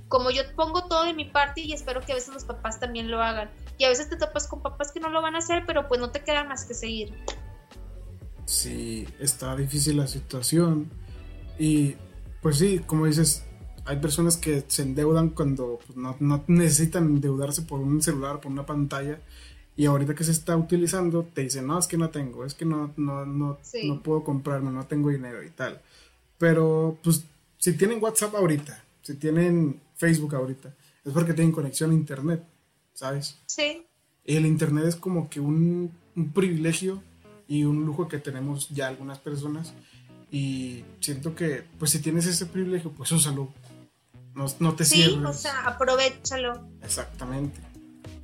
como 0.09 0.31
yo 0.31 0.42
pongo 0.57 0.85
todo 0.88 1.05
de 1.05 1.14
mi 1.14 1.25
parte 1.25 1.62
y 1.62 1.72
espero 1.72 2.03
que 2.03 2.12
a 2.12 2.16
veces 2.16 2.35
los 2.35 2.44
papás 2.44 2.79
también 2.79 3.11
lo 3.11 3.22
hagan. 3.22 3.51
Y 3.79 3.85
a 3.85 3.88
veces 3.88 4.11
te 4.11 4.16
topas 4.16 4.46
con 4.46 4.61
papás 4.61 4.92
que 4.92 5.01
no 5.01 5.09
lo 5.09 5.22
van 5.22 5.37
a 5.37 5.38
hacer, 5.38 5.64
pero 5.66 5.88
pues 5.88 6.01
no 6.01 6.11
te 6.11 6.22
queda 6.22 6.44
más 6.44 6.66
que 6.66 6.75
seguir. 6.75 7.14
Sí, 8.44 9.09
está 9.18 9.57
difícil 9.57 9.96
la 9.96 10.07
situación. 10.07 10.90
Y 11.58 11.94
pues 12.40 12.58
sí, 12.58 12.80
como 12.86 13.06
dices, 13.06 13.44
hay 13.84 13.98
personas 13.98 14.36
que 14.36 14.64
se 14.66 14.82
endeudan 14.82 15.30
cuando 15.30 15.78
pues, 15.86 15.96
no, 15.96 16.44
necesitan 16.46 17.05
endeudarse 17.05 17.62
por 17.62 17.80
un 17.80 18.03
celular, 18.03 18.40
por 18.40 18.53
una 18.53 18.66
pantalla. 18.66 19.20
Y 19.74 19.86
ahorita 19.86 20.14
que 20.14 20.24
se 20.24 20.32
está 20.32 20.57
utilizando, 20.57 21.24
te 21.32 21.42
dicen, 21.42 21.66
no, 21.66 21.78
es 21.78 21.86
que 21.86 21.96
no 21.96 22.11
tengo, 22.11 22.44
es 22.44 22.55
que 22.55 22.64
no, 22.66 22.92
no, 22.96 23.24
no, 23.24 23.59
no 23.84 24.03
puedo 24.03 24.22
comprarme, 24.22 24.70
no 24.70 24.86
tengo 24.86 25.09
dinero 25.09 25.42
y 25.42 25.50
tal. 25.50 25.80
Pero 26.38 26.98
pues 27.03 27.24
si 27.59 27.72
tienen 27.74 28.03
WhatsApp 28.03 28.34
ahorita, 28.34 28.84
si 29.03 29.14
tienen 29.14 29.80
Facebook 29.94 30.34
ahorita, 30.34 30.74
es 31.05 31.12
porque 31.12 31.32
tienen 31.32 31.53
conexión 31.53 31.90
a 31.90 31.94
Internet, 31.94 32.42
¿sabes? 32.92 33.38
Sí. 33.46 33.86
Y 34.24 34.36
el 34.36 34.46
Internet 34.46 34.84
es 34.86 34.96
como 34.96 35.30
que 35.30 35.40
un, 35.40 35.92
privilegio 36.34 37.03
y 37.48 37.64
un 37.64 37.84
lujo 37.86 38.09
que 38.09 38.18
tenemos 38.18 38.68
ya 38.70 38.88
algunas 38.88 39.18
personas. 39.18 39.74
Y 40.33 40.85
siento 40.99 41.37
que, 41.37 41.64
pues 41.78 41.93
si 41.93 42.01
tienes 42.01 42.26
ese 42.26 42.47
privilegio, 42.47 42.91
pues 42.91 43.12
úsalo. 43.12 43.53
No, 44.35 44.47
no 44.59 44.74
te 44.74 44.85
Sí, 44.85 45.22
o 45.24 45.33
sea, 45.33 45.61
aprovechalo. 45.66 46.68
Exactamente. 46.83 47.61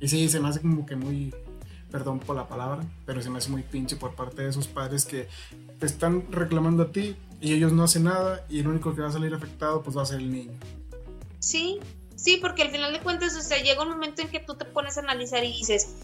Y 0.01 0.09
sí, 0.09 0.27
se 0.27 0.41
me 0.41 0.49
hace 0.49 0.59
como 0.59 0.85
que 0.85 0.95
muy, 0.95 1.33
perdón 1.91 2.19
por 2.19 2.35
la 2.35 2.47
palabra, 2.47 2.83
pero 3.05 3.21
se 3.21 3.29
me 3.29 3.37
hace 3.37 3.49
muy 3.49 3.61
pinche 3.61 3.95
por 3.95 4.15
parte 4.15 4.41
de 4.41 4.49
esos 4.49 4.67
padres 4.67 5.05
que 5.05 5.29
te 5.79 5.85
están 5.85 6.29
reclamando 6.31 6.83
a 6.83 6.91
ti 6.91 7.15
y 7.39 7.53
ellos 7.53 7.71
no 7.71 7.83
hacen 7.83 8.05
nada 8.05 8.43
y 8.49 8.59
el 8.59 8.67
único 8.67 8.95
que 8.95 9.01
va 9.01 9.09
a 9.09 9.11
salir 9.11 9.33
afectado 9.33 9.83
pues 9.83 9.95
va 9.95 10.01
a 10.01 10.05
ser 10.05 10.19
el 10.19 10.31
niño. 10.31 10.57
Sí, 11.39 11.79
Sí, 12.19 12.37
porque 12.41 12.63
al 12.63 12.69
final 12.69 12.91
de 12.91 12.99
cuentas, 12.99 13.37
o 13.37 13.41
sea, 13.41 13.63
llega 13.63 13.81
un 13.81 13.91
momento 13.91 14.21
en 14.21 14.27
que 14.27 14.41
tú 14.41 14.55
te 14.55 14.65
pones 14.65 14.97
a 14.97 15.01
analizar 15.01 15.41
y 15.45 15.53
dices, 15.53 15.95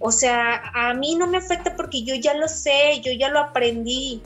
o 0.00 0.10
sea, 0.10 0.60
a 0.74 0.92
mí 0.92 1.14
no 1.14 1.28
me 1.28 1.38
afecta 1.38 1.76
porque 1.76 2.02
yo 2.02 2.16
ya 2.16 2.34
lo 2.34 2.48
sé, 2.48 3.00
yo 3.00 3.12
ya 3.12 3.28
lo 3.28 3.38
aprendí. 3.38 4.22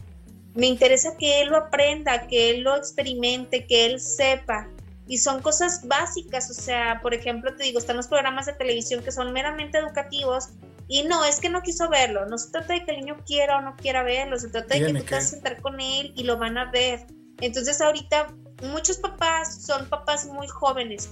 Me 0.56 0.66
interesa 0.66 1.16
que 1.16 1.42
él 1.42 1.48
lo 1.48 1.56
aprenda, 1.58 2.26
que 2.26 2.50
él 2.50 2.62
lo 2.62 2.76
experimente, 2.76 3.66
que 3.66 3.86
él 3.86 4.00
sepa. 4.00 4.68
Y 5.06 5.18
son 5.18 5.40
cosas 5.40 5.86
básicas, 5.86 6.50
o 6.50 6.54
sea, 6.54 7.00
por 7.00 7.14
ejemplo, 7.14 7.54
te 7.54 7.62
digo, 7.62 7.78
están 7.78 7.96
los 7.96 8.08
programas 8.08 8.46
de 8.46 8.54
televisión 8.54 9.04
que 9.04 9.12
son 9.12 9.32
meramente 9.32 9.78
educativos 9.78 10.48
y 10.88 11.02
no, 11.04 11.24
es 11.24 11.40
que 11.40 11.48
no 11.48 11.62
quiso 11.62 11.88
verlo, 11.88 12.26
no 12.26 12.38
se 12.38 12.50
trata 12.50 12.74
de 12.74 12.84
que 12.84 12.92
el 12.92 13.00
niño 13.00 13.16
quiera 13.26 13.58
o 13.58 13.60
no 13.60 13.76
quiera 13.76 14.02
verlo, 14.02 14.38
se 14.38 14.48
trata 14.48 14.74
de 14.74 14.86
que 14.86 14.98
tú 14.98 15.04
te 15.04 15.14
vas 15.14 15.26
a 15.26 15.28
sentar 15.28 15.60
con 15.60 15.80
él 15.80 16.12
y 16.16 16.24
lo 16.24 16.38
van 16.38 16.58
a 16.58 16.70
ver. 16.70 17.06
Entonces 17.40 17.80
ahorita 17.80 18.34
muchos 18.62 18.96
papás 18.98 19.62
son 19.66 19.88
papás 19.88 20.26
muy 20.26 20.48
jóvenes 20.48 21.10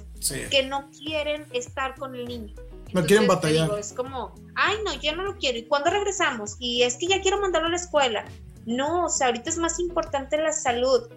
que 0.50 0.62
no 0.62 0.90
quieren 0.90 1.46
estar 1.52 1.94
con 1.96 2.14
el 2.14 2.24
niño. 2.24 2.54
no 2.92 3.04
quieren 3.04 3.26
batallar. 3.26 3.70
es 3.78 3.92
como, 3.92 4.34
ay 4.54 4.76
no, 4.84 4.94
yo 4.94 5.14
no 5.14 5.24
lo 5.24 5.36
quiero. 5.36 5.58
¿Y 5.58 5.64
cuándo 5.64 5.90
regresamos? 5.90 6.56
Y 6.58 6.82
es 6.82 6.96
que 6.96 7.06
ya 7.06 7.20
quiero 7.20 7.40
mandarlo 7.40 7.68
a 7.68 7.70
la 7.72 7.76
escuela. 7.76 8.24
No, 8.66 9.06
o 9.06 9.08
sea, 9.08 9.28
ahorita 9.28 9.50
es 9.50 9.58
más 9.58 9.78
importante 9.78 10.36
la 10.36 10.52
salud 10.52 11.08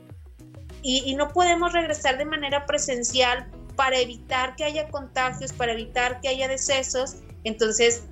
y, 0.82 1.16
no 1.16 1.30
podemos 1.34 1.74
regresar 1.74 2.18
de 2.18 2.26
manera 2.26 2.66
presencial 2.66 3.50
para 3.76 4.00
evitar 4.00 4.56
que 4.56 4.64
haya 4.64 4.88
contagios, 4.90 5.52
para 5.52 5.74
evitar 5.74 6.22
que 6.22 6.30
haya 6.30 6.48
decesos. 6.48 7.18
Entonces, 7.44 8.04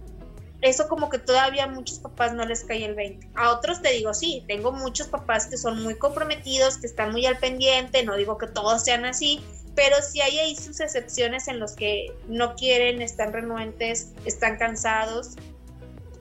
eso 0.62 0.88
como 0.88 1.10
que 1.10 1.18
todavía 1.18 1.66
a 1.66 1.68
muchos 1.68 2.00
papás 2.00 2.34
no 2.34 2.46
les 2.46 2.64
cae 2.64 2.84
el 2.84 2.96
20. 2.96 3.30
A 3.36 3.52
otros 3.52 3.82
te 3.82 3.92
digo, 3.92 4.14
sí, 4.14 4.44
tengo 4.48 4.72
muchos 4.72 5.08
papás 5.08 5.48
que 5.48 5.58
son 5.58 5.82
muy 5.84 5.96
comprometidos, 5.96 6.78
que 6.78 6.88
están 6.88 7.12
muy 7.12 7.26
al 7.26 7.38
pendiente, 7.38 8.04
no 8.04 8.16
digo 8.16 8.38
que 8.38 8.48
todos 8.48 8.84
sean 8.84 9.06
así, 9.06 9.42
pero 9.76 9.96
sí 10.02 10.22
hay 10.22 10.40
ahí 10.40 10.56
sus 10.56 10.80
excepciones 10.80 11.48
en 11.48 11.60
los 11.60 11.74
que 11.74 12.14
no 12.28 12.56
quieren, 12.56 13.02
están 13.02 13.34
renuentes, 13.34 14.12
están 14.26 14.58
cansados. 14.58 15.36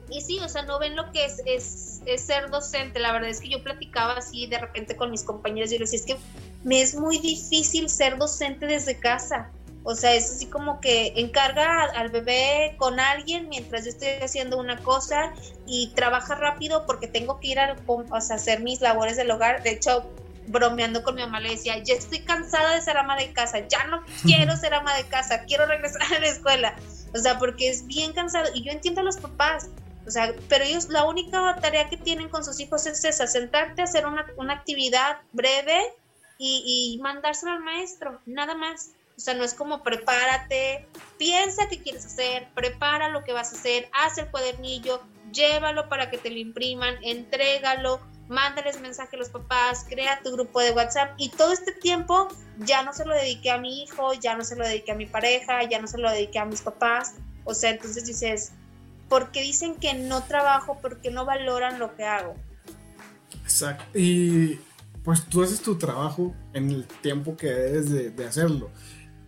Y 0.09 0.21
sí, 0.21 0.39
o 0.39 0.49
sea, 0.49 0.63
no 0.63 0.79
ven 0.79 0.95
lo 0.95 1.11
que 1.11 1.25
es, 1.25 1.41
es 1.45 1.95
es 2.05 2.21
ser 2.21 2.49
docente. 2.49 2.99
La 2.99 3.11
verdad 3.11 3.29
es 3.29 3.39
que 3.39 3.49
yo 3.49 3.63
platicaba 3.63 4.13
así 4.13 4.47
de 4.47 4.57
repente 4.59 4.95
con 4.95 5.11
mis 5.11 5.23
compañeros 5.23 5.71
y 5.71 5.77
les 5.77 5.91
decía, 5.91 6.15
es 6.15 6.19
que 6.19 6.23
me 6.63 6.81
es 6.81 6.95
muy 6.95 7.19
difícil 7.19 7.89
ser 7.89 8.17
docente 8.17 8.65
desde 8.65 8.99
casa. 8.99 9.49
O 9.83 9.93
sea, 9.93 10.15
es 10.15 10.31
así 10.31 10.47
como 10.47 10.81
que 10.81 11.13
encarga 11.15 11.83
al 11.83 12.09
bebé 12.09 12.75
con 12.77 12.99
alguien 12.99 13.49
mientras 13.49 13.83
yo 13.83 13.91
estoy 13.91 14.07
haciendo 14.23 14.57
una 14.57 14.79
cosa 14.79 15.31
y 15.67 15.91
trabaja 15.95 16.33
rápido 16.33 16.87
porque 16.87 17.07
tengo 17.07 17.39
que 17.39 17.49
ir 17.49 17.59
a, 17.59 17.75
hacer 18.11 18.61
mis 18.61 18.81
labores 18.81 19.15
del 19.15 19.29
hogar. 19.29 19.61
De 19.61 19.71
hecho, 19.71 20.09
bromeando 20.47 21.03
con 21.03 21.15
mi 21.15 21.21
mamá 21.21 21.39
le 21.39 21.51
decía, 21.51 21.77
ya 21.83 21.93
estoy 21.93 22.19
cansada 22.19 22.73
de 22.73 22.81
ser 22.81 22.97
ama 22.97 23.15
de 23.15 23.31
casa, 23.31 23.59
ya 23.67 23.83
no 23.85 24.03
quiero 24.23 24.57
ser 24.57 24.73
ama 24.73 24.95
de 24.95 25.03
casa, 25.03 25.43
quiero 25.43 25.67
regresar 25.67 26.01
a 26.01 26.19
la 26.19 26.27
escuela. 26.27 26.75
O 27.13 27.19
sea, 27.19 27.37
porque 27.37 27.69
es 27.69 27.85
bien 27.85 28.11
cansado. 28.13 28.49
Y 28.55 28.63
yo 28.63 28.71
entiendo 28.71 29.01
a 29.01 29.03
los 29.03 29.17
papás. 29.17 29.69
O 30.07 30.11
sea, 30.11 30.33
pero 30.49 30.63
ellos 30.63 30.89
la 30.89 31.05
única 31.05 31.55
tarea 31.61 31.89
que 31.89 31.97
tienen 31.97 32.29
con 32.29 32.43
sus 32.45 32.59
hijos 32.59 32.85
es 32.85 33.03
esa, 33.03 33.27
sentarte 33.27 33.81
a 33.81 33.85
hacer 33.85 34.05
una, 34.05 34.53
actividad 34.53 35.17
breve 35.31 35.81
y, 36.37 36.99
y 36.99 37.47
al 37.47 37.59
maestro, 37.61 38.21
nada 38.25 38.55
más. 38.55 38.91
O 39.17 39.19
sea, 39.19 39.33
no 39.33 39.45
es 39.45 39.53
como 39.53 39.81
prepárate, 39.81 40.87
piensa 41.17 41.69
qué 41.69 41.81
quieres 41.81 42.05
hacer, 42.05 42.49
prepara 42.53 43.07
lo 43.09 43.23
que 43.23 43.31
vas 43.31 43.53
a 43.53 43.55
hacer, 43.55 43.89
haz 43.93 44.17
el 44.17 44.29
cuadernillo, 44.29 45.01
llévalo 45.31 45.87
para 45.87 46.09
que 46.09 46.17
te 46.17 46.29
lo 46.29 46.37
impriman, 46.37 46.95
entrégalo, 47.01 48.01
mándales 48.27 48.81
mensaje 48.81 49.15
a 49.15 49.19
los 49.19 49.29
papás, 49.29 49.85
crea 49.87 50.19
tu 50.21 50.31
grupo 50.31 50.59
de 50.59 50.71
WhatsApp 50.71 51.13
y 51.17 51.29
todo 51.29 51.53
este 51.53 51.71
tiempo 51.71 52.27
ya 52.59 52.83
no 52.83 52.93
se 52.93 53.05
lo 53.05 53.13
dediqué 53.13 53.51
a 53.51 53.57
mi 53.57 53.83
hijo, 53.83 54.13
ya 54.13 54.35
no 54.35 54.43
se 54.43 54.55
lo 54.55 54.65
dediqué 54.65 54.91
a 54.91 54.95
mi 54.95 55.05
pareja, 55.05 55.63
ya 55.63 55.79
no 55.79 55.87
se 55.87 55.97
lo 55.97 56.11
dediqué 56.11 56.39
a 56.39 56.45
mis 56.45 56.61
papás. 56.61 57.15
O 57.45 57.53
sea, 57.53 57.69
entonces 57.69 58.05
dices, 58.05 58.51
porque 59.09 59.41
dicen 59.41 59.75
que 59.75 59.93
no 59.93 60.23
trabajo, 60.23 60.79
porque 60.81 61.11
no 61.11 61.25
valoran 61.25 61.79
lo 61.79 61.95
que 61.95 62.03
hago. 62.05 62.35
Exacto. 63.43 63.85
Y 63.97 64.59
pues 65.03 65.25
tú 65.25 65.43
haces 65.43 65.61
tu 65.61 65.75
trabajo 65.75 66.33
en 66.53 66.71
el 66.71 66.85
tiempo 67.01 67.37
que 67.37 67.47
debes 67.47 68.15
de, 68.15 68.25
hacerlo. 68.25 68.71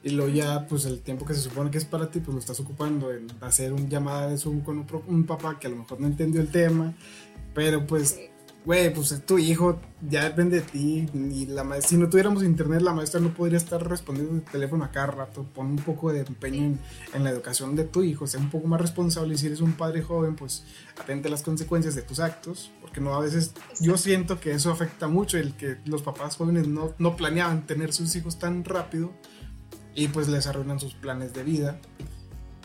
Y 0.04 0.10
luego 0.12 0.32
ya, 0.32 0.66
pues 0.68 0.86
el 0.86 1.02
tiempo 1.02 1.26
que 1.26 1.34
se 1.34 1.42
supone 1.42 1.70
que 1.70 1.78
es 1.78 1.86
para 1.86 2.10
ti, 2.10 2.20
pues 2.20 2.34
lo 2.34 2.40
estás 2.40 2.60
ocupando 2.60 3.12
en 3.12 3.28
hacer 3.42 3.74
un 3.74 3.90
llamada 3.90 4.28
de 4.28 4.38
Zoom 4.38 4.62
con 4.62 4.86
un, 5.08 5.26
papá 5.26 5.60
que 5.60 5.68
a 5.68 5.70
lo 5.70 5.76
mejor 5.76 6.00
no 6.00 6.08
entendió 6.08 6.42
el 6.42 6.50
tema. 6.50 6.94
Pero 7.54 7.86
pues 7.86 8.20
güey, 8.68 8.94
pues 8.94 9.24
tu 9.26 9.38
hijo, 9.38 9.80
ya 10.02 10.26
depende 10.26 10.60
de 10.60 10.62
ti. 10.62 11.10
Y 11.14 11.46
la 11.46 11.82
si 11.82 11.96
no 11.96 12.10
tuviéramos 12.10 12.44
internet, 12.44 12.82
la 12.82 12.92
maestra 12.92 13.22
no 13.22 13.34
podría 13.34 13.58
estar 13.58 13.82
respondiendo 13.88 14.36
el 14.36 14.44
teléfono 14.44 14.84
a 14.84 14.92
cada 14.92 15.08
rato. 15.08 15.46
Pon 15.56 15.68
un 15.68 15.78
poco 15.78 16.12
de 16.12 16.20
empeño 16.20 16.78
en, 17.14 17.24
la 17.24 17.30
educación 17.30 17.78
de 17.78 17.86
tu 17.86 18.04
hijo, 18.04 18.28
sea 18.28 18.42
un 18.42 18.50
poco 18.50 18.68
más 18.68 18.82
responsable. 18.82 19.36
Y 19.36 19.38
si 19.38 19.46
eres 19.46 19.62
un 19.62 19.72
padre 19.72 20.02
joven, 20.02 20.36
pues 20.36 20.66
atente 21.00 21.30
a 21.30 21.32
las 21.32 21.44
consecuencias 21.44 21.96
de 21.96 22.02
tus 22.02 22.20
actos. 22.20 22.70
Porque 22.82 23.00
no 23.00 23.16
a 23.16 23.22
veces, 23.22 23.54
yo 23.80 23.98
siento 23.98 24.42
que 24.42 24.52
eso 24.52 24.70
afecta 24.70 25.08
mucho 25.08 25.38
el 25.38 25.56
que 25.56 25.78
los 25.86 26.02
papás 26.02 26.36
jóvenes 26.36 26.68
no, 26.68 26.94
no 27.00 27.16
planeaban 27.16 27.66
tener 27.66 27.94
sus 27.94 28.18
hijos 28.18 28.38
tan 28.38 28.66
rápido 28.66 29.14
y 29.96 30.10
pues 30.10 30.28
les 30.28 30.46
arruinan 30.46 30.82
sus 30.82 30.94
planes 30.94 31.34
de 31.34 31.44
vida. 31.44 31.80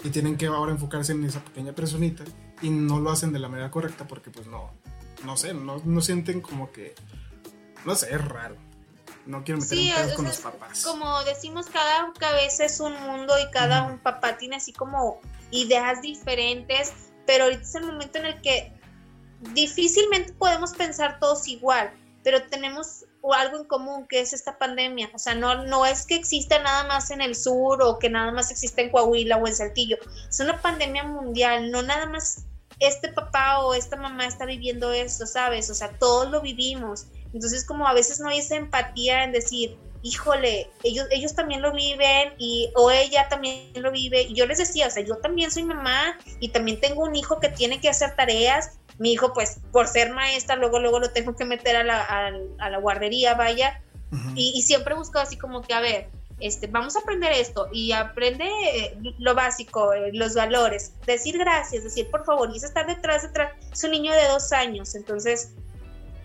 Y 0.02 0.10
tienen 0.10 0.36
que 0.36 0.46
ahora 0.46 0.72
enfocarse 0.72 1.12
en 1.12 1.22
esa 1.22 1.44
pequeña 1.44 1.76
personita 1.76 2.24
y 2.60 2.70
no 2.70 2.98
lo 2.98 3.12
hacen 3.12 3.32
de 3.32 3.38
la 3.38 3.48
manera 3.48 3.70
correcta 3.70 4.08
porque 4.08 4.32
pues 4.32 4.48
no, 4.48 4.72
no 5.24 5.36
sé, 5.36 5.54
no, 5.54 5.80
no 5.84 6.00
sienten 6.00 6.40
como 6.40 6.72
que, 6.72 6.94
no 7.84 7.94
sé, 7.94 8.14
es 8.14 8.24
raro. 8.24 8.56
No 9.24 9.44
quiero 9.44 9.60
meter 9.60 9.78
sí, 9.78 9.92
con 10.16 10.24
los 10.24 10.38
papás. 10.38 10.84
Como 10.84 11.22
decimos, 11.24 11.66
cada 11.66 12.12
cabeza 12.18 12.64
es 12.64 12.80
un 12.80 12.92
mundo 13.02 13.34
y 13.38 13.50
cada 13.52 13.84
un 13.84 13.98
papá 13.98 14.36
tiene 14.36 14.56
así 14.56 14.72
como 14.72 15.20
ideas 15.52 16.02
diferentes, 16.02 16.92
pero 17.24 17.44
ahorita 17.44 17.62
es 17.62 17.74
el 17.76 17.86
momento 17.86 18.18
en 18.18 18.26
el 18.26 18.40
que 18.40 18.72
difícilmente 19.54 20.32
podemos 20.32 20.72
pensar 20.72 21.20
todos 21.20 21.46
igual, 21.46 21.92
pero 22.24 22.42
tenemos 22.48 23.04
algo 23.32 23.58
en 23.58 23.64
común 23.64 24.06
que 24.08 24.20
es 24.20 24.32
esta 24.32 24.58
pandemia. 24.58 25.10
O 25.14 25.18
sea, 25.18 25.34
no, 25.34 25.64
no 25.64 25.86
es 25.86 26.04
que 26.04 26.16
exista 26.16 26.60
nada 26.60 26.84
más 26.88 27.10
en 27.12 27.20
el 27.20 27.36
sur 27.36 27.80
o 27.82 27.98
que 28.00 28.10
nada 28.10 28.32
más 28.32 28.50
exista 28.50 28.82
en 28.82 28.90
Coahuila 28.90 29.36
o 29.36 29.46
en 29.46 29.54
Saltillo. 29.54 29.98
Es 30.28 30.40
una 30.40 30.60
pandemia 30.60 31.04
mundial, 31.04 31.70
no 31.70 31.82
nada 31.82 32.06
más 32.06 32.44
este 32.82 33.08
papá 33.08 33.60
o 33.60 33.74
esta 33.74 33.96
mamá 33.96 34.26
está 34.26 34.44
viviendo 34.44 34.92
esto, 34.92 35.26
¿sabes? 35.26 35.70
O 35.70 35.74
sea, 35.74 35.90
todos 35.98 36.30
lo 36.30 36.40
vivimos. 36.40 37.06
Entonces, 37.32 37.64
como 37.64 37.86
a 37.86 37.94
veces 37.94 38.20
no 38.20 38.28
hay 38.28 38.38
esa 38.38 38.56
empatía 38.56 39.24
en 39.24 39.32
decir, 39.32 39.78
híjole, 40.02 40.68
ellos, 40.82 41.06
ellos 41.10 41.34
también 41.34 41.62
lo 41.62 41.72
viven 41.72 42.34
y 42.38 42.70
o 42.74 42.90
ella 42.90 43.28
también 43.28 43.70
lo 43.76 43.90
vive. 43.90 44.22
Y 44.22 44.34
yo 44.34 44.46
les 44.46 44.58
decía, 44.58 44.88
o 44.88 44.90
sea, 44.90 45.04
yo 45.04 45.16
también 45.18 45.50
soy 45.50 45.62
mamá 45.62 46.18
y 46.40 46.48
también 46.48 46.80
tengo 46.80 47.02
un 47.02 47.14
hijo 47.14 47.40
que 47.40 47.48
tiene 47.48 47.80
que 47.80 47.88
hacer 47.88 48.14
tareas. 48.16 48.78
Mi 48.98 49.12
hijo, 49.12 49.32
pues, 49.32 49.58
por 49.72 49.86
ser 49.86 50.12
maestra, 50.12 50.56
luego, 50.56 50.78
luego 50.78 51.00
lo 51.00 51.10
tengo 51.10 51.34
que 51.34 51.44
meter 51.44 51.76
a 51.76 51.84
la, 51.84 52.02
a, 52.58 52.70
la 52.70 52.78
guardería, 52.78 53.34
vaya. 53.34 53.80
y, 54.34 54.52
y, 54.54 54.62
siempre 54.62 54.94
busco 54.94 55.18
así 55.18 55.38
como 55.38 55.62
que, 55.62 55.72
a 55.72 55.80
ver, 55.80 56.10
este, 56.42 56.66
vamos 56.66 56.96
a 56.96 57.00
aprender 57.00 57.32
esto 57.32 57.68
y 57.72 57.92
aprende 57.92 58.44
eh, 58.44 58.98
lo 59.18 59.34
básico, 59.34 59.92
eh, 59.92 60.10
los 60.12 60.34
valores, 60.34 60.92
decir 61.06 61.38
gracias, 61.38 61.84
decir 61.84 62.10
por 62.10 62.24
favor, 62.24 62.50
y 62.52 62.56
es 62.56 62.64
estar 62.64 62.86
detrás, 62.86 63.22
detrás, 63.22 63.52
es 63.72 63.84
un 63.84 63.92
niño 63.92 64.12
de 64.12 64.26
dos 64.28 64.52
años, 64.52 64.94
entonces 64.94 65.54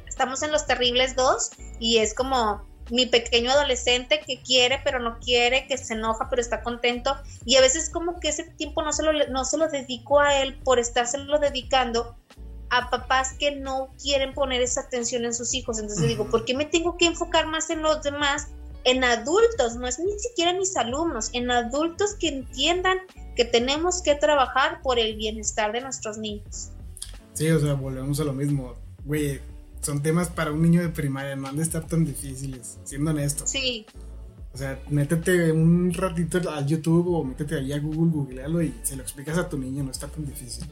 estamos 0.08 0.42
en 0.44 0.52
los 0.52 0.66
terribles 0.66 1.16
dos 1.16 1.52
y 1.80 1.98
es 1.98 2.14
como 2.14 2.66
mi 2.90 3.06
pequeño 3.06 3.52
adolescente 3.52 4.22
que 4.26 4.42
quiere 4.42 4.80
pero 4.84 5.00
no 5.00 5.20
quiere, 5.20 5.68
que 5.68 5.78
se 5.78 5.94
enoja 5.94 6.28
pero 6.30 6.42
está 6.42 6.62
contento. 6.62 7.16
Y 7.46 7.56
a 7.58 7.62
veces 7.62 7.90
como 7.90 8.20
que 8.20 8.30
ese 8.30 8.44
tiempo 8.44 8.82
no 8.82 8.94
se 8.94 9.04
lo, 9.04 9.12
no 9.28 9.46
se 9.46 9.58
lo 9.58 9.68
dedico 9.68 10.20
a 10.20 10.42
él 10.42 10.58
por 10.64 10.80
estárselo 10.80 11.38
dedicando 11.40 12.16
a 12.70 12.90
papás 12.90 13.34
que 13.40 13.52
no 13.52 13.90
quieren 14.02 14.34
poner 14.34 14.62
esa 14.62 14.82
atención 14.82 15.26
en 15.26 15.34
sus 15.34 15.54
hijos. 15.54 15.80
Entonces 15.80 16.08
digo, 16.08 16.30
¿por 16.30 16.46
qué 16.46 16.54
me 16.54 16.66
tengo 16.66 16.98
que 16.98 17.06
enfocar 17.06 17.48
más 17.48 17.70
en 17.70 17.82
los 17.82 18.04
demás 18.04 18.50
en 18.88 19.04
adultos, 19.04 19.76
no 19.76 19.86
es 19.86 20.00
ni 20.00 20.18
siquiera 20.18 20.54
mis 20.54 20.78
alumnos, 20.78 21.30
en 21.34 21.52
adultos 21.52 22.16
que 22.16 22.30
entiendan 22.30 23.00
que 23.36 23.44
tenemos 23.44 24.02
que 24.02 24.16
trabajar 24.16 24.82
por 24.82 24.98
el 24.98 25.18
bienestar 25.18 25.74
de 25.74 25.82
nuestros 25.82 26.18
niños. 26.18 26.70
Sí, 27.34 27.52
o 27.52 27.60
sea, 27.60 27.74
volvemos 27.74 28.18
a 28.22 28.24
lo 28.24 28.32
mismo. 28.32 28.76
Güey, 29.04 29.42
son 29.82 30.02
temas 30.02 30.30
para 30.30 30.54
un 30.54 30.62
niño 30.62 30.82
de 30.82 30.90
primaria, 30.90 31.36
no 31.36 31.50
han 31.50 31.58
de 31.58 31.64
estar 31.64 31.86
tan 31.86 32.06
difíciles, 32.06 32.80
siendo 32.86 33.12
honesto. 33.12 33.46
Sí. 33.46 33.86
O 34.54 34.58
sea, 34.58 34.80
métete 34.90 35.52
un 35.52 35.94
ratito 35.94 36.50
a 36.50 36.66
YouTube 36.66 37.14
o 37.14 37.24
métete 37.26 37.56
ahí 37.56 37.74
a 37.74 37.80
Google, 37.80 38.10
googlealo 38.10 38.62
y 38.62 38.74
se 38.84 38.96
lo 38.96 39.04
explicas 39.04 39.38
a 39.38 39.50
tu 39.50 39.58
niño, 39.58 39.84
no 39.84 39.92
está 39.92 40.08
tan 40.08 40.26
difícil. 40.26 40.66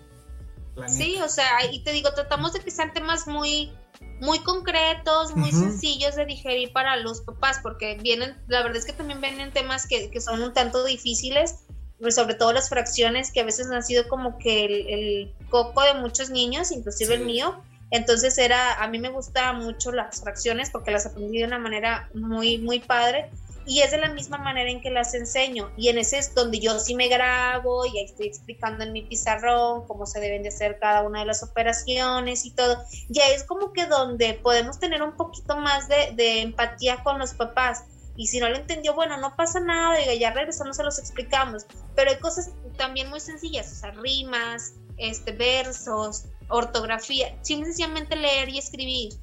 sí, 0.88 1.18
o 1.22 1.28
sea, 1.28 1.70
y 1.70 1.84
te 1.84 1.92
digo, 1.92 2.14
tratamos 2.14 2.54
de 2.54 2.62
que 2.62 2.72
sean 2.72 2.94
temas 2.94 3.28
muy 3.28 3.72
muy 4.20 4.40
concretos, 4.40 5.36
muy 5.36 5.52
sencillos 5.52 6.16
de 6.16 6.26
digerir 6.26 6.72
para 6.72 6.96
los 6.98 7.22
papás, 7.22 7.60
porque 7.62 7.98
vienen, 8.02 8.36
la 8.48 8.62
verdad 8.62 8.78
es 8.78 8.86
que 8.86 8.94
también 8.94 9.22
vienen 9.22 9.52
temas 9.52 9.88
que, 9.88 10.10
son 10.22 10.42
un 10.42 10.54
tanto 10.54 10.84
difíciles, 10.84 11.66
pues, 12.00 12.16
sobre 12.16 12.36
todo 12.36 12.54
las 12.54 12.70
fracciones 12.70 13.32
que 13.32 13.42
a 13.42 13.46
veces 13.46 13.70
han 13.70 13.84
sido 13.84 14.08
como 14.08 14.38
que 14.38 14.66
el, 14.66 15.34
coco 15.50 15.82
de 15.84 15.94
muchos 15.94 16.30
niños, 16.30 16.72
inclusive 16.72 17.16
el 17.16 17.26
mío. 17.26 17.62
Entonces 17.92 18.38
era, 18.38 18.82
a 18.82 18.88
mí 18.88 19.00
me 19.00 19.10
gusta 19.10 19.54
mucho 19.54 19.92
las 19.92 20.22
fracciones 20.22 20.70
porque 20.70 20.92
las 20.92 21.06
aprendí 21.06 21.40
de 21.40 21.46
una 21.46 21.60
manera 21.60 22.10
muy, 22.14 22.58
muy 22.58 22.80
padre. 22.80 23.30
Y 23.66 23.82
es 23.82 23.92
de 23.92 23.98
la 23.98 24.10
misma 24.10 24.38
manera 24.38 24.70
en 24.70 24.82
que 24.82 24.92
las 24.92 25.14
enseño. 25.14 25.72
Y 25.78 25.90
en 25.90 25.98
ese 25.98 26.18
es 26.18 26.34
donde 26.36 26.60
yo 26.60 26.80
sí 26.80 26.96
me 26.96 27.08
grabo 27.08 27.86
y 27.86 27.98
ahí 27.98 28.06
estoy 28.06 28.28
explicando 28.28 28.84
en 28.84 28.92
mi 28.92 29.02
pizarrón 29.02 29.88
cómo 29.88 30.06
se 30.06 30.20
deben 30.20 30.44
de 30.44 30.50
hacer 30.50 30.80
cada 30.80 31.02
una 31.02 31.22
de 31.22 31.26
las 31.26 31.44
operaciones 31.44 32.46
y 32.46 32.52
todo. 32.52 32.78
Ya 33.10 33.28
es 33.30 33.44
como 33.44 33.74
que 33.74 33.86
donde 33.88 34.36
podemos 34.36 34.80
tener 34.80 35.02
un 35.02 35.16
poquito 35.16 35.58
más 35.58 35.88
de, 35.88 36.14
de 36.16 36.42
empatía 36.42 37.04
con 37.04 37.18
los 37.18 37.34
papás. 37.34 37.86
Y 38.18 38.28
si 38.28 38.40
no 38.40 38.48
lo 38.48 38.56
entendió, 38.56 38.94
bueno, 38.94 39.18
no 39.18 39.36
pasa 39.36 39.60
nada, 39.60 39.98
diga, 39.98 40.14
ya 40.14 40.32
regresamos 40.32 40.78
se 40.78 40.84
los 40.84 41.00
explicamos. 41.00 41.66
Pero 41.96 42.12
hay 42.12 42.18
cosas 42.18 42.52
también 42.78 43.10
muy 43.10 43.20
sencillas, 43.20 43.72
o 43.72 43.76
sea, 43.76 43.92
rimas, 43.92 44.74
este, 44.98 45.32
versos, 45.32 46.26
ortografía, 46.48 47.38
sencillamente 47.42 48.16
leer 48.16 48.50
y 48.50 48.58
escribir. 48.58 49.14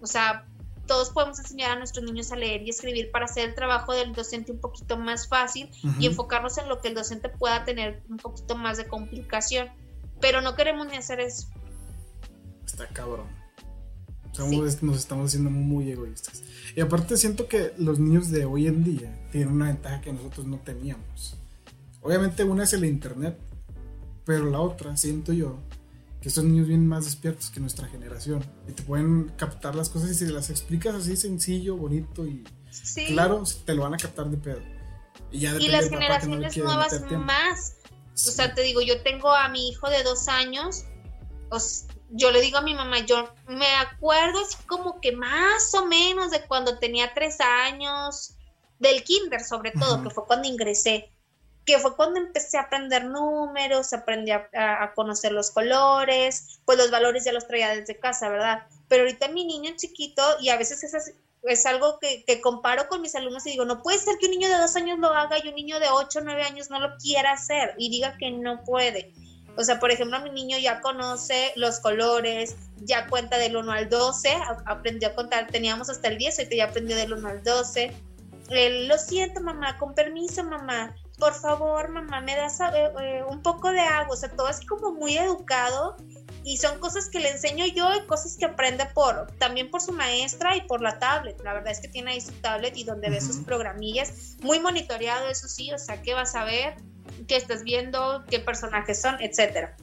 O 0.00 0.06
sea, 0.06 0.46
todos 0.86 1.10
podemos 1.10 1.38
enseñar 1.38 1.72
a 1.72 1.76
nuestros 1.76 2.04
niños 2.04 2.32
a 2.32 2.36
leer 2.36 2.62
y 2.62 2.70
escribir 2.70 3.10
para 3.10 3.26
hacer 3.26 3.48
el 3.48 3.54
trabajo 3.54 3.92
del 3.92 4.12
docente 4.12 4.52
un 4.52 4.60
poquito 4.60 4.96
más 4.96 5.28
fácil 5.28 5.70
y 5.98 6.06
enfocarnos 6.06 6.58
en 6.58 6.68
lo 6.68 6.80
que 6.80 6.88
el 6.88 6.94
docente 6.94 7.28
pueda 7.28 7.64
tener 7.64 8.02
un 8.08 8.16
poquito 8.16 8.56
más 8.56 8.78
de 8.78 8.86
complicación. 8.86 9.68
Pero 10.20 10.40
no 10.40 10.54
queremos 10.54 10.86
ni 10.86 10.96
hacer 10.96 11.20
eso. 11.20 11.48
Está 12.64 12.86
cabrón. 12.88 13.26
Nos 14.38 14.96
estamos 14.98 15.26
haciendo 15.26 15.50
muy 15.50 15.90
egoístas. 15.90 16.42
Y 16.74 16.80
aparte 16.80 17.16
siento 17.16 17.48
que 17.48 17.72
los 17.78 17.98
niños 17.98 18.30
de 18.30 18.44
hoy 18.44 18.66
en 18.66 18.84
día 18.84 19.28
tienen 19.32 19.54
una 19.54 19.66
ventaja 19.66 20.00
que 20.00 20.12
nosotros 20.12 20.46
no 20.46 20.58
teníamos. 20.58 21.38
Obviamente 22.02 22.44
una 22.44 22.64
es 22.64 22.72
el 22.72 22.84
internet, 22.84 23.38
pero 24.24 24.50
la 24.50 24.60
otra, 24.60 24.96
siento 24.96 25.32
yo, 25.32 25.58
que 26.26 26.30
estos 26.30 26.42
niños 26.42 26.66
vienen 26.66 26.88
más 26.88 27.04
despiertos 27.04 27.50
que 27.50 27.60
nuestra 27.60 27.86
generación 27.86 28.44
y 28.66 28.72
te 28.72 28.82
pueden 28.82 29.28
captar 29.36 29.76
las 29.76 29.88
cosas 29.88 30.10
y 30.10 30.14
si 30.16 30.26
las 30.26 30.50
explicas 30.50 30.96
así 30.96 31.16
sencillo, 31.16 31.76
bonito 31.76 32.26
y 32.26 32.42
claro, 33.06 33.44
te 33.64 33.74
lo 33.74 33.82
van 33.82 33.94
a 33.94 33.96
captar 33.96 34.26
de 34.26 34.36
pedo. 34.36 34.60
Y, 35.30 35.38
ya 35.38 35.54
y 35.54 35.68
las 35.68 35.88
generaciones 35.88 36.56
nuevas 36.56 37.00
más. 37.12 37.76
O 38.12 38.16
sea, 38.16 38.52
te 38.52 38.62
digo, 38.62 38.80
yo 38.80 39.00
tengo 39.04 39.32
a 39.32 39.48
mi 39.50 39.68
hijo 39.68 39.88
de 39.88 40.02
dos 40.02 40.26
años, 40.26 40.86
yo 42.10 42.32
le 42.32 42.40
digo 42.40 42.58
a 42.58 42.62
mi 42.62 42.74
mamá, 42.74 43.06
yo 43.06 43.32
me 43.46 43.72
acuerdo 43.76 44.40
así 44.40 44.56
como 44.66 45.00
que 45.00 45.12
más 45.12 45.72
o 45.74 45.86
menos 45.86 46.32
de 46.32 46.44
cuando 46.44 46.80
tenía 46.80 47.14
tres 47.14 47.38
años, 47.38 48.34
del 48.80 49.04
kinder 49.04 49.44
sobre 49.44 49.70
todo, 49.70 50.02
que 50.02 50.10
fue 50.10 50.26
cuando 50.26 50.48
ingresé 50.48 51.08
que 51.66 51.80
fue 51.80 51.96
cuando 51.96 52.20
empecé 52.20 52.58
a 52.58 52.62
aprender 52.62 53.04
números, 53.06 53.92
aprendí 53.92 54.30
a, 54.30 54.92
conocer 54.94 55.32
los 55.32 55.50
colores, 55.50 56.60
pues 56.64 56.78
los 56.78 56.92
valores 56.92 57.24
ya 57.24 57.32
los 57.32 57.48
traía 57.48 57.74
desde 57.74 57.98
casa, 57.98 58.28
¿verdad? 58.28 58.62
Pero 58.88 59.02
ahorita 59.02 59.28
mi 59.28 59.44
niño 59.44 59.72
chiquito, 59.76 60.22
y 60.40 60.50
a 60.50 60.56
veces 60.56 60.84
es, 60.84 61.12
es 61.42 61.66
algo 61.66 61.98
que, 61.98 62.40
comparo 62.40 62.88
con 62.88 63.02
mis 63.02 63.16
alumnos 63.16 63.44
y 63.46 63.50
digo, 63.50 63.64
no 63.64 63.82
puede 63.82 63.98
ser 63.98 64.16
que 64.18 64.26
un 64.26 64.32
niño 64.32 64.48
de 64.48 64.58
dos 64.58 64.76
años 64.76 65.00
lo 65.00 65.08
haga 65.08 65.38
y 65.42 65.48
un 65.48 65.56
niño 65.56 65.80
de 65.80 65.88
ocho 65.90 66.20
nueve 66.22 66.44
años 66.44 66.70
no 66.70 66.78
lo 66.78 66.96
quiera 66.98 67.32
hacer 67.32 67.74
y 67.78 67.90
diga 67.90 68.16
que 68.16 68.30
no 68.30 68.62
puede. 68.62 69.12
O 69.56 69.64
sea, 69.64 69.80
por 69.80 69.90
ejemplo, 69.90 70.20
mi 70.20 70.30
niño 70.30 70.58
ya 70.58 70.80
conoce 70.80 71.52
los 71.56 71.80
colores, 71.80 72.54
ya 72.76 73.08
cuenta 73.08 73.38
del 73.38 73.56
1 73.56 73.72
al 73.72 73.88
12, 73.88 74.36
aprendió 74.66 75.08
a 75.08 75.14
contar, 75.14 75.48
teníamos 75.48 75.90
hasta 75.90 76.08
el 76.08 76.18
10, 76.18 76.38
ahorita 76.38 76.56
ya 76.56 76.64
aprendió 76.66 76.94
del 76.94 77.14
1 77.14 77.28
al 77.28 77.42
12. 77.42 77.92
lo 78.86 78.98
siento, 78.98 79.40
mamá, 79.40 79.78
con 79.78 79.94
permiso, 79.94 80.44
mamá 80.44 80.94
por 81.18 81.34
favor, 81.34 81.88
mamá, 81.88 82.20
me 82.20 82.36
das 82.36 82.60
eh, 82.60 82.90
eh, 83.00 83.24
un 83.28 83.42
poco 83.42 83.70
de 83.70 83.80
agua, 83.80 84.12
o 84.12 84.16
sea, 84.16 84.30
todo 84.30 84.46
así 84.46 84.66
como 84.66 84.92
muy 84.92 85.16
educado 85.16 85.96
y 86.44 86.58
son 86.58 86.78
cosas 86.78 87.08
que 87.08 87.18
le 87.18 87.30
enseño 87.30 87.64
yo 87.66 87.92
y 87.94 88.06
cosas 88.06 88.36
que 88.38 88.44
aprende 88.44 88.86
por 88.94 89.26
también 89.38 89.70
por 89.70 89.80
su 89.80 89.92
maestra 89.92 90.56
y 90.56 90.60
por 90.62 90.80
la 90.80 90.98
tablet. 90.98 91.40
La 91.42 91.54
verdad 91.54 91.72
es 91.72 91.80
que 91.80 91.88
tiene 91.88 92.12
ahí 92.12 92.20
su 92.20 92.32
tablet 92.34 92.76
y 92.76 92.84
donde 92.84 93.10
ve 93.10 93.20
sus 93.20 93.38
programillas, 93.38 94.36
muy 94.42 94.60
monitoreado, 94.60 95.28
eso 95.28 95.48
sí, 95.48 95.72
o 95.72 95.78
sea, 95.78 96.02
qué 96.02 96.14
vas 96.14 96.34
a 96.34 96.44
ver, 96.44 96.76
qué 97.26 97.36
estás 97.36 97.64
viendo, 97.64 98.24
qué 98.30 98.38
personajes 98.38 99.00
son, 99.00 99.16
etcétera. 99.20 99.76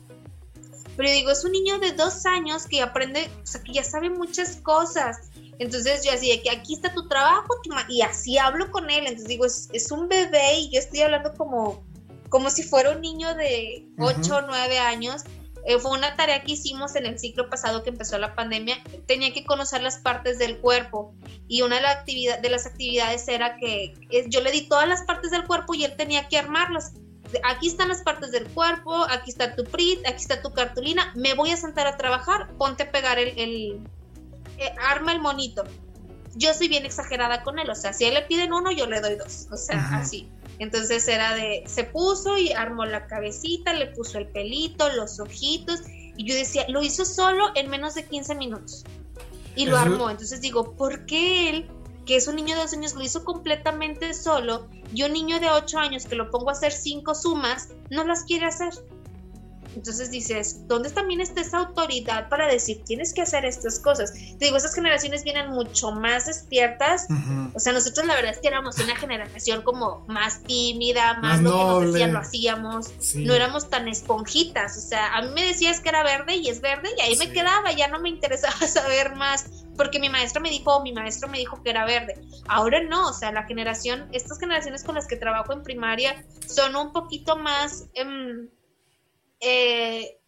Pero 0.96 1.10
digo, 1.10 1.32
es 1.32 1.44
un 1.44 1.52
niño 1.52 1.80
de 1.80 1.92
dos 1.92 2.26
años 2.26 2.68
que 2.68 2.82
aprende, 2.82 3.30
o 3.42 3.46
sea, 3.46 3.62
que 3.64 3.74
ya 3.74 3.84
sabe 3.84 4.10
muchas 4.10 4.58
cosas 4.58 5.32
entonces 5.60 6.04
yo 6.04 6.12
así 6.12 6.42
que 6.42 6.50
aquí 6.50 6.74
está 6.74 6.94
tu 6.94 7.08
trabajo 7.08 7.48
y 7.88 8.02
así 8.02 8.38
hablo 8.38 8.72
con 8.72 8.90
él. 8.90 9.06
Entonces 9.06 9.28
digo, 9.28 9.46
es, 9.46 9.92
un 9.92 10.08
bebé 10.08 10.60
y 10.60 10.72
yo 10.72 10.80
estoy 10.80 11.02
hablando 11.02 11.34
como, 11.34 11.84
como 12.30 12.50
si 12.50 12.64
fuera 12.64 12.92
un 12.92 13.02
niño 13.02 13.34
de 13.36 13.88
8 14.00 14.36
o 14.36 14.42
9 14.42 14.80
años. 14.80 15.24
Eh, 15.66 15.80
fue 15.80 15.92
una 15.92 16.18
tarea 16.18 16.44
que 16.44 16.54
hicimos 16.54 16.94
en 16.98 17.06
el 17.06 17.18
ciclo 17.18 17.50
pasado 17.50 17.84
que 17.84 17.92
empezó 17.92 18.18
la 18.18 18.36
pandemia. 18.36 18.84
Tenía 19.08 19.34
que 19.34 19.46
conocer 19.46 19.82
las 19.82 19.98
partes 19.98 20.38
del 20.38 20.60
cuerpo 20.60 21.16
y 21.48 21.62
una 21.62 21.78
de, 21.78 21.84
la 21.84 21.92
actividad, 21.92 22.40
de 22.40 22.50
las 22.50 22.66
actividades 22.66 23.28
era 23.30 23.56
que 23.58 23.94
eh, 24.10 24.26
yo 24.28 24.42
le 24.42 24.52
di 24.52 24.68
todas 24.68 24.90
las 24.90 25.04
partes 25.04 25.32
del 25.32 25.46
cuerpo 25.46 25.74
y 25.74 25.86
él 25.86 25.96
tenía 25.96 26.28
que 26.28 26.38
armarlas. 26.38 26.94
Aquí 27.44 27.68
están 27.68 27.90
las 27.90 28.02
partes 28.02 28.32
del 28.32 28.48
cuerpo, 28.50 29.06
aquí 29.10 29.32
está 29.32 29.56
tu 29.56 29.64
PRIT, 29.64 30.08
aquí 30.08 30.22
está 30.22 30.42
tu 30.42 30.52
cartulina, 30.54 31.12
me 31.16 31.34
voy 31.34 31.52
a 31.52 31.58
sentar 31.58 31.88
a 31.88 31.98
trabajar, 31.98 32.50
ponte 32.58 32.84
a 32.84 32.92
pegar 32.92 33.20
el 33.20 33.80
eh, 34.58 34.74
arma 34.80 35.14
el 35.14 35.22
monito. 35.22 35.64
Yo 36.36 36.54
soy 36.54 36.68
bien 36.68 36.86
exagerada 36.86 37.44
con 37.44 37.60
él, 37.60 37.70
o 37.70 37.76
sea, 37.76 37.94
si 37.94 38.06
a 38.06 38.08
él 38.08 38.16
le 38.16 38.24
piden 38.24 38.54
uno, 38.54 38.72
yo 38.72 38.88
le 38.88 39.02
doy 39.02 39.16
dos, 39.16 39.48
o 39.52 39.58
sea, 39.58 39.98
así. 39.98 40.28
Entonces 40.60 41.08
era 41.08 41.36
de, 41.36 41.64
se 41.68 41.84
puso 41.84 42.38
y 42.38 42.52
armó 42.54 42.86
la 42.86 43.06
cabecita, 43.06 43.74
le 43.74 43.88
puso 43.88 44.18
el 44.18 44.28
pelito, 44.28 44.92
los 44.94 45.20
ojitos, 45.20 45.82
y 46.18 46.26
yo 46.26 46.36
decía, 46.36 46.66
lo 46.70 46.82
hizo 46.82 47.06
solo 47.06 47.52
en 47.56 47.70
menos 47.70 47.96
de 47.96 48.06
15 48.06 48.36
minutos. 48.36 48.84
Y 49.56 49.68
lo 49.68 49.78
armó. 49.78 50.10
Entonces 50.10 50.42
digo, 50.42 50.76
¿por 50.76 51.06
qué 51.06 51.50
él, 51.50 51.70
que 52.06 52.16
es 52.16 52.28
un 52.28 52.36
niño 52.36 52.56
de 52.56 52.62
dos 52.62 52.74
años, 52.74 52.94
lo 52.94 53.02
hizo 53.02 53.24
completamente 53.24 54.14
solo, 54.14 54.68
y 54.94 55.04
un 55.04 55.14
niño 55.14 55.40
de 55.40 55.50
8 55.50 55.80
años 55.80 56.06
que 56.06 56.16
lo 56.16 56.30
pongo 56.30 56.50
a 56.50 56.54
hacer 56.54 56.72
cinco 56.72 57.16
sumas, 57.16 57.70
no 57.90 58.04
las 58.04 58.24
quiere 58.24 58.46
hacer? 58.46 58.74
Entonces 59.76 60.12
dices, 60.12 60.68
¿dónde 60.68 60.90
también 60.92 61.20
está 61.20 61.42
esa 61.42 61.58
autoridad 61.60 62.30
para 62.30 62.48
decir, 62.48 62.84
tienes 62.86 63.14
que 63.14 63.22
hacer 63.22 63.46
estas 63.46 63.80
cosas? 63.80 64.14
Te 64.14 64.46
digo, 64.46 64.58
esas 64.58 64.76
generaciones 64.76 65.24
vienen 65.24 65.50
mucho 65.50 65.92
más 65.92 66.28
despiertas. 66.28 67.08
O 67.54 67.60
sea, 67.60 67.74
nosotros 67.74 68.06
la 68.06 68.16
verdad 68.16 68.32
es 68.32 68.38
que 68.40 68.48
éramos 68.48 68.78
una 68.78 68.96
generación 68.96 69.64
como 69.64 70.06
más 70.08 70.44
tímida, 70.44 71.20
más, 71.20 71.42
lo 71.42 71.50
que 71.52 71.58
nos 71.58 71.94
decían 71.94 72.14
lo 72.14 72.20
hacíamos. 72.20 72.92
No 73.16 73.34
éramos 73.34 73.70
tan 73.70 73.88
esponjitas. 73.88 74.78
O 74.78 74.82
sea, 74.82 75.16
a 75.16 75.24
mí 75.24 75.30
me 75.34 75.44
decías 75.44 75.80
que 75.80 75.90
era 75.90 76.04
verde 76.04 76.36
y 76.36 76.50
es 76.50 76.62
verde 76.62 76.90
y 76.98 77.02
ahí 77.02 77.18
me 77.18 77.32
quedaba, 77.32 77.72
ya 77.72 77.88
no 77.88 78.00
me 78.00 78.10
interesaba 78.10 78.56
saber 78.68 79.16
más 79.16 79.63
porque 79.78 80.00
mi 80.00 80.10
maestro 80.10 80.42
me 80.42 80.50
dijo, 80.50 80.82
mi 80.82 80.94
maestro 80.94 81.30
me 81.30 81.38
dijo 81.38 81.62
que 81.64 81.70
era 81.70 81.86
verde. 81.86 82.16
Ahora 82.48 82.82
no, 82.84 83.10
o 83.10 83.14
sea, 83.14 83.32
la 83.32 83.44
generación, 83.44 84.10
estas 84.12 84.40
generaciones 84.40 84.84
con 84.84 84.96
las 84.96 85.08
que 85.08 85.16
trabajo 85.16 85.54
en 85.54 85.64
primaria 85.64 86.26
son 86.48 86.76
un 86.76 86.92
poquito 86.92 87.36
más... 87.38 87.88
Em, 87.94 88.50
eh, 89.40 90.20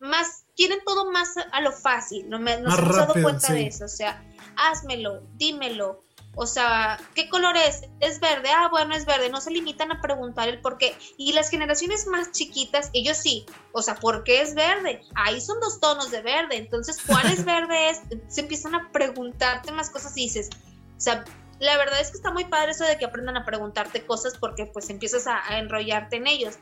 más, 0.00 0.46
quieren 0.56 0.78
todo 0.84 1.10
más 1.10 1.34
a 1.36 1.60
lo 1.60 1.72
fácil, 1.72 2.28
no 2.28 2.38
me 2.38 2.58
no 2.58 2.70
se 2.70 2.80
han 2.80 2.88
dado 2.90 3.14
cuenta 3.22 3.52
de 3.52 3.66
eso, 3.66 3.84
o 3.84 3.88
sea, 3.88 4.24
házmelo, 4.56 5.22
dímelo, 5.34 6.04
o 6.34 6.46
sea, 6.46 6.98
¿qué 7.14 7.28
color 7.28 7.56
es? 7.56 7.82
Es 8.00 8.20
verde, 8.20 8.50
ah, 8.50 8.68
bueno, 8.70 8.94
es 8.94 9.04
verde, 9.04 9.30
no 9.30 9.40
se 9.40 9.50
limitan 9.50 9.90
a 9.92 10.00
preguntar 10.00 10.48
el 10.48 10.60
por 10.60 10.78
qué. 10.78 10.96
Y 11.16 11.32
las 11.32 11.50
generaciones 11.50 12.06
más 12.06 12.32
chiquitas, 12.32 12.90
ellos 12.92 13.16
sí, 13.16 13.46
o 13.72 13.82
sea, 13.82 13.96
¿por 13.96 14.24
qué 14.24 14.40
es 14.40 14.54
verde? 14.54 15.02
Ahí 15.14 15.40
son 15.40 15.60
dos 15.60 15.80
tonos 15.80 16.10
de 16.10 16.22
verde, 16.22 16.56
entonces, 16.56 16.98
¿cuál 17.06 17.26
es 17.26 17.44
verde? 17.46 17.90
Es? 17.90 18.00
Se 18.28 18.42
empiezan 18.42 18.74
a 18.74 18.90
preguntarte 18.92 19.72
más 19.72 19.90
cosas 19.90 20.16
y 20.16 20.22
dices, 20.22 20.50
o 20.96 21.00
sea, 21.00 21.24
la 21.58 21.76
verdad 21.76 22.00
es 22.00 22.10
que 22.10 22.16
está 22.16 22.30
muy 22.30 22.44
padre 22.44 22.70
eso 22.70 22.84
de 22.84 22.96
que 22.96 23.04
aprendan 23.04 23.36
a 23.36 23.44
preguntarte 23.44 24.06
cosas 24.06 24.36
porque 24.38 24.66
pues 24.66 24.88
empiezas 24.88 25.26
a 25.26 25.58
enrollarte 25.58 26.16
en 26.16 26.26
ellos 26.26 26.58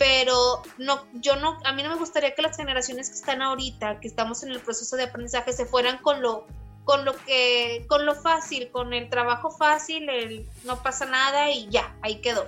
pero 0.00 0.62
no, 0.78 1.06
yo 1.12 1.36
no, 1.36 1.58
a 1.62 1.74
mí 1.74 1.82
no 1.82 1.90
me 1.90 1.96
gustaría 1.96 2.34
que 2.34 2.40
las 2.40 2.56
generaciones 2.56 3.10
que 3.10 3.16
están 3.16 3.42
ahorita, 3.42 4.00
que 4.00 4.08
estamos 4.08 4.42
en 4.42 4.48
el 4.48 4.58
proceso 4.60 4.96
de 4.96 5.02
aprendizaje, 5.02 5.52
se 5.52 5.66
fueran 5.66 5.98
con 5.98 6.22
lo, 6.22 6.46
con 6.84 7.04
lo 7.04 7.14
que, 7.24 7.84
con 7.88 8.06
lo 8.06 8.14
fácil, 8.14 8.70
con 8.70 8.92
el 8.92 9.08
trabajo 9.08 9.50
fácil, 9.50 10.08
el 10.08 10.46
no 10.64 10.82
pasa 10.82 11.06
nada 11.06 11.50
y 11.50 11.68
ya, 11.68 11.96
ahí 12.02 12.20
quedó. 12.20 12.46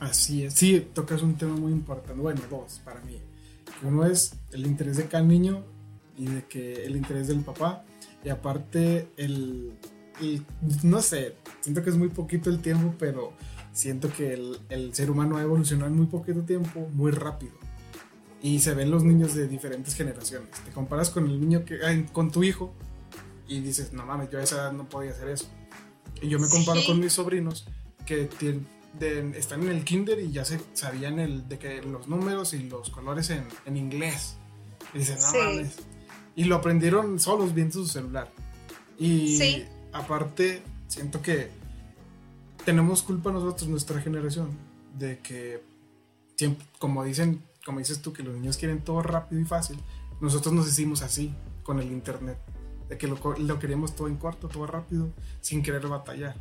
Así 0.00 0.44
es, 0.44 0.54
sí, 0.54 0.80
tocas 0.92 1.22
un 1.22 1.36
tema 1.36 1.54
muy 1.56 1.72
importante, 1.72 2.20
bueno, 2.20 2.40
dos 2.50 2.80
para 2.84 3.00
mí. 3.00 3.20
Uno 3.82 4.06
es 4.06 4.34
el 4.52 4.66
interés 4.66 4.96
de 4.96 5.06
cada 5.06 5.22
niño 5.22 5.64
y 6.16 6.26
de 6.26 6.44
que 6.44 6.84
el 6.84 6.96
interés 6.96 7.28
del 7.28 7.40
papá, 7.40 7.84
y 8.24 8.28
aparte 8.28 9.08
el, 9.16 9.78
el 10.20 10.44
no 10.82 11.00
sé, 11.00 11.36
siento 11.60 11.82
que 11.82 11.90
es 11.90 11.96
muy 11.96 12.08
poquito 12.08 12.50
el 12.50 12.60
tiempo, 12.60 12.94
pero 12.98 13.32
siento 13.76 14.10
que 14.10 14.32
el, 14.68 14.94
ser 14.94 15.10
humano 15.10 15.36
ha 15.36 15.42
evolucionado 15.42 15.88
en 15.88 15.96
muy 15.96 16.06
poquito 16.06 16.42
tiempo, 16.42 16.88
muy 16.92 17.12
rápido. 17.12 17.52
Y 18.46 18.60
se 18.60 18.74
ven 18.74 18.92
los 18.92 19.02
niños 19.02 19.34
de 19.34 19.48
diferentes 19.48 19.96
generaciones. 19.96 20.50
Te 20.64 20.70
comparas 20.70 21.10
con 21.10 21.26
el 21.26 21.40
niño 21.40 21.64
que, 21.64 22.06
con 22.12 22.30
tu 22.30 22.44
hijo 22.44 22.72
y 23.48 23.58
dices, 23.58 23.92
no 23.92 24.06
mames, 24.06 24.30
yo 24.30 24.38
a 24.38 24.42
esa 24.44 24.54
edad 24.54 24.72
no 24.72 24.88
podía 24.88 25.10
hacer 25.10 25.30
eso. 25.30 25.48
Y 26.22 26.28
yo 26.28 26.38
me 26.38 26.48
comparo 26.48 26.80
con 26.86 27.00
mis 27.00 27.12
sobrinos 27.12 27.66
que 28.06 28.30
están 29.36 29.62
en 29.64 29.70
el 29.70 29.82
kinder 29.82 30.20
y 30.20 30.30
ya 30.30 30.44
se 30.44 30.60
sabían 30.74 31.18
el, 31.18 31.48
de 31.48 31.58
que 31.58 31.82
los 31.82 32.06
números 32.06 32.54
y 32.54 32.60
los 32.68 32.88
colores 32.90 33.30
en, 33.30 33.76
inglés. 33.76 34.36
Y 34.94 34.98
dices, 34.98 35.18
no 35.22 35.42
mames. 35.42 35.74
Y 36.36 36.44
lo 36.44 36.54
aprendieron 36.54 37.18
solos 37.18 37.52
viendo 37.52 37.72
su 37.72 37.88
celular. 37.88 38.30
Y 38.96 39.64
aparte, 39.92 40.62
siento 40.86 41.20
que 41.20 41.50
tenemos 42.64 43.02
culpa 43.02 43.32
nosotros, 43.32 43.68
nuestra 43.68 44.00
generación, 44.00 44.56
de 44.96 45.18
que, 45.18 45.64
siempre, 46.36 46.64
como 46.78 47.02
dicen, 47.02 47.42
como 47.66 47.80
dices 47.80 48.00
tú, 48.00 48.12
que 48.12 48.22
los 48.22 48.34
niños 48.36 48.56
quieren 48.56 48.80
todo 48.80 49.02
rápido 49.02 49.40
y 49.40 49.44
fácil, 49.44 49.76
nosotros 50.20 50.54
nos 50.54 50.68
hicimos 50.68 51.02
así 51.02 51.34
con 51.64 51.80
el 51.80 51.90
internet, 51.90 52.38
de 52.88 52.96
que 52.96 53.08
lo, 53.08 53.18
lo 53.38 53.58
queríamos 53.58 53.96
todo 53.96 54.06
en 54.06 54.16
corto, 54.16 54.46
todo 54.46 54.68
rápido, 54.68 55.10
sin 55.40 55.64
querer 55.64 55.88
batallar. 55.88 56.36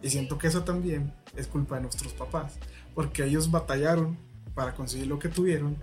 Y 0.00 0.10
siento 0.10 0.38
que 0.38 0.46
eso 0.46 0.62
también 0.62 1.12
es 1.36 1.48
culpa 1.48 1.74
de 1.74 1.82
nuestros 1.82 2.12
papás, 2.12 2.54
porque 2.94 3.24
ellos 3.24 3.50
batallaron 3.50 4.16
para 4.54 4.74
conseguir 4.74 5.08
lo 5.08 5.18
que 5.18 5.28
tuvieron 5.28 5.76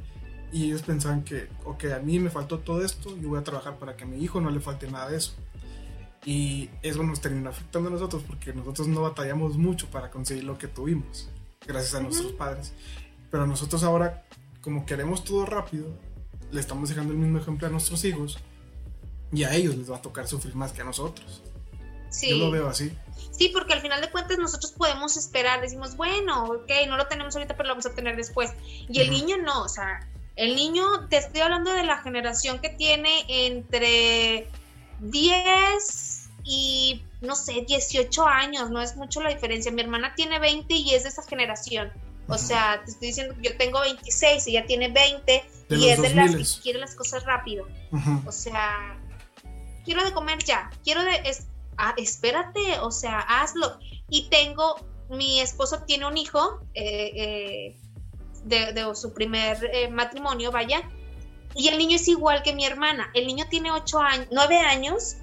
y 0.54 0.68
ellos 0.68 0.84
pensaban 0.84 1.24
que, 1.24 1.50
ok, 1.66 1.86
a 1.94 2.00
mí 2.00 2.18
me 2.20 2.30
faltó 2.30 2.60
todo 2.60 2.82
esto, 2.82 3.18
yo 3.18 3.28
voy 3.28 3.40
a 3.40 3.44
trabajar 3.44 3.78
para 3.78 3.98
que 3.98 4.06
a 4.06 4.08
mi 4.08 4.24
hijo 4.24 4.40
no 4.40 4.50
le 4.52 4.62
falte 4.62 4.90
nada 4.90 5.10
de 5.10 5.18
eso. 5.18 5.34
Y 6.26 6.70
eso 6.82 7.04
nos 7.04 7.20
termina 7.20 7.50
afectando 7.50 7.90
a 7.90 7.92
nosotros 7.92 8.24
porque 8.26 8.54
nosotros 8.54 8.88
no 8.88 9.02
batallamos 9.02 9.58
mucho 9.58 9.88
para 9.92 10.10
conseguir 10.10 10.46
lo 10.46 10.58
que 10.58 10.70
tuvimos, 10.70 11.30
gracias 11.68 11.94
a 11.96 12.00
nuestros 12.00 12.32
padres. 12.32 12.74
Pero 13.30 13.46
nosotros 13.46 13.84
ahora, 13.84 14.24
como 14.66 14.84
queremos 14.84 15.24
todo 15.24 15.46
rápido, 15.46 15.86
le 16.52 16.60
estamos 16.60 16.90
dejando 16.90 17.14
el 17.14 17.20
mismo 17.20 17.38
ejemplo 17.38 17.68
a 17.68 17.70
nuestros 17.70 18.04
hijos 18.04 18.40
y 19.32 19.44
a 19.44 19.54
ellos 19.54 19.76
les 19.76 19.92
va 19.92 19.98
a 19.98 20.02
tocar 20.02 20.28
sufrir 20.28 20.56
más 20.56 20.72
que 20.72 20.82
a 20.82 20.86
nosotros. 20.86 21.44
Sí. 22.10 22.32
Yo 22.32 22.38
lo 22.38 22.50
veo 22.50 22.68
así. 22.68 22.92
Sí, 23.30 23.50
porque 23.50 23.74
al 23.74 23.82
final 23.82 24.02
de 24.02 24.10
cuentas 24.10 24.40
nosotros 24.40 24.72
podemos 24.72 25.18
esperar, 25.18 25.62
decimos, 25.62 25.96
bueno, 25.96 26.46
ok, 26.46 26.72
no 26.88 26.98
lo 26.98 27.06
tenemos 27.06 27.36
ahorita, 27.36 27.56
pero 27.56 27.68
lo 27.68 27.74
vamos 27.74 27.86
a 27.86 27.94
tener 27.94 28.16
después. 28.16 28.54
Y 28.90 29.02
el 29.02 29.12
niño 29.12 29.38
no, 29.38 29.62
o 29.62 29.70
sea, 29.70 30.10
el 30.36 30.56
niño, 30.56 31.08
te 31.10 31.18
estoy 31.18 31.42
hablando 31.42 31.72
de 31.72 31.84
la 31.84 32.00
generación 32.00 32.58
que 32.58 32.70
tiene 32.70 33.24
entre 33.28 34.48
10 35.02 36.30
y, 36.44 37.04
no 37.22 37.36
sé, 37.36 37.66
18 37.68 38.28
años, 38.28 38.72
no 38.72 38.82
es 38.82 38.96
mucho 38.96 39.22
la 39.22 39.30
diferencia. 39.30 39.72
Mi 39.72 39.82
hermana 39.84 40.16
tiene 40.16 40.40
20 40.40 40.74
y 40.74 40.96
es 40.96 41.04
de 41.04 41.10
esa 41.10 41.22
generación. 41.22 41.94
O 42.28 42.38
sea, 42.38 42.82
te 42.84 42.92
estoy 42.92 43.10
diciendo, 43.10 43.36
yo 43.42 43.56
tengo 43.58 43.80
26, 43.82 44.48
ella 44.48 44.66
tiene 44.66 44.90
20 44.90 45.44
y 45.70 45.90
es 45.90 46.02
de 46.02 46.14
las 46.14 46.56
que 46.56 46.62
quiere 46.62 46.80
las 46.80 46.96
cosas 46.96 47.24
rápido. 47.24 47.68
O 48.26 48.32
sea, 48.32 49.00
quiero 49.84 50.04
de 50.04 50.12
comer 50.12 50.40
ya, 50.44 50.72
quiero 50.84 51.04
de, 51.04 51.12
ah, 51.78 51.94
espérate, 51.98 52.80
o 52.82 52.92
sea, 52.92 53.20
hazlo. 53.20 53.80
Y 54.10 54.30
tengo, 54.30 54.76
mi 55.10 55.40
esposo 55.40 55.84
tiene 55.86 56.08
un 56.08 56.18
hijo 56.18 56.60
eh, 56.74 57.12
eh, 57.16 58.74
de, 58.74 58.96
su 58.96 59.14
primer 59.14 59.70
eh, 59.72 59.88
matrimonio, 59.90 60.52
vaya, 60.52 60.90
y 61.54 61.70
el 61.70 61.78
niño 61.78 61.96
es 61.96 62.08
igual 62.08 62.44
que 62.44 62.54
mi 62.54 62.66
hermana. 62.66 63.10
El 63.14 63.28
niño 63.28 63.46
tiene 63.50 63.72
8 63.72 64.00
años, 64.00 64.28
9 64.32 64.60
años, 64.60 65.18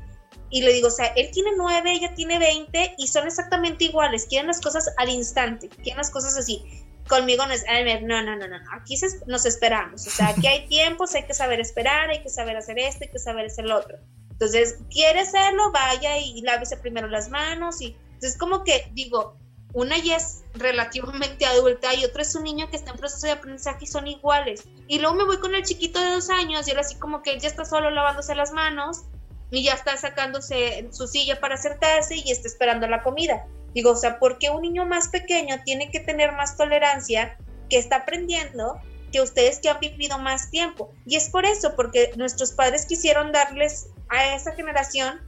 y 0.50 0.62
le 0.62 0.72
digo, 0.72 0.88
o 0.88 0.90
sea, 0.90 1.06
él 1.16 1.30
tiene 1.32 1.50
9, 1.56 1.92
ella 1.92 2.14
tiene 2.14 2.38
20, 2.38 2.94
y 2.98 3.06
son 3.06 3.26
exactamente 3.26 3.84
iguales, 3.84 4.26
quieren 4.26 4.46
las 4.46 4.60
cosas 4.60 4.88
al 4.98 5.08
instante, 5.08 5.68
quieren 5.68 5.98
las 5.98 6.10
cosas 6.10 6.36
así. 6.36 6.81
Conmigo 7.08 7.44
no 7.46 7.52
es, 7.52 7.64
no, 8.02 8.22
no, 8.22 8.36
no, 8.36 8.48
no, 8.48 8.56
aquí 8.72 8.94
nos 9.26 9.44
esperamos, 9.44 10.06
o 10.06 10.10
sea, 10.10 10.28
aquí 10.28 10.46
hay 10.46 10.66
tiempos, 10.68 11.14
hay 11.14 11.24
que 11.24 11.34
saber 11.34 11.60
esperar, 11.60 12.10
hay 12.10 12.22
que 12.22 12.28
saber 12.28 12.56
hacer 12.56 12.78
esto, 12.78 13.04
hay 13.04 13.10
que 13.10 13.18
saber 13.18 13.46
hacer 13.46 13.64
lo 13.64 13.78
otro. 13.78 13.98
Entonces, 14.30 14.78
quiere 14.90 15.20
hacerlo, 15.20 15.70
vaya 15.72 16.18
y 16.18 16.40
lávese 16.42 16.76
primero 16.76 17.08
las 17.08 17.28
manos 17.28 17.80
y 17.80 17.96
entonces 18.14 18.38
como 18.38 18.64
que 18.64 18.88
digo, 18.92 19.36
una 19.72 19.98
ya 19.98 20.16
es 20.16 20.44
relativamente 20.54 21.46
adulta 21.46 21.94
y 21.94 22.04
otra 22.04 22.22
es 22.22 22.34
un 22.34 22.44
niño 22.44 22.68
que 22.68 22.76
está 22.76 22.90
en 22.90 22.98
proceso 22.98 23.26
de 23.26 23.32
aprendizaje 23.32 23.84
y 23.84 23.86
son 23.86 24.06
iguales. 24.06 24.64
Y 24.86 24.98
luego 24.98 25.14
me 25.16 25.24
voy 25.24 25.38
con 25.38 25.54
el 25.54 25.64
chiquito 25.64 25.98
de 26.00 26.10
dos 26.10 26.30
años 26.30 26.68
y 26.68 26.72
él 26.72 26.78
así 26.78 26.96
como 26.96 27.22
que 27.22 27.32
él 27.32 27.40
ya 27.40 27.48
está 27.48 27.64
solo 27.64 27.90
lavándose 27.90 28.34
las 28.34 28.52
manos 28.52 29.04
y 29.50 29.64
ya 29.64 29.74
está 29.74 29.96
sacándose 29.96 30.88
su 30.92 31.06
silla 31.06 31.40
para 31.40 31.56
sentarse 31.56 32.16
y 32.16 32.30
está 32.30 32.48
esperando 32.48 32.86
la 32.86 33.02
comida. 33.02 33.46
Digo, 33.74 33.92
o 33.92 33.96
sea, 33.96 34.18
¿por 34.18 34.38
qué 34.38 34.50
un 34.50 34.62
niño 34.62 34.84
más 34.86 35.08
pequeño 35.08 35.56
tiene 35.64 35.90
que 35.90 36.00
tener 36.00 36.32
más 36.32 36.56
tolerancia 36.56 37.36
que 37.70 37.78
está 37.78 37.96
aprendiendo 37.96 38.80
que 39.12 39.20
ustedes 39.20 39.60
que 39.60 39.68
han 39.68 39.78
vivido 39.78 40.18
más 40.18 40.50
tiempo. 40.50 40.92
Y 41.06 41.16
es 41.16 41.28
por 41.28 41.44
eso, 41.44 41.76
porque 41.76 42.12
nuestros 42.16 42.52
padres 42.52 42.86
quisieron 42.86 43.30
darles 43.30 43.88
a 44.08 44.34
esa 44.34 44.52
generación 44.52 45.20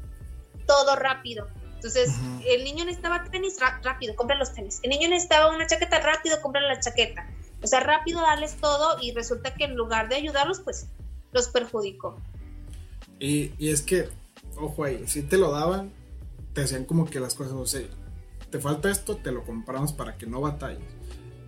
todo 0.67 0.97
rápido. 0.97 1.47
Entonces, 1.75 2.11
el 2.47 2.65
niño 2.65 2.87
necesitaba 2.87 3.25
tenis 3.25 3.59
rápido, 3.83 4.17
compra 4.17 4.37
los 4.37 4.55
tenis. 4.55 4.81
El 4.83 4.91
niño 4.91 5.09
necesitaba 5.11 5.55
una 5.55 5.67
chaqueta 5.67 6.01
rápido, 6.01 6.41
compra 6.41 6.63
la 6.63 6.81
chaqueta. 6.81 7.29
O 7.63 7.67
sea, 7.67 7.81
rápido 7.81 8.23
darles 8.23 8.57
todo 8.57 8.97
y 9.03 9.13
resulta 9.13 9.55
que 9.55 9.65
en 9.65 9.75
lugar 9.77 10.09
de 10.09 10.17
ayudarlos, 10.17 10.61
pues 10.61 10.87
los 11.33 11.49
perjudicó. 11.49 12.19
Y, 13.19 13.53
y 13.59 13.69
es 13.69 13.83
que, 13.83 14.09
ojo 14.57 14.85
ahí, 14.85 15.05
si 15.07 15.23
te 15.23 15.37
lo 15.37 15.51
daban, 15.53 15.93
te 16.55 16.63
hacían 16.63 16.87
como 16.87 17.05
que 17.05 17.21
las 17.21 17.35
cosas, 17.35 17.53
o 17.53 17.67
sea, 17.67 17.83
te 18.55 18.61
falta 18.61 18.89
esto, 18.89 19.17
te 19.17 19.33
lo 19.33 19.43
compramos 19.43 19.93
para 19.93 20.17
que 20.17 20.29
no 20.29 20.41
batalles. 20.41 20.85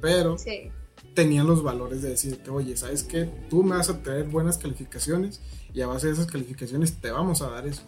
Pero 0.01 0.37
sí 0.37 0.73
tenían 1.15 1.47
los 1.47 1.63
valores 1.63 2.03
de 2.03 2.09
decirte, 2.11 2.51
oye, 2.51 2.77
¿sabes 2.77 3.05
qué? 3.05 3.31
Tú 3.49 3.63
me 3.63 3.77
vas 3.77 3.89
a 3.89 4.03
traer 4.03 4.25
buenas 4.25 4.59
calificaciones 4.59 5.41
y 5.73 5.81
a 5.83 5.87
base 5.87 6.09
de 6.09 6.15
esas 6.15 6.27
calificaciones 6.27 7.01
te 7.01 7.13
vamos 7.13 7.43
a 7.43 7.51
dar 7.51 7.65
eso. 7.65 7.83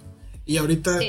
Y 0.47 0.59
ahorita 0.59 1.01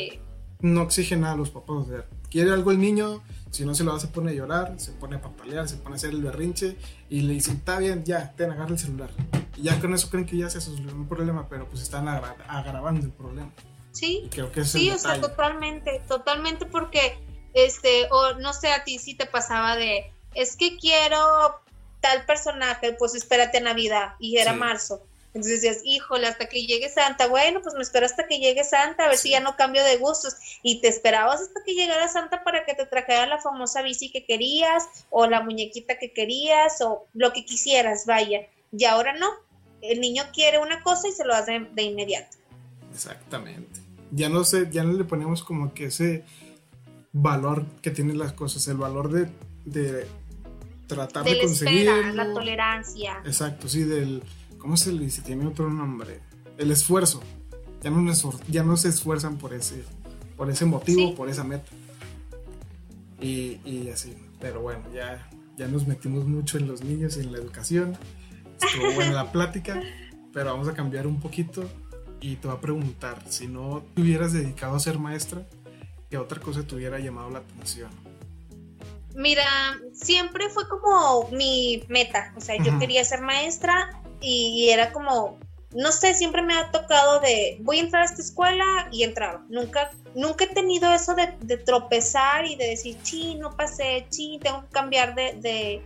no 0.61 0.81
exige 0.81 1.17
nada 1.17 1.33
a 1.33 1.37
los 1.37 1.51
papás. 1.51 1.75
O 1.77 1.85
sea, 1.85 2.05
quiere 2.31 2.51
algo 2.51 2.71
el 2.71 2.79
niño, 2.79 3.21
si 3.51 3.63
no 3.63 3.75
se 3.75 3.83
lo 3.83 3.93
va 3.93 3.99
se 3.99 4.07
pone 4.07 4.31
a 4.31 4.33
llorar, 4.33 4.73
se 4.79 4.91
pone 4.93 5.17
a 5.17 5.21
patalear, 5.21 5.69
se 5.69 5.77
pone 5.77 5.93
a 5.93 5.97
hacer 5.97 6.09
el 6.09 6.23
berrinche 6.23 6.77
y 7.09 7.21
le 7.21 7.33
dicen, 7.33 7.57
está 7.57 7.77
bien, 7.77 8.03
ya, 8.05 8.33
ten, 8.35 8.49
agarra 8.49 8.71
el 8.71 8.79
celular. 8.79 9.11
Y 9.55 9.63
ya 9.63 9.79
con 9.79 9.93
eso 9.93 10.09
creen 10.09 10.25
que 10.25 10.35
ya 10.35 10.49
se 10.49 10.59
solucionó 10.61 10.95
un 10.95 11.07
problema, 11.07 11.47
pero 11.47 11.69
pues 11.69 11.83
están 11.83 12.07
agravando 12.07 13.05
el 13.05 13.11
problema. 13.11 13.53
Sí, 13.91 14.27
creo 14.31 14.51
que 14.51 14.65
sí, 14.65 14.89
o 14.91 14.97
sea, 14.97 15.19
totalmente, 15.19 16.01
totalmente 16.07 16.65
porque, 16.65 17.17
este, 17.53 18.07
o 18.11 18.33
no 18.35 18.53
sé, 18.53 18.71
a 18.71 18.83
ti 18.83 18.99
si 18.99 19.15
te 19.15 19.25
pasaba 19.25 19.75
de, 19.75 20.11
es 20.35 20.55
que 20.55 20.77
quiero 20.77 21.17
tal 22.01 22.25
personaje, 22.25 22.93
pues 22.93 23.15
espérate 23.15 23.57
a 23.57 23.61
Navidad, 23.61 24.15
y 24.19 24.37
era 24.37 24.53
marzo. 24.53 25.03
Entonces 25.33 25.61
decías, 25.61 25.83
híjole, 25.85 26.25
hasta 26.25 26.47
que 26.47 26.65
llegue 26.65 26.89
Santa, 26.89 27.27
bueno, 27.27 27.61
pues 27.61 27.75
me 27.75 27.83
espero 27.83 28.05
hasta 28.05 28.25
que 28.25 28.39
llegue 28.39 28.63
Santa, 28.63 29.05
a 29.05 29.09
ver 29.09 29.17
si 29.17 29.29
ya 29.29 29.39
no 29.39 29.55
cambio 29.55 29.83
de 29.83 29.97
gustos. 29.97 30.35
Y 30.63 30.81
te 30.81 30.87
esperabas 30.87 31.41
hasta 31.41 31.61
que 31.63 31.75
llegara 31.75 32.07
Santa 32.07 32.43
para 32.43 32.65
que 32.65 32.73
te 32.73 32.87
trajera 32.87 33.27
la 33.27 33.39
famosa 33.39 33.83
bici 33.83 34.11
que 34.11 34.25
querías, 34.25 34.85
o 35.11 35.27
la 35.27 35.41
muñequita 35.41 35.99
que 35.99 36.13
querías, 36.13 36.81
o 36.81 37.05
lo 37.13 37.31
que 37.31 37.45
quisieras, 37.45 38.07
vaya. 38.07 38.47
Y 38.71 38.85
ahora 38.85 39.13
no. 39.13 39.29
El 39.81 40.01
niño 40.01 40.23
quiere 40.33 40.57
una 40.57 40.81
cosa 40.81 41.07
y 41.07 41.11
se 41.11 41.23
lo 41.23 41.35
hace 41.35 41.67
de 41.73 41.83
inmediato. 41.83 42.37
Exactamente. 42.91 43.79
Ya 44.11 44.29
no 44.29 44.43
sé, 44.43 44.67
ya 44.71 44.83
no 44.83 44.93
le 44.93 45.03
ponemos 45.03 45.43
como 45.43 45.73
que 45.75 45.85
ese 45.85 46.23
valor 47.13 47.65
que 47.81 47.91
tienen 47.91 48.17
las 48.17 48.33
cosas, 48.33 48.67
el 48.67 48.77
valor 48.77 49.11
de, 49.11 49.29
de 49.65 50.07
tratar 50.87 51.25
de, 51.25 51.39
conseguir. 51.39 51.89
La 52.13 52.33
tolerancia. 52.33 53.21
Exacto, 53.25 53.67
sí, 53.67 53.83
del. 53.83 54.23
¿Cómo 54.57 54.75
se 54.75 54.91
le 54.91 55.05
dice? 55.05 55.21
Tiene 55.21 55.45
otro 55.45 55.69
nombre. 55.69 56.19
El 56.57 56.71
esfuerzo. 56.71 57.21
Ya 57.81 57.89
no, 57.89 58.11
ya 58.49 58.63
no 58.63 58.75
se 58.75 58.89
esfuerzan 58.89 59.37
por 59.37 59.53
ese, 59.53 59.85
por 60.35 60.49
ese 60.49 60.65
motivo, 60.65 61.15
por 61.15 61.29
esa 61.29 61.45
meta. 61.45 61.71
Y, 63.21 63.59
y, 63.63 63.89
así. 63.93 64.13
Pero 64.41 64.61
bueno, 64.61 64.83
ya, 64.93 65.29
ya 65.57 65.67
nos 65.67 65.87
metimos 65.87 66.25
mucho 66.25 66.57
en 66.57 66.67
los 66.67 66.83
niños 66.83 67.15
y 67.15 67.21
en 67.21 67.31
la 67.31 67.37
educación. 67.37 67.97
Estuvo 68.61 68.91
buena 68.95 69.13
la 69.13 69.31
plática, 69.31 69.81
pero 70.33 70.51
vamos 70.51 70.67
a 70.67 70.73
cambiar 70.73 71.07
un 71.07 71.21
poquito 71.21 71.69
y 72.21 72.35
te 72.35 72.47
voy 72.47 72.57
a 72.57 72.59
preguntar, 72.59 73.23
si 73.29 73.47
no 73.47 73.83
te 73.95 74.01
hubieras 74.01 74.33
dedicado 74.33 74.75
a 74.75 74.79
ser 74.79 74.99
maestra, 74.99 75.47
¿qué 76.09 76.17
otra 76.17 76.39
cosa 76.39 76.63
te 76.63 76.75
hubiera 76.75 76.99
llamado 76.99 77.29
la 77.29 77.39
atención? 77.39 77.89
Mira, 79.15 79.43
siempre 79.93 80.49
fue 80.49 80.67
como 80.67 81.29
mi 81.31 81.83
meta, 81.87 82.33
o 82.37 82.41
sea, 82.41 82.55
yo 82.63 82.77
quería 82.79 83.03
ser 83.03 83.21
maestra 83.21 84.01
y, 84.21 84.69
era 84.69 84.91
como, 84.91 85.39
no 85.73 85.91
sé, 85.91 86.13
siempre 86.13 86.41
me 86.41 86.53
ha 86.53 86.71
tocado 86.71 87.19
de, 87.19 87.57
voy 87.61 87.79
a 87.79 87.81
entrar 87.81 88.03
a 88.03 88.05
esta 88.05 88.21
escuela 88.21 88.87
y 88.91 89.03
entraba. 89.03 89.43
Nunca, 89.49 89.91
nunca 90.15 90.45
he 90.45 90.53
tenido 90.53 90.91
eso 90.93 91.15
de, 91.15 91.57
tropezar 91.57 92.45
y 92.45 92.55
de 92.55 92.69
decir, 92.69 92.97
chi, 93.03 93.35
no 93.35 93.55
pasé, 93.55 94.05
chi, 94.09 94.39
tengo 94.41 94.61
que 94.61 94.69
cambiar 94.69 95.15
de, 95.15 95.81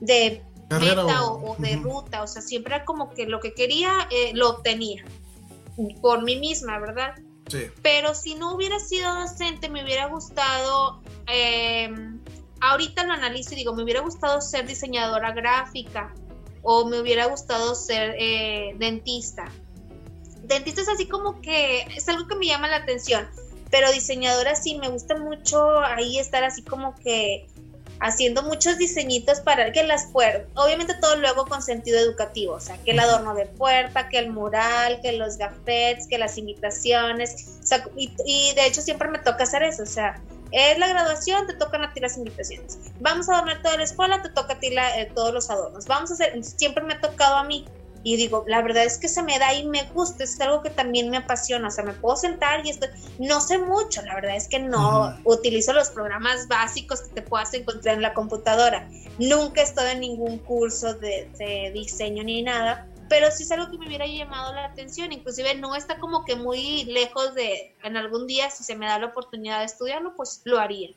de, 0.00 0.42
meta 0.70 1.24
o, 1.24 1.56
de 1.58 1.76
ruta, 1.76 2.22
o 2.22 2.26
sea, 2.26 2.40
siempre 2.40 2.76
era 2.76 2.84
como 2.84 3.10
que 3.10 3.26
lo 3.26 3.40
que 3.40 3.52
quería 3.52 4.08
eh, 4.10 4.30
lo 4.34 4.50
obtenía 4.50 5.04
por 6.00 6.22
mí 6.22 6.36
misma, 6.36 6.78
¿verdad? 6.78 7.14
Pero 7.82 8.14
si 8.14 8.34
no 8.34 8.54
hubiera 8.54 8.78
sido 8.78 9.14
docente, 9.14 9.68
me 9.68 9.84
hubiera 9.84 10.06
gustado 10.06 11.02
eh, 11.26 11.88
ahorita 12.60 13.04
lo 13.04 13.12
analizo 13.12 13.52
y 13.52 13.56
digo, 13.56 13.74
me 13.74 13.82
hubiera 13.82 14.00
gustado 14.00 14.40
ser 14.40 14.66
diseñadora 14.66 15.32
gráfica 15.32 16.12
o 16.62 16.86
me 16.86 17.00
hubiera 17.00 17.26
gustado 17.26 17.74
ser 17.74 18.14
eh, 18.18 18.74
dentista. 18.78 19.44
Dentista 20.42 20.82
es 20.82 20.88
así 20.88 21.06
como 21.06 21.40
que 21.40 21.82
es 21.94 22.08
algo 22.08 22.26
que 22.26 22.36
me 22.36 22.46
llama 22.46 22.68
la 22.68 22.76
atención, 22.76 23.28
pero 23.70 23.90
diseñadora 23.92 24.54
sí, 24.54 24.78
me 24.78 24.88
gusta 24.88 25.16
mucho 25.16 25.80
ahí 25.80 26.18
estar 26.18 26.44
así 26.44 26.62
como 26.62 26.94
que 26.96 27.46
haciendo 28.04 28.42
muchos 28.42 28.76
diseñitos 28.76 29.40
para 29.40 29.72
que 29.72 29.82
las 29.82 30.06
puertas, 30.06 30.46
obviamente 30.54 30.94
todo 31.00 31.16
luego 31.16 31.46
con 31.46 31.62
sentido 31.62 31.98
educativo, 31.98 32.52
o 32.52 32.60
sea, 32.60 32.76
que 32.84 32.90
el 32.90 33.00
adorno 33.00 33.34
de 33.34 33.46
puerta, 33.46 34.10
que 34.10 34.18
el 34.18 34.30
mural, 34.30 35.00
que 35.00 35.12
los 35.12 35.38
gafetes, 35.38 36.06
que 36.06 36.18
las 36.18 36.36
invitaciones, 36.36 37.58
y, 37.96 38.12
y 38.26 38.54
de 38.54 38.66
hecho 38.66 38.82
siempre 38.82 39.08
me 39.08 39.18
toca 39.18 39.44
hacer 39.44 39.62
eso, 39.62 39.84
o 39.84 39.86
sea, 39.86 40.22
es 40.52 40.78
la 40.78 40.86
graduación, 40.86 41.46
te 41.46 41.54
tocan 41.54 41.82
a 41.82 41.92
ti 41.92 42.00
las 42.00 42.16
invitaciones. 42.16 42.78
Vamos 43.00 43.28
a 43.28 43.36
dormir 43.36 43.60
toda 43.62 43.76
la 43.78 43.84
escuela, 43.84 44.22
te 44.22 44.28
toca 44.28 44.52
a 44.52 44.60
ti 44.60 44.68
eh, 44.68 45.10
todos 45.14 45.34
los 45.34 45.50
adornos. 45.50 45.86
Vamos 45.86 46.10
a 46.10 46.14
hacer, 46.14 46.44
siempre 46.44 46.84
me 46.84 46.94
ha 46.94 47.00
tocado 47.00 47.36
a 47.36 47.44
mí. 47.44 47.64
Y 48.04 48.16
digo, 48.16 48.44
la 48.46 48.62
verdad 48.62 48.84
es 48.84 48.98
que 48.98 49.08
se 49.08 49.22
me 49.22 49.38
da 49.38 49.54
y 49.54 49.66
me 49.66 49.82
gusta, 49.90 50.24
es 50.24 50.38
algo 50.40 50.62
que 50.62 50.70
también 50.70 51.10
me 51.10 51.16
apasiona, 51.16 51.68
o 51.68 51.70
sea, 51.70 51.84
me 51.84 51.94
puedo 51.94 52.16
sentar 52.16 52.64
y 52.64 52.70
esto, 52.70 52.86
no 53.18 53.40
sé 53.40 53.58
mucho, 53.58 54.02
la 54.02 54.14
verdad 54.14 54.36
es 54.36 54.46
que 54.46 54.58
no 54.58 55.18
utilizo 55.24 55.72
los 55.72 55.88
programas 55.88 56.46
básicos 56.46 57.00
que 57.00 57.14
te 57.14 57.22
puedas 57.22 57.52
encontrar 57.54 57.96
en 57.96 58.02
la 58.02 58.12
computadora. 58.12 58.88
Nunca 59.18 59.62
he 59.62 59.64
estado 59.64 59.88
en 59.88 60.00
ningún 60.00 60.38
curso 60.38 60.94
de, 60.94 61.30
de 61.38 61.70
diseño 61.72 62.22
ni 62.22 62.42
nada, 62.42 62.86
pero 63.08 63.30
sí 63.30 63.42
es 63.44 63.52
algo 63.52 63.70
que 63.70 63.78
me 63.78 63.86
hubiera 63.86 64.06
llamado 64.06 64.52
la 64.52 64.66
atención, 64.66 65.12
inclusive 65.12 65.54
no 65.54 65.74
está 65.74 65.98
como 65.98 66.24
que 66.24 66.36
muy 66.36 66.84
lejos 66.84 67.34
de, 67.34 67.74
en 67.82 67.96
algún 67.96 68.26
día, 68.26 68.50
si 68.50 68.64
se 68.64 68.76
me 68.76 68.86
da 68.86 68.98
la 68.98 69.06
oportunidad 69.06 69.60
de 69.60 69.66
estudiarlo, 69.66 70.14
pues 70.14 70.42
lo 70.44 70.58
haría. 70.58 70.90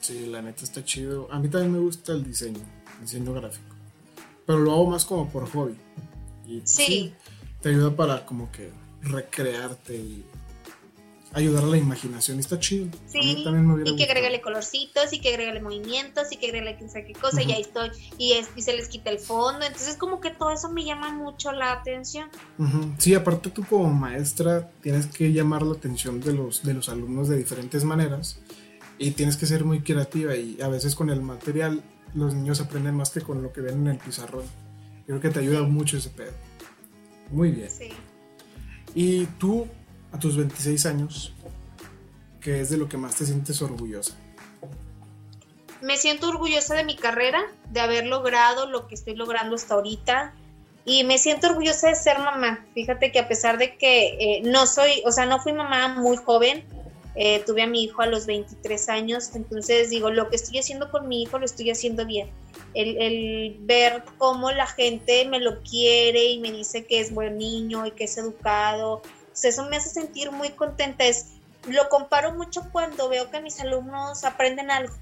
Sí, 0.00 0.26
la 0.26 0.42
neta 0.42 0.64
está 0.64 0.84
chido. 0.84 1.28
A 1.30 1.38
mí 1.38 1.48
también 1.48 1.72
me 1.72 1.80
gusta 1.80 2.12
el 2.12 2.24
diseño, 2.24 2.60
diseño 3.00 3.32
gráfico, 3.34 3.74
pero 4.46 4.58
lo 4.60 4.72
hago 4.72 4.86
más 4.86 5.04
como 5.04 5.28
por 5.28 5.50
hobby. 5.50 5.76
Y, 6.48 6.60
pues, 6.60 6.70
sí. 6.70 7.12
Te 7.60 7.68
ayuda 7.68 7.94
para 7.94 8.24
como 8.24 8.50
que 8.50 8.70
recrearte 9.02 9.94
y 9.96 10.24
ayudar 11.34 11.64
a 11.64 11.66
la 11.66 11.76
imaginación. 11.76 12.40
Está 12.40 12.58
chido. 12.58 12.88
Sí, 13.06 13.44
y 13.84 13.96
que 13.96 14.04
agregale 14.04 14.40
colorcitos, 14.40 15.12
y 15.12 15.20
que 15.20 15.28
agregale 15.28 15.60
movimientos, 15.60 16.32
y 16.32 16.36
que 16.36 16.46
agregale 16.46 16.76
quién 16.76 16.88
sabe 16.88 17.06
qué 17.06 17.12
cosa, 17.12 17.42
y 17.42 17.52
ahí 17.52 17.60
estoy, 17.60 17.90
y, 18.16 18.32
es, 18.32 18.48
y 18.56 18.62
se 18.62 18.74
les 18.74 18.88
quita 18.88 19.10
el 19.10 19.18
fondo. 19.18 19.64
Entonces, 19.64 19.96
como 19.96 20.20
que 20.20 20.30
todo 20.30 20.50
eso 20.50 20.70
me 20.70 20.84
llama 20.84 21.10
mucho 21.12 21.52
la 21.52 21.72
atención. 21.72 22.30
Sí, 22.96 23.14
aparte 23.14 23.50
tú 23.50 23.62
como 23.64 23.92
maestra 23.92 24.70
tienes 24.82 25.06
que 25.06 25.32
llamar 25.32 25.62
la 25.62 25.74
atención 25.74 26.20
de 26.20 26.32
los, 26.32 26.62
de 26.62 26.74
los 26.74 26.88
alumnos 26.88 27.28
de 27.28 27.36
diferentes 27.36 27.84
maneras, 27.84 28.38
y 28.98 29.10
tienes 29.12 29.36
que 29.36 29.46
ser 29.46 29.64
muy 29.64 29.80
creativa, 29.80 30.34
y 30.34 30.60
a 30.62 30.68
veces 30.68 30.94
con 30.94 31.10
el 31.10 31.20
material 31.20 31.82
los 32.14 32.32
niños 32.34 32.60
aprenden 32.60 32.94
más 32.94 33.10
que 33.10 33.20
con 33.20 33.42
lo 33.42 33.52
que 33.52 33.60
ven 33.60 33.80
en 33.80 33.88
el 33.88 33.98
pizarrón. 33.98 34.44
Yo 35.08 35.18
creo 35.18 35.20
que 35.20 35.30
te 35.30 35.40
ayuda 35.40 35.62
mucho 35.62 35.96
ese 35.96 36.10
pedo. 36.10 36.32
Muy 37.30 37.50
bien. 37.50 37.70
Sí. 37.70 37.88
Y 38.94 39.24
tú 39.38 39.66
a 40.12 40.18
tus 40.18 40.36
26 40.36 40.84
años, 40.84 41.32
¿qué 42.42 42.60
es 42.60 42.68
de 42.68 42.76
lo 42.76 42.90
que 42.90 42.98
más 42.98 43.16
te 43.16 43.24
sientes 43.24 43.62
orgullosa? 43.62 44.14
Me 45.80 45.96
siento 45.96 46.28
orgullosa 46.28 46.74
de 46.74 46.84
mi 46.84 46.94
carrera, 46.94 47.40
de 47.70 47.80
haber 47.80 48.06
logrado 48.06 48.68
lo 48.68 48.86
que 48.86 48.96
estoy 48.96 49.16
logrando 49.16 49.54
hasta 49.54 49.74
ahorita. 49.74 50.34
Y 50.84 51.04
me 51.04 51.16
siento 51.16 51.46
orgullosa 51.48 51.88
de 51.88 51.94
ser 51.94 52.18
mamá. 52.18 52.66
Fíjate 52.74 53.10
que 53.10 53.18
a 53.18 53.28
pesar 53.28 53.56
de 53.56 53.78
que 53.78 54.08
eh, 54.20 54.42
no 54.44 54.66
soy, 54.66 55.02
o 55.06 55.12
sea, 55.12 55.24
no 55.24 55.40
fui 55.40 55.54
mamá 55.54 55.88
muy 55.88 56.18
joven, 56.18 56.64
eh, 57.18 57.42
tuve 57.44 57.62
a 57.62 57.66
mi 57.66 57.82
hijo 57.82 58.00
a 58.00 58.06
los 58.06 58.26
23 58.26 58.88
años, 58.88 59.30
entonces 59.34 59.90
digo, 59.90 60.10
lo 60.10 60.30
que 60.30 60.36
estoy 60.36 60.58
haciendo 60.58 60.90
con 60.90 61.08
mi 61.08 61.22
hijo 61.22 61.38
lo 61.38 61.44
estoy 61.44 61.70
haciendo 61.70 62.06
bien. 62.06 62.30
El, 62.74 62.96
el, 63.00 63.56
ver 63.60 64.04
cómo 64.18 64.50
la 64.52 64.66
gente 64.66 65.26
me 65.26 65.40
lo 65.40 65.60
quiere 65.62 66.24
y 66.26 66.38
me 66.38 66.52
dice 66.52 66.86
que 66.86 67.00
es 67.00 67.12
buen 67.12 67.38
niño 67.38 67.86
y 67.86 67.90
que 67.90 68.04
es 68.04 68.16
educado 68.18 69.02
eso 69.44 69.64
me 69.66 69.76
hace 69.76 69.90
sentir 69.90 70.30
muy 70.32 70.50
contenta. 70.50 71.04
Es, 71.04 71.32
lo 71.66 71.88
comparo 71.88 72.34
mucho 72.34 72.62
cuando 72.72 73.08
veo 73.08 73.30
que 73.30 73.40
mis 73.40 73.60
alumnos 73.60 74.24
aprenden 74.24 74.70
algo. 74.70 74.94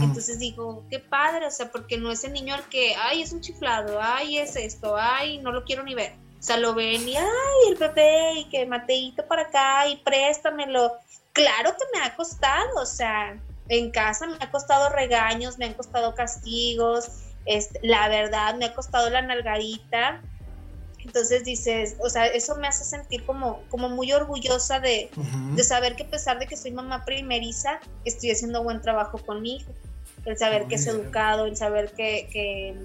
Entonces 0.00 0.38
digo, 0.38 0.82
qué 0.88 0.98
padre, 0.98 1.46
o 1.46 1.50
sea, 1.50 1.70
porque 1.70 1.98
no 1.98 2.10
es 2.10 2.24
el 2.24 2.32
niño 2.32 2.54
al 2.54 2.66
que, 2.70 2.94
ay, 2.94 3.20
es 3.20 3.32
un 3.32 3.42
chiflado, 3.42 3.98
ay, 4.00 4.38
es 4.38 4.56
esto, 4.56 4.96
ay, 4.96 5.38
no 5.38 5.52
lo 5.52 5.64
quiero 5.64 5.82
ni 5.82 5.94
ver. 5.94 6.14
O 6.44 6.46
sea, 6.46 6.58
lo 6.58 6.74
ven 6.74 7.08
y, 7.08 7.16
ay, 7.16 7.70
el 7.70 7.76
bebé, 7.76 8.40
y 8.40 8.44
que 8.50 8.66
Mateito 8.66 9.26
para 9.26 9.44
acá, 9.44 9.88
y 9.88 9.96
préstamelo. 9.96 10.92
Claro 11.32 11.70
que 11.72 11.98
me 11.98 12.04
ha 12.04 12.14
costado, 12.14 12.82
o 12.82 12.84
sea, 12.84 13.40
en 13.70 13.90
casa 13.90 14.26
me 14.26 14.36
ha 14.38 14.50
costado 14.50 14.90
regaños, 14.90 15.56
me 15.56 15.64
han 15.64 15.72
costado 15.72 16.14
castigos, 16.14 17.08
este, 17.46 17.80
la 17.82 18.10
verdad, 18.10 18.56
me 18.56 18.66
ha 18.66 18.74
costado 18.74 19.08
la 19.08 19.22
nalgadita, 19.22 20.20
entonces 20.98 21.44
dices, 21.44 21.96
o 21.98 22.10
sea, 22.10 22.26
eso 22.26 22.56
me 22.56 22.68
hace 22.68 22.84
sentir 22.84 23.24
como, 23.24 23.62
como 23.70 23.88
muy 23.88 24.12
orgullosa 24.12 24.80
de, 24.80 25.08
saber 25.62 25.96
que 25.96 26.02
a 26.02 26.10
pesar 26.10 26.38
de 26.38 26.46
que 26.46 26.58
soy 26.58 26.72
mamá 26.72 27.06
primeriza, 27.06 27.80
estoy 28.04 28.32
haciendo 28.32 28.62
buen 28.62 28.82
trabajo 28.82 29.16
con 29.16 29.40
mi 29.40 29.56
hijo. 29.56 29.72
El 30.26 30.36
saber 30.36 30.66
que 30.66 30.74
es 30.74 30.86
educado, 30.86 31.46
el 31.46 31.56
saber 31.56 31.92
que, 31.92 32.76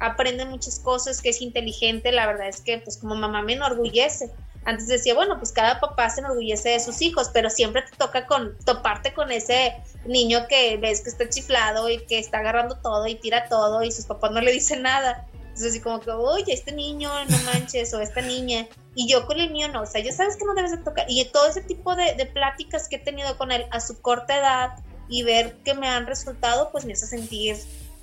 aprende 0.00 0.44
muchas 0.44 0.78
cosas, 0.78 1.20
que 1.20 1.30
es 1.30 1.40
inteligente, 1.40 2.12
la 2.12 2.26
verdad 2.26 2.48
es 2.48 2.60
que 2.60 2.78
pues 2.78 2.96
como 2.96 3.14
mamá 3.14 3.42
me 3.42 3.54
enorgullece. 3.54 4.30
Antes 4.64 4.88
decía, 4.88 5.14
bueno, 5.14 5.38
pues 5.38 5.52
cada 5.52 5.78
papá 5.78 6.10
se 6.10 6.20
enorgullece 6.20 6.70
de 6.70 6.80
sus 6.80 7.00
hijos, 7.00 7.30
pero 7.32 7.50
siempre 7.50 7.82
te 7.82 7.96
toca 7.96 8.26
con 8.26 8.58
toparte 8.64 9.14
con 9.14 9.30
ese 9.30 9.76
niño 10.06 10.48
que 10.48 10.76
ves 10.76 11.02
que 11.02 11.10
está 11.10 11.28
chiflado 11.28 11.88
y 11.88 11.98
que 11.98 12.18
está 12.18 12.38
agarrando 12.38 12.76
todo 12.78 13.06
y 13.06 13.14
tira 13.14 13.48
todo 13.48 13.84
y 13.84 13.92
sus 13.92 14.06
papás 14.06 14.32
no 14.32 14.40
le 14.40 14.50
dicen 14.50 14.82
nada. 14.82 15.24
Entonces, 15.56 15.70
así 15.70 15.80
como 15.80 16.00
que, 16.00 16.10
oye, 16.10 16.52
este 16.52 16.72
niño, 16.72 17.10
no 17.28 17.38
manches, 17.44 17.94
o 17.94 18.00
esta 18.00 18.20
niña. 18.20 18.66
Y 18.94 19.08
yo 19.08 19.24
con 19.26 19.40
el 19.40 19.50
mío 19.50 19.68
no, 19.68 19.82
o 19.82 19.86
sea, 19.86 20.02
ya 20.02 20.12
sabes 20.12 20.36
que 20.36 20.44
no 20.44 20.54
debes 20.54 20.72
de 20.72 20.78
tocar. 20.78 21.06
Y 21.08 21.24
todo 21.26 21.46
ese 21.46 21.62
tipo 21.62 21.94
de, 21.94 22.14
de 22.14 22.26
pláticas 22.26 22.88
que 22.88 22.96
he 22.96 22.98
tenido 22.98 23.38
con 23.38 23.52
él 23.52 23.66
a 23.70 23.80
su 23.80 24.02
corta 24.02 24.36
edad 24.36 24.70
y 25.08 25.22
ver 25.22 25.56
que 25.64 25.74
me 25.74 25.88
han 25.88 26.06
resultado, 26.06 26.70
pues 26.72 26.84
me 26.84 26.92
hace 26.92 27.06
sentir 27.06 27.56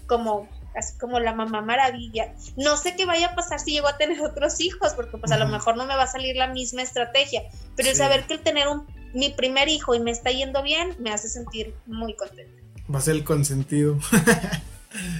como 0.08 0.48
así 0.76 0.97
como 0.97 1.19
la 1.19 1.34
mamá 1.34 1.61
maravilla. 1.61 2.34
No 2.55 2.78
sé 2.78 2.95
qué 2.95 3.05
vaya 3.05 3.28
a 3.28 3.36
pasar 3.36 3.59
si 3.59 3.71
llego 3.71 3.88
a 3.88 3.97
tener 3.97 4.21
otros 4.21 4.59
hijos, 4.59 4.93
porque 4.93 5.17
pues 5.17 5.32
a 5.32 5.38
lo 5.38 5.47
mejor 5.47 5.78
no 5.78 5.86
me 5.86 5.95
va 5.95 6.03
a 6.03 6.07
salir 6.07 6.36
la 6.36 6.47
misma 6.47 6.82
estrategia, 6.82 7.43
pero 7.76 7.89
el 7.89 7.95
saber 7.95 8.26
que 8.26 8.36
el 8.36 8.41
tener 8.41 8.67
un, 8.67 8.86
mi 9.13 9.30
primer 9.30 9.69
hijo 9.69 9.95
y 9.95 9.99
me 9.99 10.11
está 10.11 10.32
yendo 10.32 10.63
bien, 10.63 10.95
me 10.99 11.11
hace 11.11 11.30
sentir 11.30 11.76
muy 11.86 12.15
contenta. 12.15 12.61
Va 12.93 12.99
a 12.99 13.01
ser 13.01 13.15
el 13.15 13.24
consentido. 13.24 13.97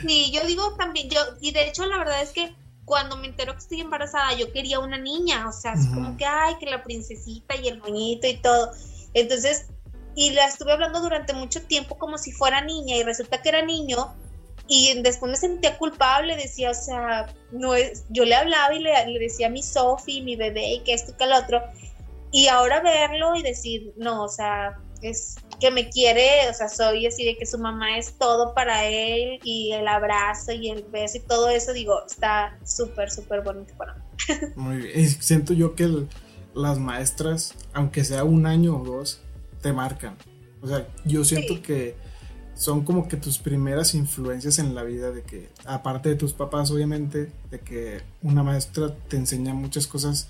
Sí, 0.06 0.32
yo 0.32 0.46
digo 0.46 0.76
también, 0.76 1.10
yo, 1.10 1.20
y 1.42 1.52
de 1.52 1.68
hecho 1.68 1.86
la 1.88 1.98
verdad 1.98 2.22
es 2.22 2.30
que 2.30 2.54
cuando 2.86 3.18
me 3.18 3.28
entero 3.28 3.54
que 3.54 3.60
estoy 3.60 3.82
embarazada, 3.82 4.34
yo 4.38 4.52
quería 4.52 4.80
una 4.80 4.98
niña, 4.98 5.48
o 5.48 5.52
sea, 5.52 5.74
es 5.74 5.88
como 5.88 6.18
que, 6.18 6.26
ay, 6.26 6.56
que 6.60 6.66
la 6.66 6.84
princesita 6.84 7.56
y 7.56 7.70
el 7.70 7.80
moñito 7.80 8.28
y 8.28 8.38
todo. 8.38 8.72
Entonces, 9.14 9.68
y 10.16 10.32
la 10.32 10.46
estuve 10.46 10.74
hablando 10.74 11.02
durante 11.02 11.34
mucho 11.34 11.64
tiempo 11.64 11.98
como 11.98 12.18
si 12.18 12.32
fuera 12.32 12.62
niña 12.62 12.98
y 12.98 13.04
resulta 13.04 13.42
que 13.42 13.50
era 13.50 13.64
niño 13.64 14.14
y 14.68 15.02
después 15.02 15.30
me 15.30 15.38
sentía 15.38 15.78
culpable, 15.78 16.36
decía, 16.36 16.72
o 16.72 16.74
sea, 16.74 17.28
no 17.52 17.76
es, 17.76 18.06
yo 18.10 18.24
le 18.26 18.36
hablaba 18.36 18.74
y 18.74 18.80
le, 18.80 18.92
le 19.08 19.20
decía 19.20 19.48
a 19.48 19.50
mi 19.50 19.62
Sofi, 19.62 20.22
mi 20.22 20.36
bebé 20.36 20.76
y 20.76 20.80
que 20.82 20.94
esto 20.94 21.12
y 21.12 21.16
que 21.16 21.24
el 21.26 21.34
otro, 21.34 21.62
y 22.32 22.48
ahora 22.48 22.82
verlo 22.82 23.36
y 23.36 23.44
decir, 23.44 23.94
no, 23.98 24.24
o 24.24 24.30
sea, 24.30 24.80
es 25.02 25.36
que 25.60 25.70
me 25.70 25.90
quiere, 25.90 26.50
o 26.50 26.54
sea, 26.54 26.70
soy 26.70 27.06
así 27.06 27.26
de 27.26 27.38
que 27.38 27.46
su 27.46 27.58
mamá 27.60 27.98
es 27.98 28.18
todo 28.18 28.54
para 28.54 28.86
él 28.86 29.40
y 29.44 29.74
el 29.74 29.88
abrazo 29.88 30.54
y 30.54 30.70
el 30.70 30.84
beso 30.84 31.18
y 31.18 31.22
todo 31.22 31.50
eso, 31.50 31.74
digo, 31.74 32.06
está 32.06 32.58
súper, 32.66 33.12
súper 33.12 33.42
bonito 33.42 33.74
para 33.78 33.96
mí. 33.96 34.02
Muy 34.56 34.78
bien, 34.78 35.08
siento 35.08 35.54
yo 35.54 35.76
que 35.76 36.08
las 36.56 36.80
maestras, 36.80 37.54
aunque 37.74 38.04
sea 38.04 38.24
un 38.24 38.46
año 38.46 38.78
o 38.78 38.84
dos, 38.84 39.22
te 39.62 39.74
marcan. 39.74 40.18
O 40.62 40.68
sea, 40.68 40.88
yo 41.04 41.24
siento 41.26 41.62
que 41.62 41.96
son 42.64 42.86
como 42.86 43.10
que 43.10 43.18
tus 43.18 43.40
primeras 43.40 43.94
influencias 43.94 44.58
en 44.58 44.74
la 44.74 44.84
vida 44.84 45.12
de 45.12 45.22
que, 45.24 45.50
aparte 45.66 46.08
de 46.08 46.16
tus 46.16 46.32
papás, 46.32 46.72
obviamente, 46.72 47.30
de 47.52 47.60
que 47.60 48.02
una 48.22 48.42
maestra 48.42 48.96
te 49.10 49.18
enseña 49.18 49.54
muchas 49.54 49.86
cosas, 49.86 50.30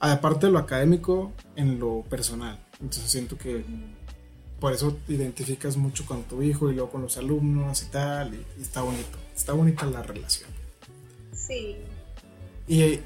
aparte 0.00 0.46
de 0.46 0.52
lo 0.52 0.58
académico, 0.58 1.32
en 1.56 1.78
lo 1.78 2.04
personal. 2.08 2.58
Entonces 2.80 3.10
siento 3.10 3.36
que 3.36 3.64
por 4.60 4.72
eso 4.72 4.96
identificas 5.08 5.76
mucho 5.76 6.06
con 6.06 6.22
tu 6.22 6.42
hijo 6.42 6.70
y 6.70 6.74
luego 6.74 6.90
con 6.90 7.02
los 7.02 7.18
alumnos 7.18 7.82
y 7.82 7.86
tal, 7.86 8.34
y, 8.34 8.62
está 8.62 8.80
bonito, 8.80 9.18
está 9.36 9.52
bonita 9.52 9.84
la 9.84 10.02
relación. 10.02 10.48
Sí. 11.34 11.76
Y 12.66 13.00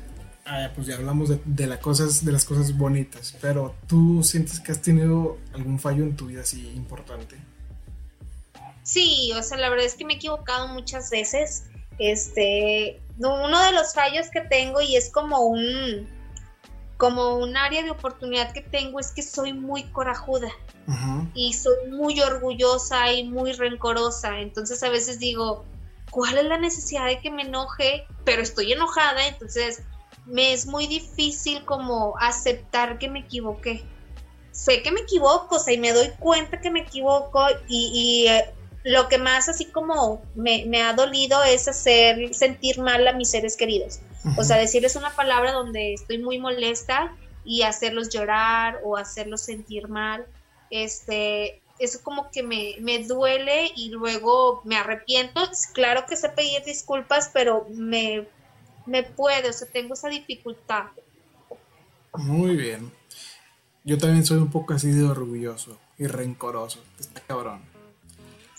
ah, 0.47 0.71
pues 0.73 0.87
ya 0.87 0.95
hablamos 0.95 1.31
de, 1.45 1.67
las 1.67 1.81
cosas, 1.81 2.25
de 2.25 2.31
las 2.31 2.45
cosas 2.45 2.79
bonitas, 2.79 3.37
pero 3.41 3.75
¿tú 3.89 4.23
sientes 4.23 4.61
que 4.61 4.71
has 4.71 4.81
tenido 4.81 5.39
algún 5.53 5.81
fallo 5.81 6.05
en 6.05 6.15
tu 6.15 6.27
vida 6.27 6.43
así 6.43 6.71
importante? 6.77 7.37
Sí, 8.83 9.33
o 9.37 9.43
sea, 9.43 9.59
la 9.59 9.69
verdad 9.69 9.87
es 9.87 9.95
que 9.95 10.05
me 10.05 10.15
he 10.15 10.17
equivocado 10.17 10.69
muchas 10.69 11.11
veces. 11.11 11.65
Este, 11.99 13.01
uno 13.19 13.63
de 13.65 13.73
los 13.73 13.95
fallos 13.95 14.29
que 14.31 14.41
tengo 14.41 14.81
y 14.81 14.97
es 14.97 15.11
como 15.11 15.41
un, 15.41 16.09
como 16.97 17.37
un 17.37 17.57
área 17.57 17.83
de 17.83 17.91
oportunidad 17.91 18.53
que 18.53 18.63
tengo 18.63 18.99
es 18.99 19.13
que 19.13 19.23
soy 19.23 19.53
muy 19.53 19.85
corajuda 19.85 20.51
y 21.35 21.53
soy 21.53 21.91
muy 21.91 22.21
orgullosa 22.21 23.13
y 23.13 23.25
muy 23.25 23.53
rencorosa. 23.53 24.41
Entonces 24.41 24.83
a 24.83 24.89
veces 24.89 25.19
digo, 25.19 25.65
¿cuál 26.11 26.39
es 26.39 26.45
la 26.45 26.59
necesidad 26.59 27.07
de 27.07 27.21
que 27.21 27.31
me 27.31 27.43
enoje? 27.43 28.07
Pero 28.25 28.43
estoy 28.43 28.73
enojada, 28.73 29.27
entonces 29.27 29.83
me 30.27 30.53
es 30.53 30.67
muy 30.67 30.87
difícil 30.87 31.65
como 31.65 32.15
aceptar 32.19 32.99
que 32.99 33.09
me 33.09 33.21
equivoqué. 33.21 33.85
Sé 34.53 34.83
que 34.83 34.93
me 34.93 35.01
equivoco, 35.01 35.57
o 35.57 35.59
sea, 35.59 35.75
y 35.75 35.79
me 35.79 35.93
doy 35.93 36.11
cuenta 36.19 36.61
que 36.61 36.71
me 36.71 36.81
equivoco 36.81 37.45
y, 37.69 38.27
eh, 38.29 38.55
lo 38.85 39.09
que 39.09 39.19
más 39.19 39.49
así 39.49 39.67
como 39.67 40.23
me, 40.35 40.83
ha 40.83 40.93
dolido 40.95 41.43
es 41.45 41.69
hacer 41.69 42.35
sentir 42.35 42.81
mal 42.81 43.07
a 43.07 43.13
mis 43.13 43.31
seres 43.31 43.57
queridos. 43.57 44.01
O 44.37 44.45
sea, 44.45 44.57
decirles 44.57 44.97
una 44.97 45.15
palabra 45.15 45.53
donde 45.53 45.95
estoy 45.95 46.19
muy 46.19 46.39
molesta 46.39 47.17
y 47.45 47.63
hacerlos 47.63 48.11
llorar 48.11 48.81
o 48.85 48.97
hacerlos 48.97 49.43
sentir 49.43 49.89
mal. 49.89 50.27
Este, 50.71 51.61
eso 51.79 52.01
como 52.03 52.31
que 52.31 52.43
me, 52.43 52.77
me 52.81 53.05
duele 53.05 53.71
y 53.77 53.91
luego 53.91 54.63
me 54.65 54.77
arrepiento. 54.77 55.41
Claro 55.75 56.05
que 56.07 56.17
sé 56.17 56.29
pedir 56.29 56.65
disculpas, 56.65 57.31
pero 57.33 57.67
me, 57.71 58.27
me 58.87 59.03
puede, 59.03 59.51
o 59.51 59.53
sea, 59.53 59.69
tengo 59.69 59.95
esa 59.95 60.09
dificultad. 60.09 60.87
Muy 62.15 62.57
bien. 62.57 62.93
Yo 63.85 63.99
también 63.99 64.25
soy 64.25 64.39
un 64.39 64.51
poco 64.51 64.75
así 64.75 64.91
de 64.91 65.05
orgulloso 65.05 65.79
y 65.99 66.07
rencoroso. 66.07 66.85
Está 66.99 67.21
cabrón. 67.21 67.72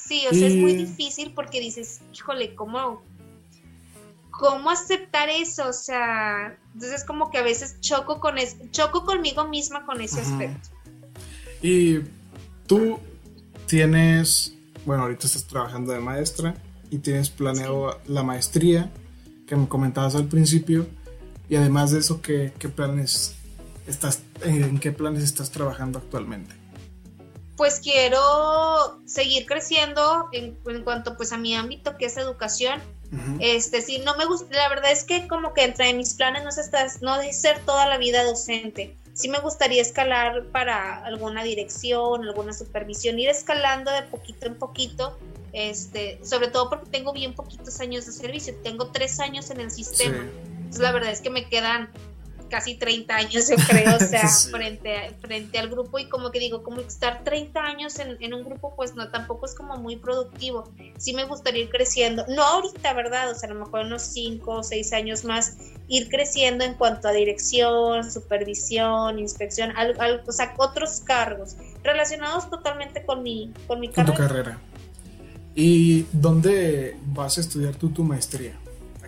Sí, 0.06 0.26
o 0.30 0.34
sea, 0.34 0.48
es 0.48 0.56
muy 0.56 0.76
difícil 0.76 1.32
porque 1.34 1.62
dices, 1.62 2.02
híjole, 2.14 2.56
¿cómo, 2.56 3.02
¿cómo 4.32 4.70
aceptar 4.70 5.30
eso? 5.30 5.70
O 5.70 5.74
sea, 5.74 6.58
entonces 6.74 7.06
como 7.06 7.32
que 7.32 7.38
a 7.38 7.44
veces 7.44 7.80
choco 7.80 8.20
con 8.20 8.38
eso, 8.38 8.58
choco 8.72 9.06
conmigo 9.06 9.48
misma 9.48 9.86
con 9.86 10.02
ese 10.02 10.20
aspecto. 10.22 10.70
Y 11.62 12.00
tú 12.68 13.00
tienes, 13.68 14.54
bueno, 14.86 15.04
ahorita 15.04 15.26
estás 15.26 15.46
trabajando 15.46 15.94
de 15.94 16.00
maestra 16.00 16.56
y 16.90 16.98
tienes 16.98 17.30
planeado 17.30 18.02
la 18.06 18.24
maestría 18.24 18.92
que 19.48 19.56
me 19.56 19.68
comentabas 19.68 20.16
al 20.16 20.26
principio. 20.26 20.86
Y 21.48 21.56
además 21.56 21.92
de 21.92 22.00
eso, 22.00 22.22
¿qué, 22.22 22.52
qué 22.60 22.68
planes 22.68 23.36
estás, 23.88 24.22
en 24.44 24.80
qué 24.80 24.92
planes 24.92 25.24
estás 25.24 25.52
trabajando 25.52 26.00
actualmente? 26.00 26.63
Pues 27.56 27.80
quiero 27.80 29.02
seguir 29.06 29.46
creciendo 29.46 30.30
en, 30.32 30.58
en 30.66 30.84
cuanto 30.84 31.16
pues 31.16 31.32
a 31.32 31.38
mi 31.38 31.56
ámbito 31.56 31.98
que 31.98 32.06
es 32.06 32.18
educación 32.18 32.82
este, 33.40 33.82
sí, 33.82 34.00
no 34.00 34.16
me 34.18 34.26
gusta, 34.26 34.56
la 34.56 34.70
verdad 34.70 34.92
es 34.92 35.04
que 35.04 35.28
como 35.28 35.54
que 35.54 35.64
entre 35.64 35.94
mis 35.94 36.16
planes 36.16 36.44
no 36.44 36.50
es, 36.50 37.02
no 37.02 37.18
de 37.20 37.32
ser 37.32 37.60
toda 37.60 37.88
la 37.88 37.98
vida 37.98 38.24
docente. 38.24 38.96
Sí 39.14 39.30
me 39.30 39.40
gustaría 39.40 39.82
escalar 39.82 40.46
para 40.52 40.98
alguna 41.04 41.44
dirección, 41.44 42.24
alguna 42.28 42.54
supervisión, 42.54 43.20
ir 43.20 43.30
escalando 43.30 43.92
de 43.92 44.02
poquito 44.04 44.48
en 44.48 44.56
poquito, 44.56 45.20
este, 45.52 46.20
sobre 46.24 46.48
todo 46.48 46.70
porque 46.70 46.90
tengo 46.90 47.14
bien 47.14 47.36
poquitos 47.36 47.80
años 47.80 48.08
de 48.08 48.12
servicio, 48.12 48.56
tengo 48.64 48.88
tres 48.88 49.20
años 49.20 49.52
en 49.52 49.60
el 49.60 49.70
sistema. 49.70 50.28
Entonces 50.56 50.82
la 50.82 50.92
verdad 50.92 51.12
es 51.12 51.22
que 51.22 51.30
me 51.30 51.48
quedan 51.48 51.90
casi 52.54 52.76
30 52.76 53.16
años, 53.16 53.48
yo 53.50 53.56
creo, 53.68 53.96
o 53.96 54.00
sea, 54.00 54.28
frente, 54.30 55.12
frente 55.22 55.58
al 55.58 55.70
grupo 55.70 55.98
y 55.98 56.08
como 56.08 56.30
que 56.30 56.40
digo, 56.40 56.62
como 56.62 56.82
estar 56.82 57.24
30 57.24 57.60
años 57.60 57.98
en, 57.98 58.32
un 58.32 58.44
grupo, 58.44 58.76
pues 58.76 58.94
no, 58.94 59.10
tampoco 59.10 59.48
es 59.48 59.56
como 59.56 59.76
muy 59.78 59.96
productivo. 59.96 60.72
Sí 60.98 61.14
me 61.14 61.26
gustaría 61.26 61.64
ir 61.64 61.70
creciendo, 61.70 62.26
no 62.30 62.44
ahorita, 62.44 62.94
¿verdad? 62.94 63.32
O 63.32 63.36
sea, 63.36 63.50
a 63.50 63.54
lo 63.54 63.60
mejor 63.60 63.86
unos 63.88 64.04
5 64.04 64.52
o 64.52 64.64
6 64.64 64.94
años 64.94 65.26
más, 65.26 65.58
ir 65.88 66.10
creciendo 66.10 66.64
en 66.64 66.76
cuanto 66.76 67.08
a 67.08 67.12
dirección, 67.12 68.12
supervisión, 68.12 69.18
inspección, 69.18 69.74
o 70.28 70.32
sea, 70.32 70.54
otros 70.58 71.02
cargos 71.04 71.56
relacionados 71.84 72.52
totalmente 72.52 73.04
con 73.04 73.24
mi, 73.24 73.52
con 73.66 73.80
mi 73.80 73.90
carrera. 73.90 74.06
Con 74.06 74.16
tu 74.16 74.22
carrera. 74.22 74.60
¿Y 75.56 76.06
dónde 76.12 76.98
vas 77.08 77.40
a 77.40 77.42
estudiar 77.42 77.76
tú 77.76 77.90
tu 77.90 78.04
maestría? 78.04 78.60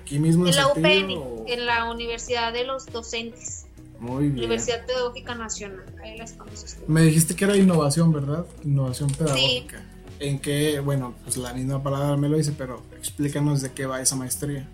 ¿Aquí 0.05 0.19
mismo 0.19 0.45
en, 0.45 0.55
la 0.55 0.67
UPN, 0.67 1.47
en 1.47 1.65
la 1.65 1.89
Universidad 1.89 2.53
de 2.53 2.63
los 2.63 2.85
Docentes. 2.85 3.65
Muy 3.97 4.25
bien. 4.25 4.37
Universidad 4.37 4.85
Pedagógica 4.85 5.33
Nacional. 5.33 5.83
Ahí 6.03 6.15
la 6.15 6.25
estamos 6.25 6.63
estudiando. 6.63 6.93
Me 6.93 7.01
dijiste 7.01 7.35
que 7.35 7.43
era 7.43 7.57
innovación, 7.57 8.13
¿verdad? 8.13 8.45
Innovación 8.63 9.09
pedagógica. 9.09 9.83
¿En 10.19 10.37
qué? 10.37 10.79
Bueno, 10.79 11.15
pues 11.23 11.37
la 11.37 11.55
misma 11.55 11.81
palabra 11.81 12.17
me 12.17 12.29
lo 12.29 12.37
dice, 12.37 12.53
pero 12.55 12.83
explícanos 12.95 13.63
de 13.63 13.73
qué 13.73 13.87
va 13.87 13.99
esa 13.99 14.15
maestría. 14.15 14.69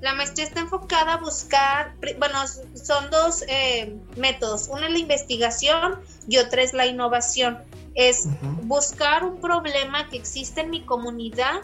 La 0.00 0.14
maestría 0.16 0.48
está 0.48 0.58
enfocada 0.58 1.14
a 1.14 1.16
buscar, 1.18 1.94
bueno, 2.18 2.38
son 2.74 3.08
dos 3.12 3.44
eh, 3.46 3.94
métodos. 4.16 4.66
Una 4.68 4.88
es 4.88 4.92
la 4.92 4.98
investigación 4.98 6.00
y 6.26 6.38
otra 6.38 6.62
es 6.62 6.74
la 6.74 6.86
innovación. 6.86 7.58
Es 7.94 8.26
buscar 8.64 9.22
un 9.24 9.40
problema 9.40 10.08
que 10.08 10.16
existe 10.16 10.62
en 10.62 10.70
mi 10.70 10.84
comunidad 10.84 11.60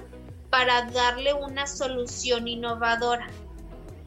para 0.56 0.86
darle 0.86 1.34
una 1.34 1.66
solución 1.66 2.48
innovadora. 2.48 3.28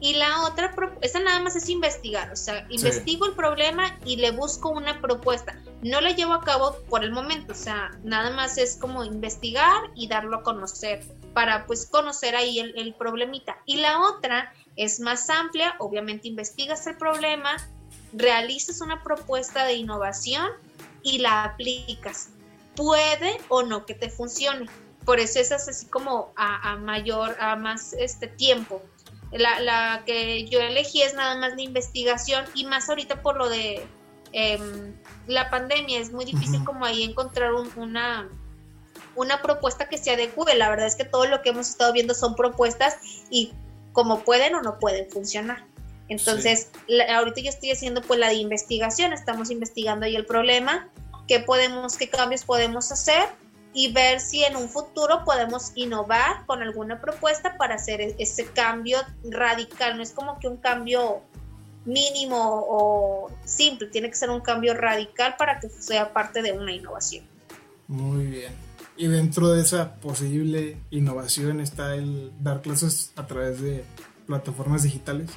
Y 0.00 0.14
la 0.14 0.42
otra, 0.42 0.74
esa 1.00 1.20
nada 1.20 1.38
más 1.38 1.54
es 1.54 1.68
investigar, 1.68 2.32
o 2.32 2.34
sea, 2.34 2.66
investigo 2.70 3.24
el 3.24 3.34
problema 3.34 3.96
y 4.04 4.16
le 4.16 4.32
busco 4.32 4.70
una 4.70 5.00
propuesta. 5.00 5.62
No 5.82 6.00
la 6.00 6.10
llevo 6.10 6.32
a 6.32 6.40
cabo 6.40 6.76
por 6.88 7.04
el 7.04 7.12
momento, 7.12 7.52
o 7.52 7.56
sea, 7.56 7.92
nada 8.02 8.32
más 8.32 8.58
es 8.58 8.74
como 8.74 9.04
investigar 9.04 9.92
y 9.94 10.08
darlo 10.08 10.38
a 10.38 10.42
conocer 10.42 11.04
para 11.34 11.66
pues 11.66 11.86
conocer 11.86 12.34
ahí 12.34 12.58
el, 12.58 12.76
el 12.76 12.94
problemita. 12.94 13.56
Y 13.64 13.76
la 13.76 14.00
otra 14.00 14.52
es 14.74 14.98
más 14.98 15.30
amplia, 15.30 15.76
obviamente 15.78 16.26
investigas 16.26 16.84
el 16.88 16.96
problema, 16.96 17.58
realizas 18.12 18.80
una 18.80 19.04
propuesta 19.04 19.66
de 19.66 19.74
innovación 19.74 20.48
y 21.04 21.18
la 21.18 21.44
aplicas. 21.44 22.30
Puede 22.74 23.38
o 23.48 23.62
no 23.62 23.86
que 23.86 23.94
te 23.94 24.10
funcione 24.10 24.66
por 25.04 25.18
eso 25.18 25.40
es 25.40 25.52
así 25.52 25.86
como 25.86 26.32
a, 26.36 26.76
mayor, 26.76 27.36
a 27.40 27.56
más 27.56 27.92
este 27.94 28.26
tiempo. 28.26 28.82
La, 29.32 30.02
que 30.04 30.46
yo 30.48 30.60
elegí 30.60 31.02
es 31.02 31.14
nada 31.14 31.36
más 31.36 31.54
la 31.54 31.62
investigación 31.62 32.44
y 32.54 32.64
más 32.64 32.88
ahorita 32.88 33.22
por 33.22 33.36
lo 33.36 33.48
de 33.48 33.86
em, 34.32 34.94
la 35.26 35.50
pandemia, 35.50 36.00
es 36.00 36.12
muy 36.12 36.24
difícil 36.24 36.64
como 36.64 36.84
ahí 36.84 37.04
encontrar 37.04 37.52
una, 37.54 38.28
una 39.14 39.40
propuesta 39.40 39.88
que 39.88 39.98
se 39.98 40.10
adecue. 40.10 40.54
La 40.56 40.68
verdad 40.68 40.86
es 40.86 40.96
que 40.96 41.04
todo 41.04 41.26
lo 41.26 41.42
que 41.42 41.50
hemos 41.50 41.68
estado 41.68 41.92
viendo 41.92 42.14
son 42.14 42.34
propuestas 42.34 42.96
y 43.30 43.52
como 43.92 44.20
pueden 44.20 44.54
o 44.54 44.62
no 44.62 44.78
pueden 44.78 45.08
funcionar. 45.10 45.64
Entonces, 46.08 46.70
ahorita 47.08 47.40
yo 47.40 47.50
estoy 47.50 47.70
haciendo 47.70 48.02
pues 48.02 48.18
la 48.18 48.28
de 48.28 48.34
investigación, 48.34 49.12
estamos 49.12 49.48
investigando 49.50 50.06
ahí 50.06 50.16
el 50.16 50.26
problema, 50.26 50.88
qué 51.28 51.38
podemos, 51.38 51.96
qué 51.96 52.08
cambios 52.08 52.44
podemos 52.44 52.90
hacer 52.90 53.28
y 53.72 53.92
ver 53.92 54.20
si 54.20 54.42
en 54.44 54.56
un 54.56 54.68
futuro 54.68 55.24
podemos 55.24 55.72
innovar 55.74 56.44
con 56.46 56.62
alguna 56.62 57.00
propuesta 57.00 57.56
para 57.56 57.76
hacer 57.76 58.00
e-, 58.00 58.16
ese 58.18 58.46
cambio 58.46 58.98
radical. 59.24 59.96
No 59.96 60.02
es 60.02 60.12
como 60.12 60.38
que 60.38 60.48
un 60.48 60.56
cambio 60.56 61.22
mínimo 61.84 62.64
o 62.68 63.30
simple, 63.44 63.86
tiene 63.88 64.10
que 64.10 64.16
ser 64.16 64.30
un 64.30 64.40
cambio 64.40 64.74
radical 64.74 65.36
para 65.38 65.60
que 65.60 65.68
sea 65.68 66.12
parte 66.12 66.42
de 66.42 66.52
una 66.52 66.72
innovación. 66.72 67.24
Muy 67.88 68.26
bien. 68.26 68.52
Y 68.96 69.06
dentro 69.06 69.48
de 69.48 69.62
esa 69.62 69.94
posible 69.94 70.76
innovación 70.90 71.60
está 71.60 71.94
el 71.94 72.32
dar 72.38 72.60
clases 72.60 73.12
a 73.16 73.26
través 73.26 73.60
de 73.60 73.84
plataformas 74.26 74.82
digitales. 74.82 75.30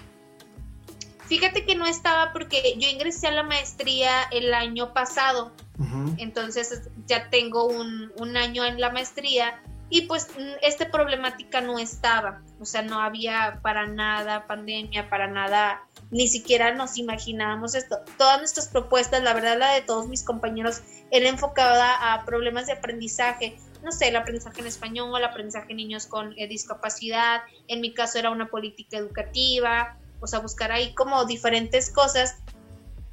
Fíjate 1.27 1.65
que 1.65 1.75
no 1.75 1.85
estaba 1.85 2.33
porque 2.33 2.75
yo 2.77 2.89
ingresé 2.89 3.27
a 3.27 3.31
la 3.31 3.43
maestría 3.43 4.23
el 4.31 4.53
año 4.53 4.93
pasado, 4.93 5.53
entonces 6.17 6.89
ya 7.07 7.29
tengo 7.29 7.65
un, 7.65 8.11
un, 8.17 8.37
año 8.37 8.63
en 8.63 8.79
la 8.79 8.91
maestría 8.91 9.59
y 9.89 10.01
pues 10.07 10.27
esta 10.61 10.89
problemática 10.89 11.61
no 11.61 11.77
estaba, 11.77 12.41
o 12.59 12.65
sea, 12.65 12.81
no 12.81 12.99
había 12.99 13.59
para 13.61 13.85
nada 13.85 14.47
pandemia, 14.47 15.09
para 15.09 15.27
nada, 15.27 15.83
ni 16.09 16.27
siquiera 16.27 16.73
nos 16.73 16.97
imaginábamos 16.97 17.75
esto. 17.75 17.99
Todas 18.17 18.39
nuestras 18.39 18.69
propuestas, 18.69 19.21
la 19.21 19.33
verdad 19.33 19.57
la 19.59 19.71
de 19.73 19.81
todos 19.81 20.07
mis 20.07 20.23
compañeros, 20.23 20.81
era 21.11 21.29
enfocada 21.29 22.13
a 22.13 22.25
problemas 22.25 22.65
de 22.65 22.73
aprendizaje, 22.73 23.57
no 23.83 23.91
sé, 23.91 24.07
el 24.07 24.15
aprendizaje 24.15 24.61
en 24.61 24.67
español, 24.67 25.15
el 25.15 25.25
aprendizaje 25.25 25.67
en 25.71 25.77
niños 25.77 26.07
con 26.07 26.33
eh, 26.37 26.47
discapacidad, 26.47 27.41
en 27.67 27.81
mi 27.81 27.93
caso 27.93 28.17
era 28.17 28.31
una 28.31 28.47
política 28.47 28.97
educativa, 28.97 29.97
o 30.21 30.27
sea, 30.27 30.39
buscar 30.39 30.71
ahí 30.71 30.95
como 30.95 31.25
diferentes 31.25 31.91
cosas 31.91 32.37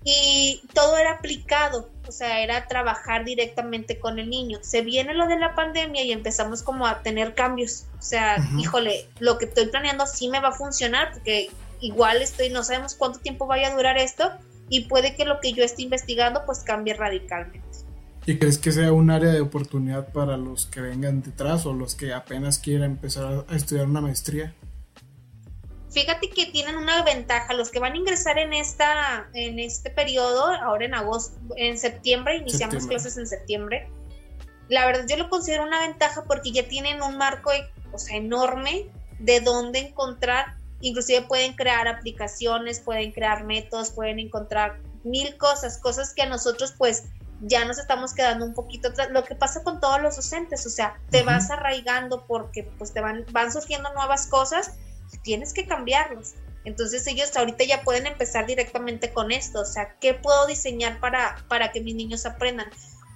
y 0.05 0.63
todo 0.73 0.97
era 0.97 1.13
aplicado, 1.13 1.91
o 2.09 2.13
sea, 2.13 2.43
era 2.43 2.67
trabajar 2.67 3.25
directamente 3.25 3.99
con 3.99 4.19
el 4.19 4.31
niño. 4.31 4.59
Se 4.63 4.81
viene 4.83 5.15
lo 5.15 5.27
de 5.27 5.39
la 5.39 5.55
pandemia 5.55 6.03
y 6.05 6.13
empezamos 6.13 6.63
como 6.63 6.87
a 6.87 7.03
tener 7.03 7.35
cambios, 7.35 7.87
o 7.99 8.03
sea, 8.03 8.37
híjole, 8.59 9.07
lo 9.19 9.39
que 9.39 9.45
estoy 9.45 9.67
planeando 9.67 10.07
sí 10.07 10.29
me 10.29 10.41
va 10.41 10.49
a 10.49 10.53
funcionar 10.53 11.13
porque 11.13 11.51
igual 11.81 12.23
estoy, 12.23 12.49
no 12.49 12.65
sabemos 12.65 12.95
cuánto 12.95 13.19
tiempo 13.19 13.47
vaya 13.47 13.69
a 13.69 13.77
durar 13.77 13.99
esto 13.99 14.31
y 14.69 14.87
puede 14.87 15.15
que 15.17 15.25
lo 15.25 15.41
que 15.41 15.53
yo 15.53 15.65
esté 15.65 15.83
investigando 15.83 16.45
pues 16.47 16.61
cambie 16.61 16.95
radicalmente. 16.95 17.69
¿Y 18.27 18.39
crees 18.39 18.59
que 18.59 18.71
sea 18.71 18.93
un 18.93 19.11
área 19.11 19.33
de 19.33 19.41
oportunidad 19.41 20.13
para 20.13 20.37
los 20.37 20.67
que 20.67 20.81
vengan 20.81 21.23
detrás 21.23 21.67
o 21.67 21.73
los 21.73 21.95
que 21.95 22.13
apenas 22.13 22.59
quieran 22.59 22.93
empezar 22.93 23.45
a 23.49 23.57
estudiar 23.57 23.87
una 23.87 24.01
maestría? 24.01 24.55
Fíjate 25.91 26.31
que 26.31 26.47
tienen 26.47 26.77
una 26.77 27.03
ventaja, 27.03 27.53
los 27.53 27.71
que 27.71 27.81
van 27.81 27.95
a 27.95 27.97
ingresar 27.97 28.39
en 28.39 28.53
esta, 28.53 29.29
en 29.35 29.59
este 29.59 29.91
periodo, 29.91 30.47
ahora 30.47 30.85
en 30.85 30.95
agosto, 30.95 31.37
en 31.57 31.77
septiembre, 31.79 32.37
iniciamos 32.37 32.87
clases 32.87 33.17
en 33.17 33.27
septiembre. 33.27 33.89
La 34.69 34.87
verdad 34.87 35.05
yo 35.09 35.17
lo 35.17 35.29
considero 35.29 35.65
una 35.65 35.81
ventaja 35.81 36.23
porque 36.29 36.53
ya 36.53 36.69
tienen 36.69 37.03
un 37.03 37.17
marco, 37.17 37.51
o 37.93 37.99
sea, 37.99 38.17
enorme 38.17 38.87
de 39.19 39.41
dónde 39.41 39.81
encontrar, 39.81 40.55
inclusive 40.81 41.23
pueden 41.23 41.55
crear 41.55 41.89
aplicaciones, 41.89 42.79
pueden 42.79 43.11
crear 43.11 43.45
métodos, 43.45 43.91
pueden 43.91 44.21
encontrar 44.21 44.79
mil 45.03 45.37
cosas, 45.39 45.77
cosas 45.79 46.15
que 46.15 46.23
a 46.23 46.27
nosotros 46.27 46.73
pues 46.79 47.09
ya 47.41 47.65
nos 47.65 47.79
estamos 47.79 48.15
quedando 48.15 48.45
un 48.45 48.55
poquito 48.55 48.91
atrás. 48.91 49.09
Lo 49.11 49.25
que 49.25 49.35
pasa 49.35 49.65
con 49.65 49.81
todos 49.81 50.01
los 50.01 50.15
docentes, 50.15 50.65
o 50.67 50.71
sea, 50.71 51.01
te 51.11 51.25
vas 51.25 51.51
arraigando 51.51 52.27
porque 52.29 52.71
pues 52.79 52.93
te 52.93 53.01
van, 53.01 53.25
van 53.33 53.53
surgiendo 53.53 53.93
nuevas 53.95 54.29
cosas 54.29 54.73
tienes 55.23 55.53
que 55.53 55.67
cambiarlos. 55.67 56.35
Entonces 56.65 57.07
ellos 57.07 57.35
ahorita 57.37 57.65
ya 57.65 57.83
pueden 57.83 58.07
empezar 58.07 58.47
directamente 58.47 59.13
con 59.13 59.33
esto, 59.33 59.61
o 59.61 59.65
sea, 59.65 59.97
¿qué 59.99 60.13
puedo 60.13 60.47
diseñar 60.47 61.01
para, 61.01 61.43
para 61.49 61.73
que 61.73 61.81
mis 61.81 61.95
niños 61.95 62.27
aprendan? 62.27 62.71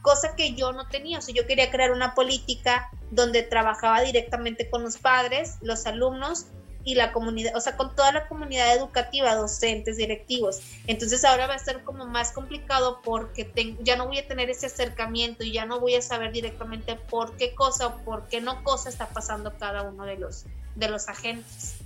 cosa 0.05 0.37
que 0.37 0.53
yo 0.53 0.73
no 0.73 0.87
tenía. 0.87 1.19
O 1.19 1.23
sea, 1.23 1.35
yo 1.35 1.47
quería 1.47 1.71
crear 1.71 1.91
una 1.91 2.15
política 2.15 2.91
donde 3.11 3.43
trabajaba 3.43 4.03
directamente 4.03 4.69
con 4.69 4.83
los 4.83 4.99
padres, 4.99 5.57
los 5.63 5.87
alumnos 5.87 6.47
y 6.85 6.95
la 6.95 7.13
comunidad, 7.13 7.57
o 7.57 7.61
sea, 7.61 7.79
con 7.79 7.97
toda 7.97 8.13
la 8.13 8.29
comunidad 8.29 8.77
educativa, 8.77 9.35
docentes, 9.35 9.97
directivos. 9.97 10.61
Entonces 10.87 11.25
ahora 11.25 11.47
va 11.47 11.55
a 11.55 11.59
ser 11.59 11.83
como 11.83 12.05
más 12.05 12.33
complicado 12.33 13.01
porque 13.03 13.51
ya 13.81 13.97
no 13.97 14.07
voy 14.07 14.19
a 14.19 14.29
tener 14.29 14.51
ese 14.51 14.67
acercamiento 14.67 15.43
y 15.43 15.53
ya 15.53 15.65
no 15.65 15.81
voy 15.81 15.95
a 15.95 16.03
saber 16.03 16.33
directamente 16.33 16.97
por 16.97 17.35
qué 17.39 17.55
cosa 17.55 17.87
o 17.87 17.97
por 18.05 18.29
qué 18.29 18.43
no 18.43 18.63
cosa 18.63 18.91
está 18.91 19.09
pasando 19.09 19.57
cada 19.57 19.83
uno 19.83 20.05
de 20.05 20.19
los, 20.19 20.45
de 20.75 20.89
los 20.91 21.09
agentes. 21.09 21.77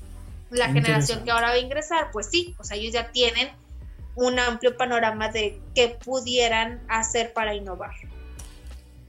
La 0.51 0.73
generación 0.73 1.25
que 1.25 1.31
ahora 1.31 1.49
va 1.49 1.55
a 1.55 1.59
ingresar, 1.59 2.11
pues 2.11 2.29
sí, 2.31 2.55
o 2.59 2.65
sea, 2.65 2.77
ellos 2.77 2.93
ya 2.93 3.11
tienen 3.11 3.49
un 4.15 4.39
amplio 4.39 4.77
panorama 4.77 5.29
de 5.29 5.61
qué 5.75 5.97
pudieran 6.05 6.81
hacer 6.89 7.33
para 7.33 7.55
innovar. 7.55 7.93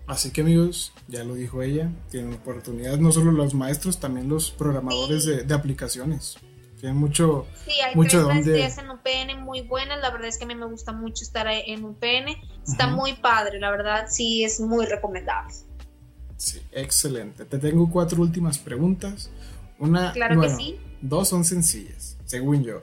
Así 0.05 0.31
que 0.31 0.41
amigos, 0.41 0.91
ya 1.07 1.23
lo 1.23 1.35
dijo 1.35 1.61
ella, 1.61 1.91
tienen 2.09 2.33
oportunidades 2.33 2.99
no 2.99 3.11
solo 3.11 3.31
los 3.31 3.53
maestros, 3.53 3.99
también 3.99 4.27
los 4.27 4.49
programadores 4.49 5.25
de, 5.25 5.53
aplicaciones. 5.53 6.37
Tienen 6.79 6.97
mucho, 6.97 7.45
sí, 7.65 7.73
hay 7.81 7.93
mucho 7.95 8.25
tres 8.25 8.45
maestrías 8.45 8.77
en 8.77 8.89
UPN 8.89 9.43
muy 9.43 9.61
buenas. 9.61 9.99
La 9.99 10.09
verdad 10.09 10.29
es 10.29 10.37
que 10.37 10.45
a 10.45 10.47
mí 10.47 10.55
me 10.55 10.65
gusta 10.65 10.93
mucho 10.93 11.23
estar 11.23 11.45
en 11.47 11.83
UPN. 11.83 12.29
Está 12.67 12.87
muy 12.87 13.13
padre, 13.13 13.59
la 13.59 13.69
verdad, 13.69 14.07
sí 14.09 14.43
es 14.43 14.59
muy 14.59 14.85
recomendable. 14.85 15.53
Sí, 16.37 16.61
excelente. 16.71 17.45
Te 17.45 17.59
tengo 17.59 17.89
cuatro 17.91 18.21
últimas 18.21 18.57
preguntas. 18.57 19.29
Una, 19.77 20.11
claro 20.13 20.41
que 20.41 20.49
sí. 20.49 20.79
Dos 21.01 21.29
son 21.29 21.45
sencillas, 21.45 22.17
según 22.25 22.63
yo. 22.63 22.81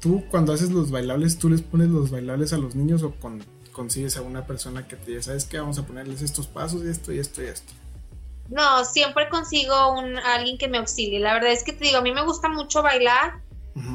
tú 0.00 0.24
cuando 0.30 0.52
haces 0.52 0.70
los 0.70 0.90
bailables, 0.90 1.38
¿tú 1.38 1.48
les 1.48 1.62
pones 1.62 1.88
los 1.88 2.10
bailables 2.10 2.52
a 2.52 2.58
los 2.58 2.74
niños 2.74 3.02
o 3.02 3.14
con 3.14 3.42
consigues 3.76 4.16
a 4.16 4.22
una 4.22 4.46
persona 4.46 4.88
que 4.88 4.96
te 4.96 5.10
diga, 5.10 5.22
¿sabes 5.22 5.44
qué? 5.44 5.60
Vamos 5.60 5.78
a 5.78 5.86
ponerles 5.86 6.22
estos 6.22 6.46
pasos 6.46 6.82
y 6.82 6.88
esto 6.88 7.12
y 7.12 7.18
esto 7.18 7.42
y 7.42 7.46
esto. 7.46 7.74
No, 8.48 8.84
siempre 8.86 9.28
consigo 9.28 9.92
un, 9.92 10.16
alguien 10.16 10.56
que 10.56 10.66
me 10.66 10.78
auxilie. 10.78 11.20
La 11.20 11.34
verdad 11.34 11.52
es 11.52 11.62
que 11.62 11.74
te 11.74 11.84
digo, 11.84 11.98
a 11.98 12.00
mí 12.00 12.10
me 12.10 12.24
gusta 12.24 12.48
mucho 12.48 12.82
bailar, 12.82 13.42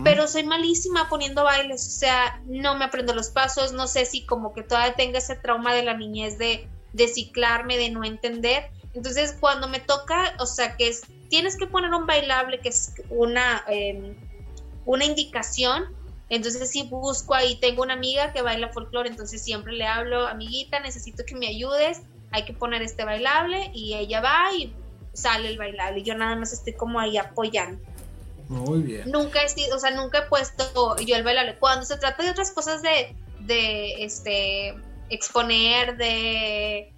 pero 0.03 0.27
soy 0.27 0.43
malísima 0.43 1.09
poniendo 1.09 1.43
bailes. 1.43 1.87
O 1.87 1.89
sea, 1.89 2.41
no 2.45 2.77
me 2.77 2.85
aprendo 2.85 3.15
los 3.15 3.29
pasos. 3.29 3.73
No 3.73 3.87
sé 3.87 4.05
si 4.05 4.23
como 4.23 4.53
que 4.53 4.61
todavía 4.61 4.93
tenga 4.93 5.17
ese 5.17 5.35
trauma 5.35 5.73
de 5.73 5.83
la 5.83 5.97
niñez 5.97 6.37
de, 6.37 6.67
de 6.93 7.07
ciclarme, 7.07 7.77
de 7.77 7.89
no 7.89 8.03
entender. 8.03 8.69
Entonces, 8.93 9.35
cuando 9.39 9.67
me 9.67 9.79
toca, 9.79 10.35
o 10.37 10.45
sea, 10.45 10.77
que 10.77 10.89
es, 10.89 11.01
tienes 11.31 11.57
que 11.57 11.65
poner 11.65 11.93
un 11.93 12.05
bailable, 12.05 12.59
que 12.59 12.69
es 12.69 12.93
una, 13.09 13.63
em, 13.69 14.15
una 14.85 15.05
indicación, 15.05 15.85
entonces 16.29 16.69
sí 16.69 16.83
busco 16.83 17.33
ahí, 17.33 17.55
tengo 17.55 17.83
una 17.83 17.93
amiga 17.93 18.33
que 18.33 18.41
baila 18.41 18.67
folclore, 18.67 19.09
entonces 19.09 19.41
siempre 19.41 19.71
le 19.71 19.87
hablo, 19.87 20.27
amiguita, 20.27 20.81
necesito 20.81 21.23
que 21.25 21.35
me 21.35 21.47
ayudes, 21.47 22.01
hay 22.31 22.43
que 22.43 22.53
poner 22.53 22.81
este 22.81 23.05
bailable 23.05 23.71
y 23.73 23.93
ella 23.93 24.19
va 24.19 24.53
y 24.53 24.73
sale 25.13 25.47
el 25.47 25.57
bailable. 25.57 26.01
Y 26.01 26.03
yo 26.03 26.15
nada 26.15 26.35
más 26.35 26.51
estoy 26.51 26.73
como 26.73 26.99
ahí 26.99 27.17
apoyando. 27.17 27.81
Muy 28.49 28.81
bien. 28.81 29.09
Nunca 29.09 29.41
he 29.41 29.47
sido, 29.47 29.77
o 29.77 29.79
sea, 29.79 29.91
nunca 29.91 30.19
he 30.19 30.21
puesto 30.23 30.97
yo 30.97 31.15
el 31.15 31.23
bailable. 31.23 31.57
Cuando 31.59 31.85
se 31.85 31.97
trata 31.97 32.23
de 32.23 32.31
otras 32.31 32.51
cosas 32.51 32.81
de, 32.81 33.15
de 33.39 34.03
este, 34.03 34.75
exponer, 35.09 35.95
de 35.95 36.93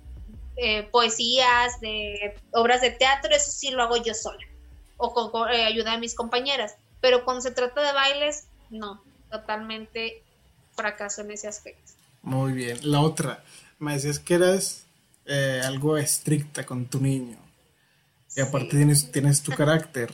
eh, 0.58 0.84
poesías, 0.92 1.80
de 1.82 2.36
obras 2.52 2.82
de 2.82 2.92
teatro, 2.92 3.34
eso 3.34 3.52
sí 3.52 3.72
lo 3.72 3.84
hago 3.84 3.98
yo 3.98 4.14
sola. 4.14 4.46
O 4.98 5.14
con, 5.14 5.52
eh, 5.52 5.66
ayuda 5.66 5.92
de 5.92 5.98
mis 5.98 6.16
compañeras. 6.16 6.76
Pero 7.02 7.26
cuando 7.26 7.42
se 7.42 7.52
trata 7.52 7.82
de 7.82 7.94
bailes, 7.94 8.48
no 8.70 9.04
totalmente 9.30 10.24
fracaso 10.76 11.22
en 11.22 11.32
ese 11.32 11.48
aspecto. 11.48 11.94
Muy 12.22 12.54
bien. 12.54 12.78
La 12.84 13.02
otra, 13.02 13.44
me 13.80 13.94
decías 13.94 14.20
que 14.20 14.36
eras 14.36 14.86
eh, 15.26 15.62
algo 15.66 15.98
estricta 15.98 16.66
con 16.66 16.86
tu 16.86 17.00
niño. 17.00 17.38
Y 18.36 18.42
aparte 18.42 18.70
tienes, 18.70 19.12
tienes 19.12 19.42
tu 19.42 19.52
carácter. 19.52 20.14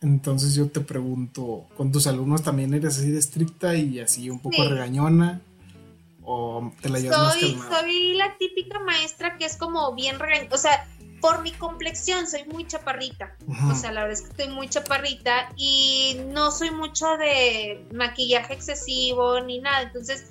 Entonces 0.00 0.54
yo 0.54 0.68
te 0.68 0.80
pregunto, 0.80 1.66
¿con 1.76 1.90
tus 1.90 2.06
alumnos 2.06 2.42
también 2.42 2.72
eres 2.74 2.98
así 2.98 3.10
de 3.10 3.18
estricta 3.18 3.74
y 3.74 3.98
así 3.98 4.30
un 4.30 4.40
poco 4.40 4.62
regañona? 4.62 5.40
¿O 6.30 6.70
te 6.82 6.90
la 6.90 6.98
llevas 6.98 7.32
soy, 7.32 7.58
Soy 7.70 8.14
la 8.14 8.36
típica 8.36 8.78
maestra 8.80 9.38
que 9.38 9.46
es 9.46 9.56
como 9.56 9.94
bien 9.94 10.18
regañona. 10.18 10.54
O 10.54 10.58
sea, 10.58 10.86
por 11.22 11.40
mi 11.40 11.52
complexión 11.52 12.26
soy 12.26 12.44
muy 12.44 12.66
chaparrita. 12.66 13.34
O 13.70 13.74
sea, 13.74 13.92
la 13.92 14.02
verdad 14.02 14.20
es 14.20 14.22
que 14.22 14.28
estoy 14.28 14.54
muy 14.54 14.68
chaparrita 14.68 15.50
y 15.56 16.20
no 16.26 16.50
soy 16.50 16.70
mucho 16.70 17.06
de 17.16 17.82
maquillaje 17.94 18.52
excesivo 18.52 19.40
ni 19.40 19.60
nada. 19.60 19.84
Entonces, 19.84 20.26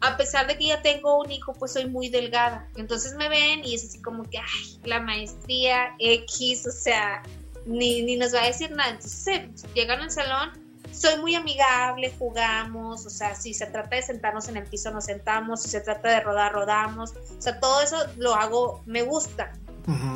a 0.00 0.16
pesar 0.16 0.46
de 0.46 0.56
que 0.56 0.66
ya 0.66 0.80
tengo 0.80 1.20
un 1.20 1.32
hijo, 1.32 1.52
pues 1.54 1.72
soy 1.72 1.86
muy 1.86 2.08
delgada. 2.08 2.68
Entonces 2.76 3.16
me 3.16 3.28
ven 3.28 3.64
y 3.64 3.74
es 3.74 3.84
así 3.84 4.00
como 4.00 4.22
que, 4.22 4.38
ay, 4.38 4.80
la 4.84 5.00
maestría 5.00 5.96
X, 5.98 6.68
o 6.68 6.70
sea, 6.70 7.20
ni, 7.66 8.02
ni 8.02 8.16
nos 8.16 8.32
va 8.32 8.42
a 8.42 8.46
decir 8.46 8.70
nada. 8.70 8.90
Entonces, 8.90 9.64
llegan 9.74 10.02
al 10.02 10.10
salón, 10.12 10.61
soy 11.02 11.18
muy 11.20 11.34
amigable, 11.34 12.14
jugamos, 12.16 13.04
o 13.04 13.10
sea, 13.10 13.34
si 13.34 13.54
se 13.54 13.66
trata 13.66 13.96
de 13.96 14.02
sentarnos 14.02 14.48
en 14.48 14.56
el 14.56 14.64
piso, 14.64 14.92
nos 14.92 15.06
sentamos, 15.06 15.62
si 15.62 15.68
se 15.68 15.80
trata 15.80 16.08
de 16.08 16.20
rodar, 16.20 16.52
rodamos. 16.52 17.10
O 17.10 17.42
sea, 17.42 17.58
todo 17.58 17.82
eso 17.82 17.96
lo 18.18 18.34
hago, 18.34 18.82
me 18.86 19.02
gusta. 19.02 19.52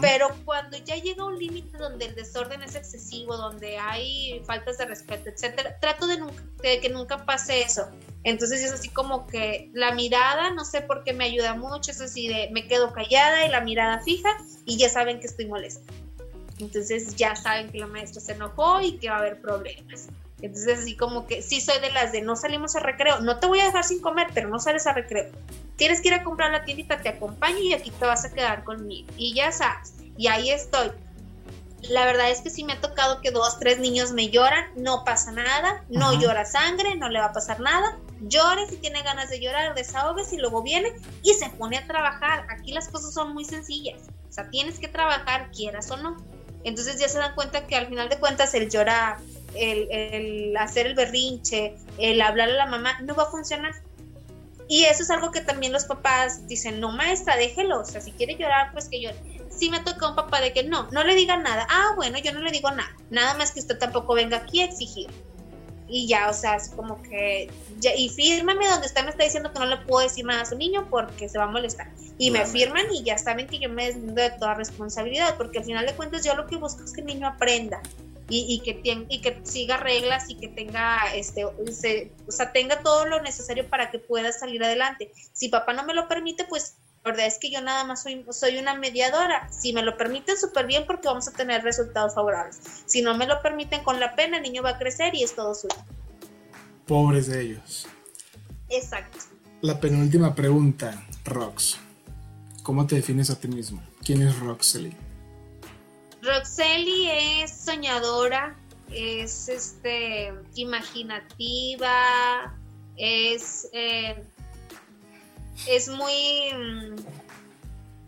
Pero 0.01 0.28
cuando 0.45 0.76
ya 0.78 0.95
llega 0.95 1.24
un 1.24 1.37
límite 1.41 1.76
donde 1.76 2.05
el 2.05 2.14
desorden 2.14 2.62
es 2.62 2.76
excesivo, 2.76 3.37
donde 3.37 3.76
hay 3.78 4.41
faltas 4.47 4.78
de 4.78 4.84
respeto, 4.84 5.28
etcétera, 5.28 5.76
trato 5.80 6.07
de, 6.07 6.18
que 6.80 6.89
nunca 6.89 7.26
pase 7.26 7.62
eso. 7.62 7.89
Entonces 8.22 8.62
es 8.62 8.70
así 8.70 8.91
como 8.91 9.26
que 9.26 9.68
la 9.74 9.93
mirada, 9.93 10.51
no 10.51 10.64
sé 10.64 10.82
por 10.82 11.03
qué 11.03 11.12
me 11.12 11.24
ayuda 11.24 11.55
mucho, 11.55 11.91
es 11.91 12.01
así 12.01 12.28
de 12.28 12.49
me 12.53 12.68
quedo 12.68 12.93
callada 12.93 13.45
y 13.45 13.51
la 13.51 13.61
mirada 13.61 14.01
fija 14.05 14.37
y 14.64 14.76
ya 14.76 14.89
saben 14.89 15.18
que 15.18 15.26
estoy 15.26 15.47
molesta. 15.47 15.93
Entonces 16.61 17.16
ya 17.16 17.34
saben 17.34 17.68
que 17.68 17.78
la 17.78 17.89
maestra 17.89 18.20
se 18.20 18.32
enojó 18.32 18.80
y 18.80 18.99
que 18.99 19.11
va 19.11 19.16
a 19.16 19.18
haber 19.18 19.41
problemas. 19.41 20.11
Entonces 20.43 20.80
así 20.80 20.97
como 20.97 21.26
que 21.26 21.43
sí 21.43 21.61
soy 21.61 21.80
de 21.80 21.91
las 21.91 22.12
de 22.12 22.20
no 22.20 22.37
salimos 22.37 22.76
a 22.76 22.80
recreo, 22.80 23.20
no 23.20 23.39
te 23.39 23.47
voy 23.47 23.61
a 23.61 23.64
dejar 23.64 23.84
sin 23.84 24.01
comer, 24.01 24.28
pero 24.34 24.49
no 24.49 24.59
sales 24.59 24.87
a 24.87 24.93
recreo 24.93 25.30
tienes 25.76 26.01
que 26.01 26.09
ir 26.09 26.14
a 26.14 26.24
comprar 26.24 26.51
la 26.51 26.64
tiendita, 26.64 27.01
te 27.01 27.09
acompaño 27.09 27.59
y 27.59 27.72
aquí 27.72 27.91
te 27.91 28.07
vas 28.07 28.24
a 28.24 28.32
quedar 28.32 28.64
conmigo. 28.64 29.09
Y 29.16 29.34
ya 29.34 29.53
sabes, 29.53 29.95
y 30.16 30.26
ahí 30.26 30.51
estoy. 30.51 30.91
La 31.82 32.05
verdad 32.05 32.30
es 32.30 32.41
que 32.41 32.51
si 32.51 32.64
me 32.64 32.72
ha 32.72 32.80
tocado 32.80 33.20
que 33.20 33.30
dos, 33.30 33.59
tres 33.61 33.78
niños 33.78 34.12
me 34.12 34.30
lloran, 34.30 34.64
no 34.76 35.05
pasa 35.05 35.30
nada, 35.30 35.84
no 35.89 36.18
llora 36.18 36.45
sangre, 36.45 36.97
no 36.97 37.09
le 37.09 37.20
va 37.20 37.26
a 37.26 37.32
pasar 37.32 37.61
nada. 37.61 37.99
Llore 38.22 38.66
si 38.68 38.78
tiene 38.78 39.03
ganas 39.03 39.28
de 39.28 39.41
llorar, 39.41 39.74
desahogues 39.74 40.32
y 40.32 40.39
luego 40.39 40.62
viene 40.62 40.95
y 41.22 41.34
se 41.34 41.51
pone 41.51 41.76
a 41.76 41.87
trabajar. 41.87 42.47
Aquí 42.51 42.72
las 42.72 42.89
cosas 42.89 43.12
son 43.12 43.34
muy 43.34 43.45
sencillas. 43.45 44.01
O 44.28 44.32
sea, 44.32 44.49
tienes 44.51 44.78
que 44.80 44.89
trabajar, 44.89 45.51
quieras 45.53 45.91
o 45.91 45.99
no. 45.99 46.16
Entonces 46.64 46.99
ya 46.99 47.09
se 47.09 47.18
dan 47.18 47.34
cuenta 47.34 47.66
que 47.66 47.76
al 47.76 47.87
final 47.87 48.09
de 48.09 48.18
cuentas 48.18 48.55
el 48.55 48.68
llorar, 48.68 49.18
el, 49.59 49.88
el 49.90 50.57
hacer 50.57 50.86
el 50.86 50.94
berrinche, 50.94 51.74
el 51.98 52.20
hablar 52.20 52.50
a 52.50 52.54
la 52.54 52.66
mamá, 52.66 53.00
no 53.00 53.14
va 53.14 53.24
a 53.24 53.30
funcionar 53.30 53.72
y 54.68 54.84
eso 54.84 55.02
es 55.02 55.11
algo 55.11 55.30
que 55.30 55.40
también 55.40 55.72
los 55.72 55.84
papás 55.84 56.46
dicen, 56.48 56.80
no 56.80 56.90
maestra, 56.90 57.36
déjelo, 57.36 57.80
o 57.80 57.84
sea, 57.84 58.00
si 58.00 58.11
quiere 58.12 58.34
llorar, 58.36 58.72
pues 58.72 58.88
que 58.88 59.00
llore. 59.00 59.16
Sí 59.48 59.70
me 59.70 59.80
toca 59.80 60.09
un 60.09 60.16
papá 60.16 60.40
de 60.40 60.52
que 60.52 60.64
no, 60.64 60.88
no 60.90 61.04
le 61.04 61.14
diga 61.14 61.36
nada. 61.36 61.66
Ah, 61.70 61.92
bueno, 61.94 62.18
yo 62.18 62.32
no 62.32 62.40
le 62.40 62.50
digo 62.50 62.70
nada. 62.70 62.90
Nada 63.11 63.34
más 63.34 63.52
que 63.52 63.61
usted 63.61 63.78
tampoco 63.78 64.14
venga 64.14 64.38
aquí 64.38 64.61
a 64.61 64.64
exigir. 64.64 65.09
Y 65.88 66.09
ya, 66.09 66.28
o 66.28 66.34
sea, 66.34 66.57
es 66.57 66.70
como 66.70 67.00
que, 67.02 67.48
ya, 67.78 67.94
y 67.94 68.09
fírmame 68.09 68.68
donde 68.68 68.88
usted 68.88 69.04
me 69.04 69.11
está 69.11 69.22
diciendo 69.22 69.52
que 69.52 69.61
no 69.61 69.66
le 69.66 69.76
puedo 69.76 70.02
decir 70.02 70.24
nada 70.24 70.42
a 70.42 70.44
su 70.44 70.57
niño 70.57 70.88
porque 70.90 71.28
se 71.28 71.38
va 71.38 71.44
a 71.44 71.48
molestar. 71.48 71.92
Y 72.18 72.32
me 72.32 72.44
firman 72.44 72.86
y 72.92 73.04
ya 73.04 73.18
saben 73.18 73.46
que 73.46 73.61
yo 73.61 73.68
me 73.68 73.86
deslindo 73.86 74.20
de 74.20 74.30
toda 74.30 74.54
responsabilidad, 74.54 75.36
porque 75.36 75.59
al 75.59 75.64
final 75.64 75.86
de 75.86 75.94
cuentas 75.94 76.24
yo 76.24 76.34
lo 76.34 76.48
que 76.48 76.57
busco 76.57 76.82
es 76.82 76.92
que 76.92 77.02
el 77.02 77.07
niño 77.07 77.28
aprenda 77.28 77.80
y, 78.28 78.60
que, 78.60 79.06
y 79.08 79.20
que 79.20 79.40
siga 79.44 79.76
reglas 79.76 80.28
y 80.28 80.36
que 80.36 80.48
tenga, 80.48 81.14
este, 81.14 81.44
o 81.44 81.54
sea, 82.28 82.52
tenga 82.52 82.82
todo 82.82 83.06
lo 83.06 83.22
necesario 83.22 83.68
para 83.68 83.90
que 83.90 83.98
pueda 83.98 84.32
salir 84.32 84.62
adelante. 84.64 85.12
Si 85.32 85.48
papá 85.48 85.72
no 85.72 85.84
me 85.84 85.94
lo 85.94 86.08
permite, 86.08 86.44
pues 86.44 86.74
la 87.04 87.12
verdad 87.12 87.26
es 87.26 87.38
que 87.38 87.52
yo 87.52 87.60
nada 87.60 87.84
más 87.84 88.02
soy, 88.02 88.24
soy 88.30 88.58
una 88.58 88.74
mediadora. 88.74 89.48
Si 89.52 89.72
me 89.72 89.82
lo 89.82 89.96
permiten, 89.96 90.36
súper 90.36 90.66
bien 90.66 90.86
porque 90.86 91.06
vamos 91.06 91.28
a 91.28 91.32
tener 91.32 91.62
resultados 91.62 92.16
favorables. 92.16 92.58
Si 92.86 93.00
no 93.00 93.16
me 93.16 93.26
lo 93.26 93.40
permiten 93.42 93.84
con 93.84 94.00
la 94.00 94.16
pena, 94.16 94.38
el 94.38 94.42
niño 94.42 94.62
va 94.62 94.70
a 94.70 94.78
crecer 94.78 95.14
y 95.14 95.22
es 95.22 95.36
todo 95.36 95.54
suyo. 95.54 95.76
Pobres 96.86 97.28
de 97.28 97.42
ellos. 97.42 97.86
Exacto. 98.68 99.18
La 99.60 99.78
penúltima 99.78 100.34
pregunta, 100.34 101.06
Rox. 101.24 101.78
¿Cómo 102.64 102.86
te 102.88 102.96
defines 102.96 103.30
a 103.30 103.38
ti 103.38 103.46
mismo? 103.46 103.80
¿Quién 104.04 104.22
es 104.22 104.36
Roxely? 104.40 105.05
Roxely 106.26 107.08
es 107.08 107.52
soñadora, 107.52 108.56
es 108.90 109.48
este 109.48 110.32
imaginativa, 110.56 112.52
es, 112.96 113.68
eh, 113.72 114.24
es 115.68 115.88
muy 115.88 116.52
mm, 116.52 116.96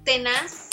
tenaz. 0.04 0.70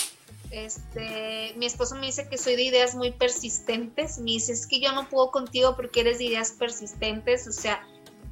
Este, 0.49 1.53
mi 1.57 1.65
esposo 1.65 1.95
me 1.95 2.07
dice 2.07 2.27
que 2.29 2.37
soy 2.37 2.55
de 2.55 2.63
ideas 2.63 2.95
muy 2.95 3.11
persistentes. 3.11 4.17
Me 4.17 4.31
dice, 4.31 4.53
es 4.53 4.65
que 4.65 4.79
yo 4.79 4.91
no 4.93 5.07
puedo 5.09 5.31
contigo 5.31 5.75
porque 5.75 6.01
eres 6.01 6.17
de 6.17 6.25
ideas 6.25 6.51
persistentes. 6.51 7.47
O 7.47 7.51
sea, 7.51 7.85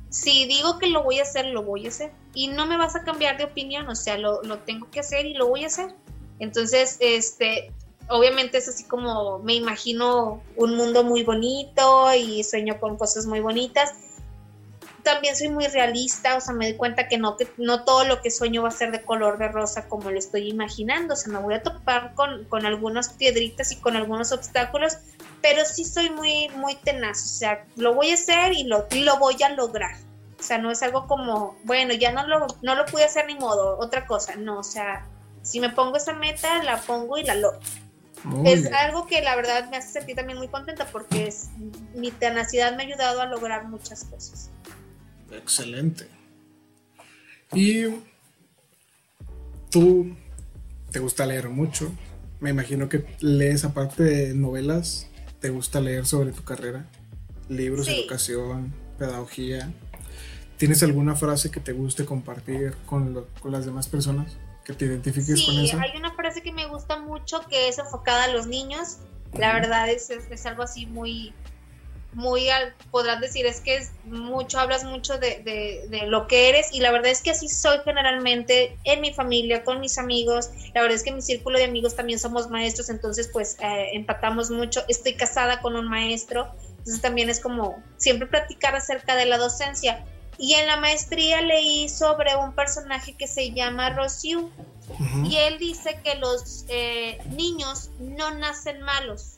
si 0.10 0.46
digo 0.48 0.80
que 0.80 0.88
lo 0.88 1.04
voy 1.04 1.20
a 1.20 1.24
hacer, 1.24 1.48
lo 1.48 1.64
voy 1.64 1.86
a 1.86 1.90
hacer. 1.90 2.12
Y 2.34 2.48
no 2.48 2.66
me 2.66 2.78
vas 2.78 2.96
a 2.96 3.04
cambiar 3.04 3.38
de 3.38 3.44
opinión, 3.44 3.88
o 3.90 3.96
sea, 3.96 4.18
lo, 4.18 4.42
lo 4.44 4.60
tengo 4.60 4.90
que 4.90 5.02
hacer 5.02 5.26
y 5.26 5.34
lo 5.34 5.48
voy 5.48 5.66
a 5.66 5.68
hacer. 5.68 5.94
Entonces, 6.40 6.98
este, 7.00 7.72
obviamente 8.14 8.60
es 8.60 8.68
así 8.68 8.84
como 8.84 9.40
me 9.40 9.56
imagino 9.56 10.44
un 10.56 10.76
mundo 10.76 11.04
muy 11.04 11.24
bonito 11.24 12.14
y 12.14 12.44
sueño 12.44 12.80
con 12.80 12.96
cosas 12.96 13.26
muy 13.26 13.40
bonitas. 13.40 13.94
También 15.02 15.36
soy 15.36 15.50
muy 15.50 15.66
realista, 15.68 16.38
o 16.38 16.40
sea, 16.40 16.54
me 16.54 16.70
doy 16.70 16.78
cuenta 16.78 17.08
que 17.10 17.18
no, 17.18 17.36
que 17.36 17.48
no 17.58 17.84
todo 17.84 18.06
lo 18.06 18.22
que 18.22 18.32
sueño 18.32 18.62
va 18.62 18.70
a 18.70 18.72
ser 18.72 18.92
de 18.92 19.02
color 19.02 19.38
de 19.38 19.50
rosa 19.50 19.90
como 19.90 20.12
lo 20.12 20.18
estoy 20.18 20.48
imaginando, 20.48 21.16
o 21.16 21.18
sea, 21.18 21.34
me 21.34 21.40
voy 21.40 21.56
a 21.56 21.64
topar 21.64 22.14
con, 22.14 22.46
con 22.46 22.66
algunas 22.66 23.10
piedritas 23.10 23.74
y 23.74 23.78
con 23.78 23.98
algunos 23.98 24.32
obstáculos, 24.32 25.00
pero 25.42 25.66
sí 25.66 25.84
soy 25.84 26.10
muy, 26.10 26.48
muy 26.56 26.76
tenaz, 26.76 27.22
o 27.22 27.38
sea, 27.38 27.66
lo 27.76 27.96
voy 27.96 28.12
a 28.12 28.14
hacer 28.14 28.54
y 28.54 28.64
lo, 28.64 28.88
lo 28.92 29.18
voy 29.18 29.36
a 29.44 29.50
lograr. 29.50 29.98
O 30.40 30.44
sea, 30.44 30.58
no 30.58 30.72
es 30.72 30.82
algo 30.84 31.06
como, 31.08 31.58
bueno, 31.66 31.94
ya 31.94 32.14
no 32.14 32.26
lo, 32.26 32.48
no 32.62 32.76
lo 32.76 32.86
pude 32.86 33.04
hacer 33.04 33.26
ni 33.26 33.36
modo, 33.36 33.78
otra 33.80 34.06
cosa, 34.06 34.36
no, 34.36 34.60
o 34.60 34.64
sea, 34.64 35.06
si 35.42 35.60
me 35.60 35.70
pongo 35.70 35.98
esa 35.98 36.14
meta, 36.14 36.64
la 36.64 36.78
pongo 36.78 37.18
y 37.18 37.24
la 37.24 37.36
logro 37.36 37.60
es 38.46 38.72
algo 38.72 39.06
que 39.06 39.22
la 39.22 39.36
verdad 39.36 39.70
me 39.70 39.78
hace 39.78 40.00
sentir 40.00 40.16
también 40.16 40.38
muy 40.38 40.48
contenta 40.48 40.86
porque 40.86 41.28
es, 41.28 41.50
mi 41.96 42.12
tenacidad 42.12 42.76
me 42.76 42.84
ha 42.84 42.86
ayudado 42.86 43.22
a 43.22 43.26
lograr 43.26 43.68
muchas 43.68 44.06
cosas. 44.06 44.50
Excelente. 45.32 46.08
Y 47.54 47.86
tú 49.70 50.16
te 50.92 51.00
gusta 51.00 51.26
leer 51.26 51.50
mucho. 51.50 51.92
Me 52.40 52.50
imagino 52.50 52.90
que 52.90 53.06
lees 53.20 53.64
aparte 53.66 54.04
de 54.04 54.34
novelas, 54.34 55.08
te 55.40 55.50
gusta 55.50 55.82
leer 55.82 56.06
sobre 56.06 56.32
tu 56.32 56.44
carrera, 56.44 56.86
libros, 57.50 57.88
educación, 57.88 58.74
pedagogía. 58.98 59.72
¿Tienes 60.58 60.84
alguna 60.84 61.16
frase 61.16 61.52
que 61.52 61.60
te 61.60 61.74
guste 61.74 62.06
compartir 62.06 62.76
con, 62.86 63.26
con 63.40 63.52
las 63.52 63.66
demás 63.66 63.88
personas? 63.88 64.38
Que 64.64 64.74
te 64.74 64.86
identifiques 64.86 65.46
con 65.46 65.60
eso. 65.60 65.78
Hay 65.80 65.98
una 65.98 66.14
frase 66.14 66.42
que 66.42 66.52
me 66.52 66.68
gusta 66.68 67.00
mucho 67.00 67.42
que 67.50 67.68
es 67.68 67.78
enfocada 67.78 68.26
a 68.26 68.28
los 68.30 68.48
niños. 68.48 68.98
La 69.38 69.54
verdad 69.54 69.90
es, 69.90 70.10
es, 70.10 70.46
algo 70.46 70.64
así 70.64 70.86
muy, 70.86 71.34
muy, 72.14 72.48
podrás 72.92 73.20
decir, 73.20 73.48
es 73.48 73.62
que 73.62 73.78
es 73.78 73.92
mucho, 74.06 74.60
hablas 74.60 74.84
mucho 74.84 75.18
de, 75.18 75.42
de, 75.90 76.06
lo 76.06 76.28
que 76.28 76.50
eres 76.50 76.72
y 76.72 76.82
la 76.82 76.92
verdad 76.92 77.10
es 77.10 77.24
que 77.24 77.32
así 77.32 77.50
soy 77.50 77.80
generalmente 77.84 78.78
en 78.84 79.02
mi 79.02 79.12
familia, 79.12 79.64
con 79.64 79.80
mis 79.80 79.98
amigos. 79.98 80.52
La 80.76 80.82
verdad 80.82 80.96
es 80.96 81.04
que 81.04 81.10
en 81.10 81.16
mi 81.16 81.22
círculo 81.24 81.58
de 81.58 81.66
amigos 81.66 81.96
también 81.96 82.20
somos 82.20 82.50
maestros, 82.50 82.90
entonces 82.90 83.28
pues 83.34 83.58
eh, 83.60 83.90
empatamos 83.94 84.52
mucho. 84.52 84.84
Estoy 84.88 85.16
casada 85.16 85.60
con 85.62 85.76
un 85.76 85.90
maestro, 85.90 86.52
entonces 86.70 87.02
también 87.02 87.30
es 87.30 87.40
como 87.40 87.82
siempre 87.98 88.28
platicar 88.28 88.76
acerca 88.76 89.16
de 89.16 89.26
la 89.26 89.40
docencia. 89.40 90.06
Y 90.44 90.56
en 90.56 90.68
la 90.68 90.76
maestría 90.76 91.40
leí 91.40 91.88
sobre 91.88 92.36
un 92.36 92.54
personaje 92.54 93.16
que 93.16 93.30
se 93.30 93.54
llama 93.54 93.92
Rosiu. 93.92 94.52
Y 95.24 95.38
él 95.38 95.58
dice 95.58 96.02
que 96.04 96.16
los 96.16 96.66
eh, 96.68 97.18
niños 97.30 97.92
no 97.98 98.30
nacen 98.32 98.82
malos. 98.82 99.38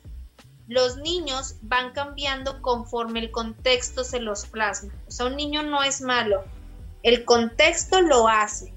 Los 0.67 0.97
niños 0.97 1.57
van 1.61 1.93
cambiando 1.93 2.59
conforme 2.63 3.19
el 3.19 3.29
contexto 3.29 4.03
se 4.03 4.19
los 4.19 4.47
plasma. 4.47 4.91
O 5.07 5.11
sea, 5.11 5.27
un 5.27 5.35
niño 5.35 5.61
no 5.61 5.83
es 5.83 6.01
malo. 6.01 6.43
El 7.03 7.23
contexto 7.23 8.01
lo 8.01 8.27
hace. 8.27 8.73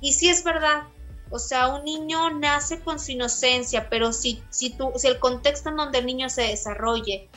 Y 0.00 0.12
sí 0.12 0.28
es 0.28 0.44
verdad. 0.44 0.84
O 1.30 1.40
sea, 1.40 1.66
un 1.66 1.82
niño 1.82 2.30
nace 2.30 2.78
con 2.78 3.00
su 3.00 3.10
inocencia, 3.10 3.88
pero 3.90 4.12
si, 4.12 4.40
si, 4.50 4.70
tú, 4.70 4.92
si 4.94 5.08
el 5.08 5.18
contexto 5.18 5.70
en 5.70 5.78
donde 5.78 5.98
el 5.98 6.06
niño 6.06 6.28
se 6.28 6.42
desarrolle 6.42 7.28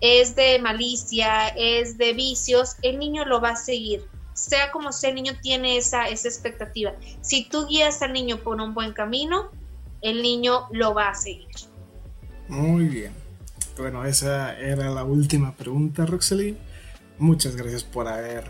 es 0.00 0.34
de 0.34 0.58
malicia, 0.58 1.48
es 1.48 1.98
de 1.98 2.12
vicios, 2.12 2.76
el 2.82 2.98
niño 2.98 3.24
lo 3.24 3.40
va 3.40 3.50
a 3.50 3.56
seguir. 3.56 4.04
Sea 4.32 4.70
como 4.70 4.92
sea, 4.92 5.10
el 5.10 5.16
niño 5.16 5.32
tiene 5.42 5.76
esa, 5.76 6.08
esa 6.08 6.28
expectativa. 6.28 6.92
Si 7.20 7.48
tú 7.48 7.66
guías 7.66 8.00
al 8.02 8.12
niño 8.12 8.38
por 8.38 8.60
un 8.60 8.72
buen 8.72 8.92
camino, 8.92 9.50
el 10.00 10.22
niño 10.22 10.66
lo 10.72 10.94
va 10.94 11.10
a 11.10 11.14
seguir. 11.14 11.48
Muy 12.48 12.86
bien. 12.86 13.12
Bueno, 13.76 14.04
esa 14.04 14.58
era 14.58 14.90
la 14.90 15.04
última 15.04 15.54
pregunta, 15.54 16.06
Roxely. 16.06 16.56
Muchas 17.18 17.54
gracias 17.54 17.84
por 17.84 18.08
haber 18.08 18.44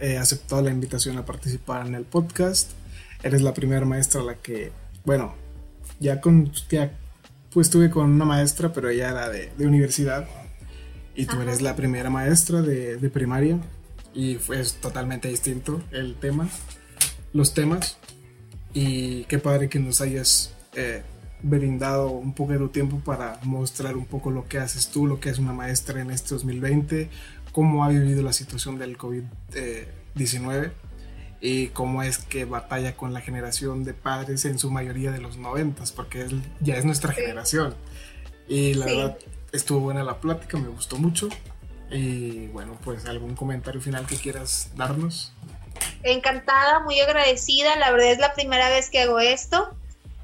eh, 0.00 0.18
aceptado 0.18 0.62
la 0.62 0.70
invitación 0.70 1.18
a 1.18 1.24
participar 1.24 1.86
en 1.86 1.96
el 1.96 2.04
podcast. 2.04 2.70
Eres 3.22 3.42
la 3.42 3.52
primera 3.52 3.84
maestra 3.84 4.20
a 4.20 4.24
la 4.24 4.34
que, 4.36 4.70
bueno, 5.04 5.34
ya 5.98 6.20
con, 6.20 6.52
ya, 6.68 6.92
pues 7.50 7.66
estuve 7.66 7.90
con 7.90 8.12
una 8.12 8.24
maestra, 8.24 8.72
pero 8.72 8.88
ella 8.90 9.10
era 9.10 9.28
de, 9.28 9.52
de 9.56 9.66
universidad 9.66 10.28
y 11.16 11.26
tú 11.26 11.40
eres 11.40 11.62
la 11.62 11.74
primera 11.74 12.10
maestra 12.10 12.62
de, 12.62 12.96
de, 12.96 13.10
primaria. 13.10 13.58
Y 14.14 14.36
fue 14.36 14.62
totalmente 14.80 15.28
distinto 15.28 15.82
el 15.90 16.14
tema, 16.14 16.48
los 17.32 17.54
temas. 17.54 17.98
Y 18.74 19.24
qué 19.24 19.38
padre 19.38 19.68
que 19.68 19.78
nos 19.78 20.00
hayas 20.00 20.54
eh, 20.74 21.02
brindado 21.42 22.10
un 22.10 22.34
poco 22.34 22.52
de 22.52 22.58
tu 22.58 22.68
tiempo 22.68 23.00
para 23.00 23.38
mostrar 23.42 23.96
un 23.96 24.06
poco 24.06 24.30
lo 24.30 24.46
que 24.46 24.58
haces 24.58 24.88
tú, 24.88 25.06
lo 25.06 25.20
que 25.20 25.30
es 25.30 25.38
una 25.38 25.52
maestra 25.52 26.00
en 26.00 26.10
este 26.10 26.34
2020, 26.34 27.08
cómo 27.52 27.84
ha 27.84 27.88
vivido 27.88 28.22
la 28.22 28.32
situación 28.32 28.78
del 28.78 28.98
COVID-19 28.98 30.72
y 31.40 31.68
cómo 31.68 32.02
es 32.02 32.18
que 32.18 32.44
batalla 32.44 32.96
con 32.96 33.12
la 33.12 33.20
generación 33.20 33.84
de 33.84 33.94
padres 33.94 34.44
en 34.44 34.58
su 34.58 34.70
mayoría 34.70 35.10
de 35.12 35.20
los 35.20 35.36
90, 35.36 35.84
porque 35.94 36.26
ya 36.60 36.76
es 36.76 36.84
nuestra 36.84 37.12
generación. 37.12 37.74
Y 38.48 38.74
la 38.74 38.86
verdad, 38.86 39.18
estuvo 39.56 39.80
buena 39.80 40.04
la 40.04 40.20
plática, 40.20 40.58
me 40.58 40.68
gustó 40.68 40.96
mucho. 40.96 41.28
Y 41.90 42.48
bueno, 42.48 42.76
pues 42.84 43.06
algún 43.06 43.34
comentario 43.36 43.80
final 43.80 44.06
que 44.06 44.16
quieras 44.16 44.70
darnos. 44.76 45.32
Encantada, 46.02 46.80
muy 46.80 47.00
agradecida. 47.00 47.76
La 47.76 47.90
verdad 47.90 48.12
es 48.12 48.18
la 48.18 48.34
primera 48.34 48.68
vez 48.68 48.90
que 48.90 49.00
hago 49.00 49.20
esto, 49.20 49.76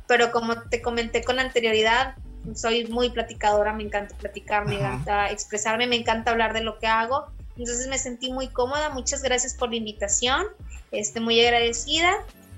pero 0.07 0.33
como 0.33 0.61
te 0.62 0.83
comenté 0.83 1.22
con 1.22 1.39
anterioridad, 1.39 2.16
soy 2.55 2.87
muy 2.87 3.11
platicadora, 3.11 3.72
me 3.72 3.85
encanta 3.85 4.16
platicar, 4.16 4.66
me 4.66 4.76
encanta 4.76 5.30
expresarme, 5.30 5.87
me 5.87 5.97
encanta 5.97 6.33
hablar 6.33 6.53
de 6.53 6.62
lo 6.62 6.78
que 6.78 6.87
hago. 6.87 7.26
Entonces 7.57 7.87
me 7.89 7.99
sentí 7.99 8.33
muy 8.33 8.49
cómoda. 8.49 8.91
Muchas 8.91 9.22
gracias 9.22 9.55
por 9.55 9.70
la 9.70 9.76
invitación. 9.76 10.47
Este, 10.91 11.20
muy 11.20 11.41
agradecida. 11.45 12.12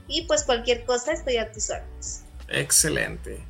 Y 0.09 0.23
pues 0.23 0.45
cualquier 0.45 0.85
cosa 0.85 1.13
estoy 1.13 1.37
a 1.37 1.51
tus 1.53 1.71
órdenes. 1.71 2.25
Excelente. 2.49 3.41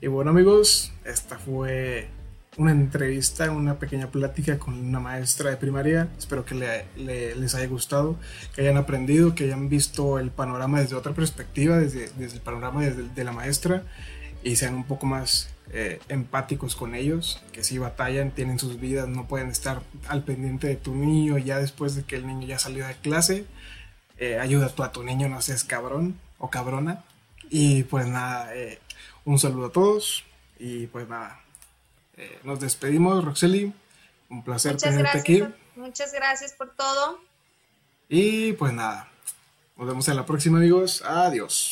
Y 0.00 0.08
bueno 0.08 0.30
amigos, 0.30 0.92
esta 1.04 1.38
fue 1.38 2.08
una 2.56 2.72
entrevista, 2.72 3.50
una 3.50 3.78
pequeña 3.78 4.10
plática 4.10 4.58
con 4.58 4.74
una 4.74 5.00
maestra 5.00 5.50
de 5.50 5.56
primaria. 5.56 6.08
Espero 6.18 6.44
que 6.44 6.54
les 6.96 7.54
haya 7.54 7.66
gustado, 7.66 8.16
que 8.54 8.62
hayan 8.62 8.76
aprendido, 8.76 9.34
que 9.34 9.44
hayan 9.44 9.68
visto 9.68 10.18
el 10.18 10.30
panorama 10.30 10.80
desde 10.80 10.96
otra 10.96 11.12
perspectiva, 11.12 11.78
desde, 11.78 12.10
desde 12.16 12.36
el 12.36 12.42
panorama 12.42 12.82
de 12.82 13.24
la 13.24 13.32
maestra 13.32 13.84
y 14.44 14.56
sean 14.56 14.74
un 14.74 14.84
poco 14.84 15.06
más 15.06 15.48
eh, 15.72 16.00
empáticos 16.08 16.76
con 16.76 16.94
ellos, 16.94 17.40
que 17.52 17.64
si 17.64 17.78
batallan, 17.78 18.32
tienen 18.32 18.58
sus 18.58 18.80
vidas, 18.80 19.08
no 19.08 19.26
pueden 19.26 19.48
estar 19.48 19.82
al 20.08 20.24
pendiente 20.24 20.66
de 20.66 20.76
tu 20.76 20.94
niño 20.94 21.38
ya 21.38 21.58
después 21.58 21.94
de 21.94 22.02
que 22.02 22.16
el 22.16 22.26
niño 22.26 22.46
ya 22.46 22.58
salió 22.58 22.86
de 22.86 22.94
clase. 22.94 23.46
Eh, 24.18 24.38
ayuda 24.38 24.68
tú 24.68 24.82
a 24.82 24.92
tu 24.92 25.02
niño, 25.02 25.28
no 25.28 25.40
seas 25.40 25.64
cabrón 25.64 26.18
o 26.38 26.50
cabrona. 26.50 27.04
Y 27.50 27.84
pues 27.84 28.06
nada, 28.06 28.54
eh, 28.54 28.78
un 29.24 29.38
saludo 29.38 29.66
a 29.66 29.72
todos 29.72 30.24
y 30.58 30.86
pues 30.86 31.08
nada, 31.08 31.41
eh, 32.16 32.40
nos 32.44 32.60
despedimos, 32.60 33.24
Roxely. 33.24 33.72
Un 34.28 34.42
placer 34.42 34.76
tenerte 34.76 35.18
aquí. 35.18 35.44
muchas 35.76 36.12
gracias 36.12 36.52
por 36.52 36.74
todo. 36.74 37.20
Y 38.08 38.52
pues 38.54 38.72
nada, 38.72 39.08
nos 39.76 39.86
vemos 39.86 40.08
en 40.08 40.16
la 40.16 40.26
próxima, 40.26 40.58
amigos. 40.58 41.02
Adiós. 41.02 41.70